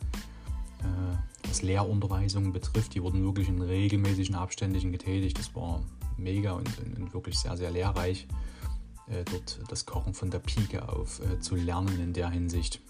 Äh, 0.80 1.48
was 1.48 1.62
Lehrunterweisungen 1.62 2.54
betrifft, 2.54 2.94
die 2.94 3.02
wurden 3.02 3.24
wirklich 3.24 3.50
in 3.50 3.62
regelmäßigen 3.62 4.36
Abständen 4.36 4.92
getätigt. 4.92 5.38
Das 5.38 5.54
war 5.56 5.82
mega 6.18 6.54
und, 6.54 6.70
und 6.98 7.14
wirklich 7.14 7.38
sehr, 7.40 7.58
sehr 7.58 7.72
lehrreich, 7.72 8.28
äh, 9.08 9.24
dort 9.26 9.60
das 9.68 9.86
Kochen 9.86 10.14
von 10.14 10.30
der 10.30 10.40
Pike 10.40 10.88
auf 10.88 11.20
äh, 11.20 11.40
zu 11.40 11.56
lernen 11.56 12.00
in 12.00 12.14
der 12.14 12.30
Hinsicht. 12.30 12.82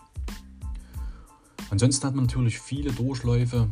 Ansonsten 1.69 2.05
hat 2.05 2.15
man 2.15 2.25
natürlich 2.25 2.59
viele 2.59 2.91
Durchläufe. 2.91 3.67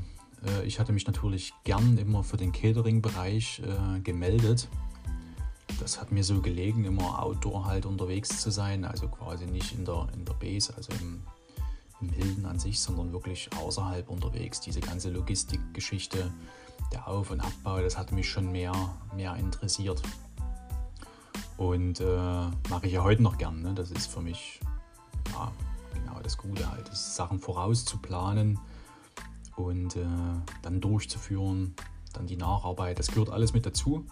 Ich 0.66 0.80
hatte 0.80 0.92
mich 0.92 1.06
natürlich 1.06 1.54
gern 1.66 2.00
immer 2.00 2.24
für 2.24 2.36
den 2.36 2.52
Catering-Bereich 2.52 3.62
gemeldet. 4.04 4.70
Das 5.82 6.00
hat 6.00 6.12
mir 6.12 6.24
so 6.24 6.42
gelegen, 6.42 6.86
immer 6.86 7.24
outdoor 7.24 7.66
halt 7.66 7.88
unterwegs 7.88 8.40
zu 8.40 8.52
sein, 8.52 8.86
also 8.86 9.08
quasi 9.08 9.48
nicht 9.48 9.74
in 9.74 9.84
der, 9.84 10.08
in 10.14 10.24
der 10.26 10.34
Base, 10.34 10.72
also 10.78 10.94
im, 11.02 11.24
im 12.02 12.10
Hilden 12.10 12.46
an 12.46 12.60
sich, 12.60 12.80
sondern 12.80 13.12
wirklich 13.12 13.50
außerhalb 13.58 14.08
unterwegs. 14.08 14.60
Diese 14.62 14.80
ganze 14.80 15.10
Logistikgeschichte, 15.10 16.32
der 16.94 17.08
Auf- 17.08 17.32
und 17.32 17.40
Abbau, 17.40 17.82
das 17.82 17.98
hat 17.98 18.12
mich 18.12 18.30
schon 18.30 18.52
mehr, 18.52 18.74
mehr 19.16 19.36
interessiert. 19.38 20.04
Und 21.58 22.00
äh, 22.00 22.06
mache 22.70 22.86
ich 22.86 22.94
ja 22.94 23.04
heute 23.04 23.24
noch 23.24 23.40
gern. 23.40 23.64
Ne? 23.64 23.74
Das 23.74 23.90
ist 23.90 24.06
für 24.06 24.22
mich 24.22 24.60
ja, 25.32 25.52
genau 25.96 26.20
das 26.22 26.38
Gute 26.38 26.72
halt, 26.72 26.90
das 26.90 27.16
Sachen 27.16 27.40
vorauszuplanen 27.40 28.60
und 29.56 29.96
äh, 29.96 30.06
dann 30.62 30.80
durchzuführen, 30.80 31.74
dann 32.14 32.28
die 32.28 32.38
Nacharbeit. 32.38 33.00
Das 33.00 33.08
gehört 33.08 33.32
alles 33.32 33.54
mit 33.54 33.66
dazu. 33.66 34.06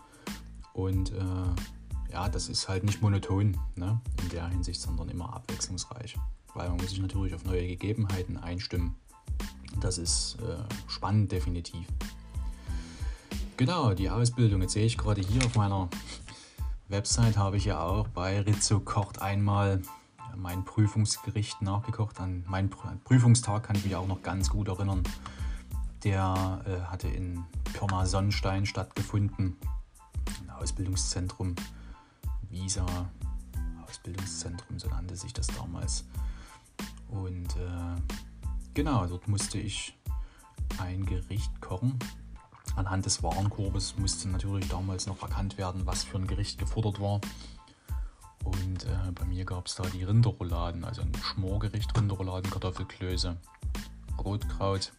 Und 0.79 1.11
äh, 1.11 2.11
ja, 2.11 2.29
das 2.29 2.47
ist 2.47 2.69
halt 2.69 2.83
nicht 2.83 3.01
monoton 3.01 3.57
ne? 3.75 3.99
in 4.21 4.29
der 4.29 4.47
Hinsicht, 4.47 4.79
sondern 4.79 5.09
immer 5.09 5.33
abwechslungsreich. 5.33 6.17
Weil 6.53 6.69
man 6.69 6.77
muss 6.77 6.89
sich 6.89 7.01
natürlich 7.01 7.35
auf 7.35 7.43
neue 7.43 7.67
Gegebenheiten 7.67 8.37
einstimmen. 8.37 8.95
Das 9.81 9.97
ist 9.97 10.37
äh, 10.41 10.57
spannend 10.87 11.31
definitiv. 11.31 11.85
Genau, 13.57 13.93
die 13.93 14.09
Ausbildung. 14.09 14.61
Jetzt 14.61 14.73
sehe 14.73 14.85
ich 14.85 14.97
gerade 14.97 15.21
hier 15.21 15.45
auf 15.45 15.55
meiner 15.55 15.89
Website 16.87 17.37
habe 17.37 17.57
ich 17.57 17.65
ja 17.65 17.81
auch 17.81 18.07
bei 18.07 18.39
Rizzo 18.41 18.79
kocht 18.79 19.21
einmal 19.21 19.81
mein 20.35 20.63
Prüfungsgericht 20.63 21.61
nachgekocht. 21.61 22.19
An 22.19 22.45
meinen 22.47 22.69
Prüfungstag 23.03 23.63
kann 23.63 23.75
ich 23.75 23.83
mich 23.83 23.95
auch 23.95 24.07
noch 24.07 24.23
ganz 24.23 24.49
gut 24.49 24.69
erinnern. 24.69 25.03
Der 26.03 26.63
äh, 26.65 26.89
hatte 26.89 27.09
in 27.09 27.43
Pirna 27.73 28.05
Sonnenstein 28.05 28.65
stattgefunden. 28.65 29.57
Ausbildungszentrum, 30.59 31.55
Visa 32.49 32.85
Ausbildungszentrum, 33.87 34.79
so 34.79 34.87
nannte 34.89 35.15
sich 35.15 35.33
das 35.33 35.47
damals. 35.47 36.05
Und 37.09 37.55
äh, 37.55 38.01
genau, 38.73 39.05
dort 39.07 39.27
musste 39.27 39.57
ich 39.57 39.97
ein 40.77 41.05
Gericht 41.05 41.59
kochen 41.61 41.99
Anhand 42.75 43.05
des 43.05 43.23
Warenkorbes 43.23 43.97
musste 43.97 44.29
natürlich 44.29 44.67
damals 44.69 45.05
noch 45.05 45.21
erkannt 45.21 45.57
werden, 45.57 45.85
was 45.85 46.03
für 46.03 46.17
ein 46.17 46.27
Gericht 46.27 46.57
gefordert 46.57 47.01
war. 47.01 47.19
Und 48.43 48.85
äh, 48.85 49.11
bei 49.13 49.25
mir 49.25 49.43
gab 49.43 49.67
es 49.67 49.75
da 49.75 49.83
die 49.83 50.03
Rinderrouladen, 50.03 50.85
also 50.85 51.01
ein 51.01 51.11
Schmorgericht, 51.21 51.95
Rinderrouladen, 51.97 52.49
Kartoffelklöße, 52.49 53.35
Rotkraut. 54.17 54.93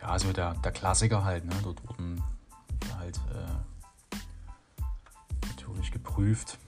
Ja, 0.00 0.18
so 0.18 0.32
der, 0.32 0.54
der 0.54 0.72
Klassiker 0.72 1.24
halt. 1.24 1.44
Ne? 1.44 1.54
Dort 1.62 1.86
wurden 1.86 2.22
halt 2.98 3.18
äh, 3.34 3.73
natürlich 5.64 5.92
geprüft, 5.92 6.58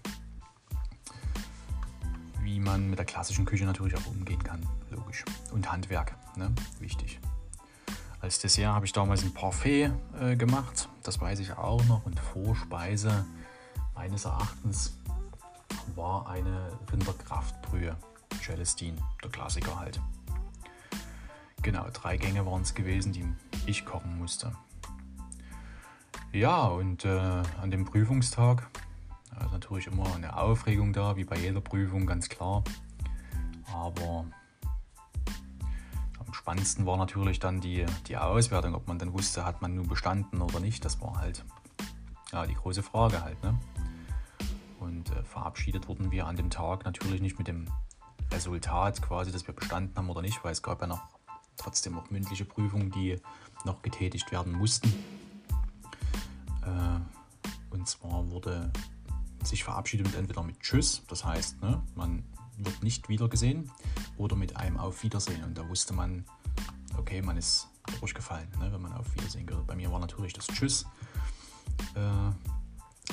wie 2.41 2.59
man 2.59 2.89
mit 2.89 2.99
der 2.99 3.05
klassischen 3.05 3.45
Küche 3.45 3.65
natürlich 3.65 3.95
auch 3.95 4.07
umgehen 4.07 4.43
kann, 4.43 4.67
logisch. 4.91 5.25
Und 5.53 5.71
Handwerk, 5.71 6.15
ne? 6.37 6.55
wichtig. 6.79 7.21
Als 8.21 8.39
Dessert 8.39 8.73
habe 8.73 8.87
ich 8.87 8.93
damals 8.93 9.23
ein 9.23 9.35
Parfait 9.35 9.91
äh, 10.19 10.37
gemacht, 10.37 10.89
das 11.03 11.21
weiß 11.21 11.41
ich 11.41 11.53
auch 11.53 11.85
noch. 11.85 12.07
Und 12.07 12.19
Vorspeise 12.19 13.27
meines 13.95 14.25
Erachtens 14.25 14.97
war 15.95 16.27
eine 16.29 16.73
Rinderkraftbrühe, 16.91 17.97
Celestine, 18.43 18.97
der 19.23 19.31
Klassiker 19.31 19.79
halt. 19.79 20.01
Genau, 21.61 21.87
drei 21.93 22.17
Gänge 22.17 22.47
waren 22.47 22.63
es 22.63 22.75
gewesen, 22.75 23.13
die 23.13 23.27
ich 23.67 23.85
kochen 23.85 24.19
musste. 24.19 24.53
Ja, 26.33 26.65
und 26.65 27.05
äh, 27.05 27.43
an 27.61 27.71
dem 27.71 27.85
Prüfungstag 27.85 28.69
ist 29.45 29.53
natürlich 29.53 29.87
immer 29.87 30.15
eine 30.15 30.37
Aufregung 30.37 30.93
da, 30.93 31.17
wie 31.17 31.25
bei 31.25 31.37
jeder 31.37 31.61
Prüfung, 31.61 32.07
ganz 32.07 32.29
klar. 32.29 32.65
Aber 33.73 34.27
spannendsten 36.37 36.87
war 36.87 36.97
natürlich 36.97 37.41
dann 37.41 37.61
die, 37.61 37.85
die 38.07 38.17
Auswertung, 38.17 38.75
ob 38.75 38.87
man 38.87 38.99
dann 38.99 39.13
wusste, 39.13 39.45
hat 39.45 39.63
man 39.63 39.75
nun 39.75 39.89
bestanden 39.89 40.41
oder 40.41 40.61
nicht. 40.61 40.85
Das 40.85 41.01
war 41.01 41.19
halt 41.19 41.45
ja, 42.33 42.47
die 42.47 42.55
große 42.55 42.83
Frage 42.83 43.23
halt. 43.23 43.43
Ne? 43.43 43.59
Und 44.79 45.11
äh, 45.11 45.25
verabschiedet 45.25 45.89
wurden 45.89 46.11
wir 46.13 46.27
an 46.27 46.37
dem 46.37 46.51
Tag 46.51 46.85
natürlich 46.85 47.21
nicht 47.21 47.39
mit 47.39 47.49
dem 47.49 47.67
Resultat 48.31 49.03
quasi, 49.03 49.33
dass 49.33 49.47
wir 49.47 49.55
bestanden 49.55 49.97
haben 49.97 50.11
oder 50.11 50.23
nicht, 50.23 50.45
weil 50.45 50.53
es 50.53 50.63
gab 50.63 50.81
ja 50.81 50.87
noch 50.87 51.03
trotzdem 51.57 51.99
auch 51.99 52.11
mündliche 52.11 52.45
Prüfungen, 52.45 52.91
die 52.91 53.21
noch 53.65 53.83
getätigt 53.83 54.31
werden 54.31 54.53
mussten. 54.53 54.93
Äh, 56.63 57.75
und 57.75 57.89
zwar 57.89 58.31
wurde 58.31 58.71
sich 59.47 59.65
verabschiedet 59.65 60.07
mit 60.07 60.17
entweder 60.17 60.43
mit 60.43 60.61
Tschüss, 60.61 61.03
das 61.09 61.25
heißt, 61.25 61.63
ne, 61.63 61.83
man 61.95 62.25
wird 62.59 62.83
nicht 62.83 63.09
wiedergesehen, 63.09 63.71
oder 64.17 64.37
mit 64.37 64.57
einem 64.57 64.79
Auf 64.79 65.03
Wiedersehen. 65.03 65.45
Und 65.45 65.59
da 65.59 65.69
wusste 65.69 65.93
man, 65.93 66.25
okay, 66.97 67.23
man 67.23 67.37
ist 67.37 67.69
durchgefallen, 68.01 68.49
ne, 68.59 68.73
wenn 68.73 68.83
man 68.83 68.93
auf 68.93 69.15
Wiedersehen 69.15 69.47
gehört. 69.47 69.67
Bei 69.67 69.77
mir 69.77 69.91
war 69.93 70.01
natürlich 70.01 70.33
das 70.33 70.47
Tschüss, 70.47 70.87
äh, 71.95 72.33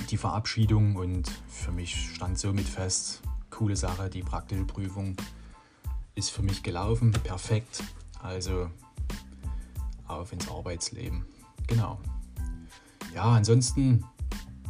die 0.09 0.17
Verabschiedung 0.17 0.95
und 0.95 1.29
für 1.47 1.71
mich 1.71 2.15
stand 2.15 2.39
somit 2.39 2.67
fest, 2.67 3.21
coole 3.49 3.75
Sache, 3.75 4.09
die 4.09 4.21
praktische 4.21 4.63
Prüfung 4.65 5.15
ist 6.15 6.29
für 6.31 6.41
mich 6.41 6.63
gelaufen, 6.63 7.11
perfekt. 7.11 7.83
Also 8.21 8.69
auf 10.07 10.31
ins 10.31 10.49
Arbeitsleben. 10.49 11.25
Genau. 11.67 11.99
Ja, 13.13 13.25
ansonsten, 13.25 14.05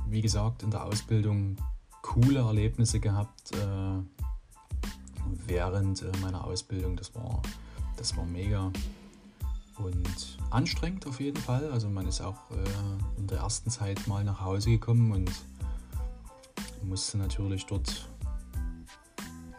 wie 0.08 0.22
gesagt, 0.22 0.64
in 0.64 0.72
der 0.72 0.84
Ausbildung 0.84 1.58
coole 2.02 2.40
Erlebnisse 2.40 3.00
gehabt 3.00 3.52
äh, 3.54 4.02
während 5.48 6.02
äh, 6.02 6.12
meiner 6.22 6.44
Ausbildung. 6.44 6.96
Das 6.96 7.14
war, 7.16 7.42
das 7.98 8.16
war 8.18 8.26
mega 8.26 8.72
und 9.78 10.38
anstrengend 10.52 11.08
auf 11.08 11.20
jeden 11.20 11.42
Fall. 11.42 11.72
Also 11.72 11.90
man 11.90 12.08
ist 12.08 12.22
auch 12.22 12.52
äh, 12.52 13.20
in 13.20 13.28
der 13.28 13.40
ersten 13.40 13.70
Zeit 13.70 14.06
mal 14.08 14.24
nach 14.24 14.42
Hause 14.42 14.70
gekommen 14.70 15.12
und 15.12 15.32
musste 16.84 17.18
natürlich 17.18 17.66
dort 17.66 18.10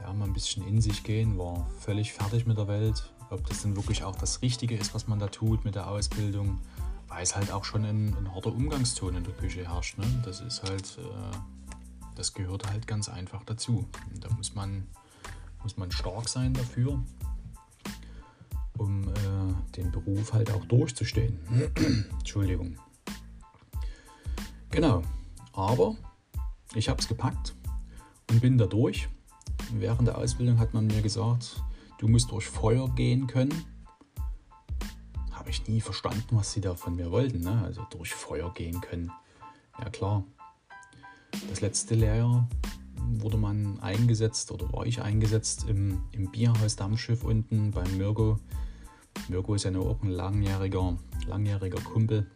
ja, 0.01 0.13
mal 0.13 0.27
ein 0.27 0.33
bisschen 0.33 0.67
in 0.67 0.81
sich 0.81 1.03
gehen, 1.03 1.39
war 1.39 1.69
völlig 1.79 2.13
fertig 2.13 2.47
mit 2.47 2.59
der 2.59 2.69
Welt. 2.69 3.11
Ob 3.31 3.47
das 3.49 3.63
denn 3.63 3.75
wirklich 3.75 4.05
auch 4.05 4.17
das 4.17 4.43
Richtige 4.43 4.77
ist, 4.77 4.95
was 4.95 5.09
man 5.09 5.19
da 5.19 5.29
tut 5.29 5.65
mit 5.65 5.75
der 5.75 5.89
Ausbildung, 5.89 6.61
weil 7.15 7.23
es 7.23 7.37
halt 7.37 7.53
auch 7.53 7.65
schon 7.65 7.85
ein, 7.85 8.13
ein 8.17 8.35
harter 8.35 8.53
Umgangston 8.53 9.15
in 9.15 9.23
der 9.23 9.33
Küche 9.35 9.69
herrscht. 9.69 9.99
Ne? 9.99 10.05
Das 10.25 10.41
ist 10.41 10.65
halt, 10.65 10.99
äh, 10.99 11.37
das 12.17 12.35
gehört 12.35 12.69
halt 12.69 12.89
ganz 12.89 13.09
einfach 13.09 13.45
dazu. 13.45 13.87
Und 14.13 14.25
da 14.25 14.29
muss 14.35 14.57
man, 14.57 14.89
muss 15.63 15.77
man 15.77 15.93
stark 15.93 16.29
sein 16.29 16.53
dafür 16.55 17.01
um 18.77 19.05
äh, 19.05 19.77
den 19.77 19.93
Beruf 19.93 20.33
halt 20.33 20.51
auch 20.51 20.65
durchzustehen. 20.65 21.39
Entschuldigung. 22.19 22.77
Genau, 24.73 25.03
aber 25.53 25.95
ich 26.75 26.89
habe 26.89 27.01
es 27.01 27.07
gepackt 27.07 27.55
und 28.29 28.41
bin 28.41 28.59
da 28.59 28.67
durch. 28.67 29.09
Während 29.73 30.09
der 30.09 30.19
Ausbildung 30.19 30.59
hat 30.59 30.75
man 30.75 30.89
mir 30.89 31.01
gesagt, 31.01 31.63
du 31.99 32.09
musst 32.09 32.33
durch 32.33 32.47
Feuer 32.47 32.93
gehen 32.97 33.29
können. 33.29 33.65
Ich 35.55 35.69
nie 35.69 35.81
verstanden, 35.81 36.37
was 36.37 36.53
sie 36.53 36.61
da 36.61 36.75
von 36.75 36.97
mir 36.97 37.13
wollten. 37.13 37.39
Ne? 37.41 37.63
Also 37.65 37.87
durch 37.91 38.13
Feuer 38.13 38.53
gehen 38.53 38.81
können. 38.81 39.13
Ja 39.79 39.89
klar. 39.89 40.25
Das 41.49 41.61
letzte 41.61 41.95
Lehrjahr 41.95 42.49
wurde 43.21 43.37
man 43.37 43.79
eingesetzt 43.79 44.51
oder 44.51 44.73
war 44.73 44.85
ich 44.85 45.01
eingesetzt 45.01 45.67
im, 45.69 46.03
im 46.11 46.33
Bierhaus 46.33 46.75
Dammschiff 46.75 47.23
unten 47.23 47.71
beim 47.71 47.97
Mirko 47.97 48.41
Mirko 49.29 49.55
ist 49.55 49.65
ja 49.65 49.71
nur 49.71 49.87
auch 49.87 50.03
ein 50.03 50.11
langjähriger, 50.11 50.99
langjähriger 51.27 51.81
Kumpel, 51.83 52.27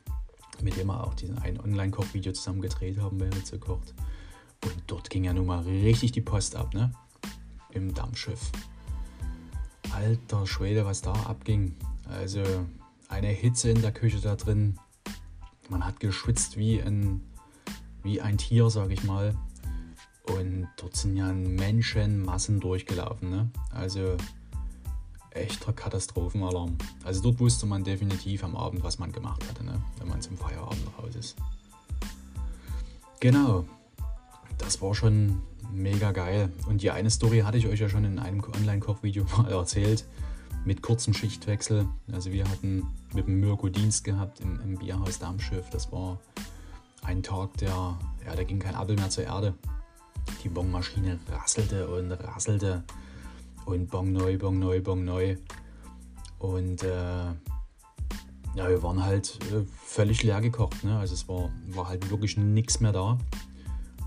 mit 0.62 0.76
dem 0.76 0.86
wir 0.86 1.04
auch 1.04 1.14
diesen 1.14 1.38
ein 1.38 1.60
Online-Koch-Video 1.60 2.32
zusammen 2.32 2.62
gedreht 2.62 2.98
haben 2.98 3.18
bei 3.18 3.28
Ritze 3.28 3.58
kocht. 3.58 3.94
Und 4.64 4.74
dort 4.86 5.10
ging 5.10 5.24
ja 5.24 5.32
nun 5.32 5.46
mal 5.46 5.62
richtig 5.64 6.12
die 6.12 6.20
Post 6.20 6.54
ab, 6.54 6.72
ne? 6.72 6.92
Im 7.70 7.92
Dampfschiff. 7.94 8.52
Alter 9.92 10.46
Schwede, 10.46 10.84
was 10.84 11.02
da 11.02 11.12
abging. 11.12 11.74
Also 12.08 12.42
eine 13.08 13.28
Hitze 13.28 13.70
in 13.70 13.82
der 13.82 13.92
Küche 13.92 14.20
da 14.20 14.36
drin. 14.36 14.78
man 15.68 15.84
hat 15.84 16.00
geschwitzt 16.00 16.56
wie 16.56 16.80
ein, 16.80 17.20
wie 18.02 18.20
ein 18.20 18.38
Tier, 18.38 18.70
sage 18.70 18.94
ich 18.94 19.04
mal. 19.04 19.34
Und 20.24 20.68
dort 20.76 20.96
sind 20.96 21.16
ja 21.16 21.32
Menschenmassen 21.32 22.60
durchgelaufen. 22.60 23.30
Ne? 23.30 23.50
Also 23.70 24.16
echter 25.30 25.72
Katastrophenalarm. 25.72 26.76
Also 27.04 27.22
dort 27.22 27.40
wusste 27.40 27.66
man 27.66 27.84
definitiv 27.84 28.44
am 28.44 28.56
Abend, 28.56 28.82
was 28.82 28.98
man 28.98 29.12
gemacht 29.12 29.42
hatte, 29.48 29.64
ne? 29.64 29.82
wenn 29.98 30.08
man 30.08 30.20
zum 30.20 30.36
Feierabend 30.36 30.86
raus 30.98 31.14
ist. 31.14 31.36
Genau, 33.20 33.64
das 34.58 34.80
war 34.80 34.94
schon 34.94 35.42
mega 35.72 36.12
geil. 36.12 36.52
Und 36.66 36.82
die 36.82 36.90
eine 36.90 37.10
Story 37.10 37.40
hatte 37.40 37.58
ich 37.58 37.66
euch 37.66 37.80
ja 37.80 37.88
schon 37.88 38.04
in 38.04 38.18
einem 38.18 38.42
Online-Kochvideo 38.42 39.24
mal 39.38 39.50
erzählt, 39.50 40.04
mit 40.68 40.82
kurzem 40.82 41.14
Schichtwechsel. 41.14 41.88
Also 42.12 42.30
wir 42.30 42.46
hatten 42.46 42.86
mit 43.14 43.26
dem 43.26 43.40
Mirko 43.40 43.70
Dienst 43.70 44.04
gehabt 44.04 44.40
im, 44.40 44.60
im 44.60 44.76
Bierhaus 44.76 45.18
Darmschiff. 45.18 45.70
Das 45.70 45.90
war 45.92 46.20
ein 47.02 47.22
Tag, 47.22 47.56
der, 47.56 47.98
ja, 48.26 48.36
da 48.36 48.44
ging 48.44 48.58
kein 48.58 48.74
Appel 48.74 48.94
mehr 48.94 49.08
zur 49.08 49.24
Erde. 49.24 49.54
Die 50.44 50.50
Bongmaschine 50.50 51.18
rasselte 51.32 51.88
und 51.88 52.12
rasselte 52.12 52.84
und 53.64 53.88
Bong 53.88 54.12
neu, 54.12 54.36
Bong 54.36 54.58
neu, 54.58 54.82
Bong 54.82 55.04
neu. 55.04 55.38
Und 56.38 56.82
äh, 56.82 57.28
ja, 58.54 58.68
wir 58.68 58.82
waren 58.82 59.02
halt 59.02 59.38
äh, 59.50 59.64
völlig 59.86 60.22
leer 60.22 60.42
gekocht. 60.42 60.84
Ne? 60.84 60.98
Also 60.98 61.14
es 61.14 61.26
war, 61.28 61.48
war 61.68 61.88
halt 61.88 62.10
wirklich 62.10 62.36
nichts 62.36 62.80
mehr 62.80 62.92
da. 62.92 63.16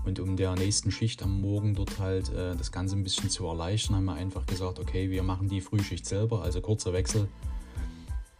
Und 0.04 0.18
um 0.18 0.36
der 0.36 0.54
nächsten 0.54 0.90
Schicht 0.90 1.22
am 1.22 1.40
Morgen 1.40 1.74
dort 1.74 1.98
halt 1.98 2.28
äh, 2.32 2.56
das 2.56 2.72
Ganze 2.72 2.96
ein 2.96 3.04
bisschen 3.04 3.30
zu 3.30 3.46
erleichtern, 3.46 3.96
haben 3.96 4.04
wir 4.06 4.14
einfach 4.14 4.46
gesagt, 4.46 4.80
okay, 4.80 5.10
wir 5.10 5.22
machen 5.22 5.48
die 5.48 5.60
Frühschicht 5.60 6.06
selber, 6.06 6.42
also 6.42 6.60
kurzer 6.60 6.92
Wechsel, 6.92 7.28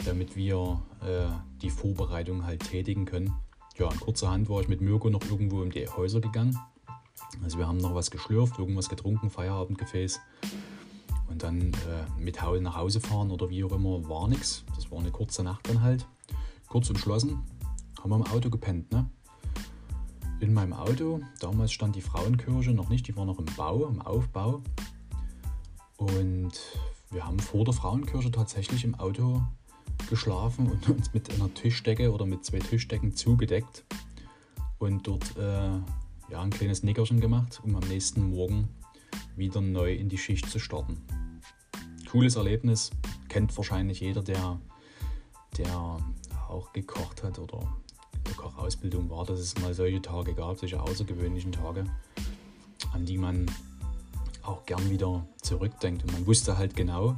damit 0.04 0.34
wir 0.34 0.82
äh, 1.02 1.26
die 1.60 1.70
Vorbereitung 1.70 2.44
halt 2.44 2.68
tätigen 2.68 3.04
können. 3.04 3.32
Ja, 3.78 3.90
in 3.90 4.00
kurzer 4.00 4.30
Hand 4.30 4.48
war 4.48 4.60
ich 4.60 4.68
mit 4.68 4.80
Mirko 4.80 5.08
noch 5.08 5.22
irgendwo 5.30 5.62
um 5.62 5.70
die 5.70 5.86
Häuser 5.86 6.20
gegangen. 6.20 6.58
Also 7.42 7.58
wir 7.58 7.66
haben 7.66 7.78
noch 7.78 7.94
was 7.94 8.10
geschlürft, 8.10 8.58
irgendwas 8.58 8.88
getrunken, 8.88 9.30
Feierabendgefäß. 9.30 10.20
Und 11.28 11.42
dann 11.42 11.72
äh, 11.72 12.20
mit 12.20 12.42
Haul 12.42 12.60
nach 12.60 12.76
Hause 12.76 13.00
fahren 13.00 13.30
oder 13.30 13.48
wie 13.48 13.64
auch 13.64 13.72
immer 13.72 14.06
war 14.08 14.28
nichts. 14.28 14.64
Das 14.74 14.90
war 14.90 14.98
eine 14.98 15.10
kurze 15.10 15.42
Nacht 15.42 15.68
dann 15.68 15.80
halt. 15.80 16.06
Kurz 16.68 16.90
umschlossen, 16.90 17.38
haben 18.00 18.10
wir 18.10 18.16
im 18.16 18.26
Auto 18.26 18.50
gepennt. 18.50 18.90
Ne? 18.92 19.08
In 20.42 20.54
meinem 20.54 20.72
Auto, 20.72 21.20
damals 21.38 21.72
stand 21.72 21.94
die 21.94 22.00
Frauenkirche 22.00 22.72
noch 22.72 22.88
nicht, 22.88 23.06
die 23.06 23.14
war 23.16 23.24
noch 23.24 23.38
im 23.38 23.44
Bau, 23.56 23.86
im 23.86 24.02
Aufbau. 24.02 24.60
Und 25.98 26.50
wir 27.12 27.24
haben 27.24 27.38
vor 27.38 27.64
der 27.64 27.72
Frauenkirche 27.72 28.32
tatsächlich 28.32 28.82
im 28.82 28.96
Auto 28.96 29.40
geschlafen 30.10 30.68
und 30.68 30.88
uns 30.88 31.14
mit 31.14 31.32
einer 31.32 31.54
Tischdecke 31.54 32.12
oder 32.12 32.26
mit 32.26 32.44
zwei 32.44 32.58
Tischdecken 32.58 33.14
zugedeckt 33.14 33.84
und 34.80 35.06
dort 35.06 35.36
äh, 35.36 35.78
ja, 36.32 36.42
ein 36.42 36.50
kleines 36.50 36.82
Nickerchen 36.82 37.20
gemacht, 37.20 37.60
um 37.62 37.76
am 37.76 37.86
nächsten 37.86 38.28
Morgen 38.30 38.68
wieder 39.36 39.60
neu 39.60 39.94
in 39.94 40.08
die 40.08 40.18
Schicht 40.18 40.50
zu 40.50 40.58
starten. 40.58 41.06
Cooles 42.10 42.34
Erlebnis, 42.34 42.90
kennt 43.28 43.56
wahrscheinlich 43.56 44.00
jeder, 44.00 44.24
der, 44.24 44.58
der 45.56 45.98
auch 46.48 46.72
gekocht 46.72 47.22
hat 47.22 47.38
oder 47.38 47.60
Kochausbildung 48.62 49.10
war, 49.10 49.24
dass 49.24 49.40
es 49.40 49.58
mal 49.58 49.74
solche 49.74 50.00
Tage 50.00 50.34
gab, 50.34 50.56
solche 50.56 50.80
außergewöhnlichen 50.80 51.50
Tage, 51.50 51.84
an 52.92 53.04
die 53.04 53.18
man 53.18 53.50
auch 54.44 54.64
gern 54.66 54.88
wieder 54.88 55.26
zurückdenkt. 55.42 56.04
Und 56.04 56.12
man 56.12 56.26
wusste 56.28 56.56
halt 56.56 56.76
genau, 56.76 57.16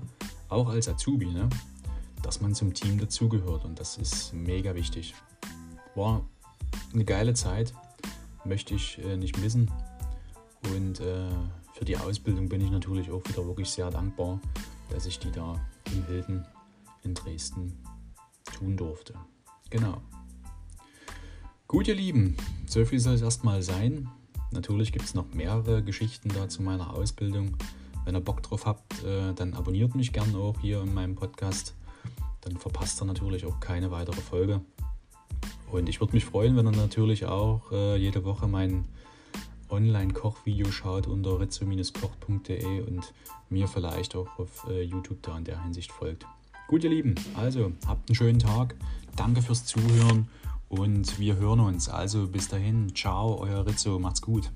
auch 0.49 0.70
als 0.70 0.88
Azubi, 0.88 1.26
ne, 1.26 1.51
dass 2.22 2.40
man 2.40 2.55
zum 2.55 2.72
Team 2.72 2.99
dazugehört 2.99 3.66
und 3.66 3.78
das 3.78 3.99
ist 3.99 4.32
mega 4.32 4.74
wichtig. 4.74 5.14
War 5.95 6.24
eine 6.95 7.05
geile 7.05 7.34
Zeit, 7.34 7.74
möchte 8.47 8.74
ich 8.74 8.99
äh, 9.05 9.18
nicht 9.18 9.38
missen 9.38 9.70
und 10.74 11.01
äh, 11.01 11.28
für 11.74 11.84
die 11.84 11.99
Ausbildung 11.99 12.49
bin 12.49 12.62
ich 12.62 12.70
natürlich 12.70 13.11
auch 13.11 13.22
wieder 13.28 13.47
wirklich 13.47 13.68
sehr 13.68 13.90
dankbar, 13.90 14.40
dass 14.88 15.05
ich 15.05 15.18
die 15.18 15.30
da 15.30 15.61
in 15.92 16.07
Hilden 16.07 16.47
in 17.03 17.12
Dresden 17.12 17.78
tun 18.51 18.78
durfte. 18.78 19.14
Genau. 19.68 20.01
Gut, 21.67 21.89
ihr 21.89 21.95
Lieben, 21.95 22.37
so 22.67 22.85
viel 22.85 23.01
soll 23.01 23.15
es 23.15 23.23
erstmal 23.23 23.62
sein. 23.62 24.09
Natürlich 24.53 24.93
gibt 24.93 25.07
es 25.07 25.15
noch 25.15 25.33
mehrere 25.33 25.83
Geschichten 25.83 26.29
da 26.29 26.47
zu 26.49 26.62
meiner 26.62 26.93
Ausbildung. 26.93 27.57
Wenn 28.05 28.15
ihr 28.15 28.21
Bock 28.21 28.43
drauf 28.43 28.67
habt, 28.67 29.03
äh, 29.03 29.33
dann 29.33 29.55
abonniert 29.55 29.95
mich 29.95 30.12
gerne 30.12 30.37
auch 30.37 30.61
hier 30.61 30.83
in 30.83 30.93
meinem 30.93 31.15
Podcast. 31.15 31.75
Dann 32.43 32.59
verpasst 32.59 33.01
ihr 33.01 33.07
natürlich 33.07 33.47
auch 33.47 33.61
keine 33.61 33.91
weitere 33.91 34.21
Folge. 34.21 34.61
Und 35.73 35.89
ich 35.89 36.01
würde 36.01 36.12
mich 36.12 36.27
freuen, 36.27 36.55
wenn 36.55 36.67
ihr 36.67 36.77
natürlich 36.77 37.25
auch 37.25 37.73
äh, 37.73 37.97
jede 37.97 38.25
Woche 38.25 38.47
meinen 38.47 38.87
Online-Kochvideo 39.71 40.71
schaut 40.71 41.07
unter 41.07 41.41
rizzo-koch.de 41.41 42.83
und 42.83 43.15
mir 43.49 43.67
vielleicht 43.69 44.15
auch 44.15 44.39
auf 44.39 44.67
äh, 44.69 44.83
YouTube 44.83 45.23
da 45.23 45.39
in 45.39 45.45
der 45.45 45.62
Hinsicht 45.62 45.91
folgt. 45.91 46.27
Gut, 46.69 46.85
ihr 46.85 46.91
Lieben, 46.91 47.15
also 47.35 47.73
habt 47.87 48.09
einen 48.09 48.17
schönen 48.17 48.39
Tag. 48.39 48.77
Danke 49.17 49.41
fürs 49.41 49.65
Zuhören 49.65 50.29
und 50.79 51.18
wir 51.18 51.37
hören 51.37 51.61
uns. 51.61 51.89
Also 51.89 52.27
bis 52.27 52.49
dahin, 52.49 52.95
ciao, 52.95 53.41
euer 53.41 53.66
Rizzo, 53.66 53.99
macht's 53.99 54.22
gut. 54.22 54.51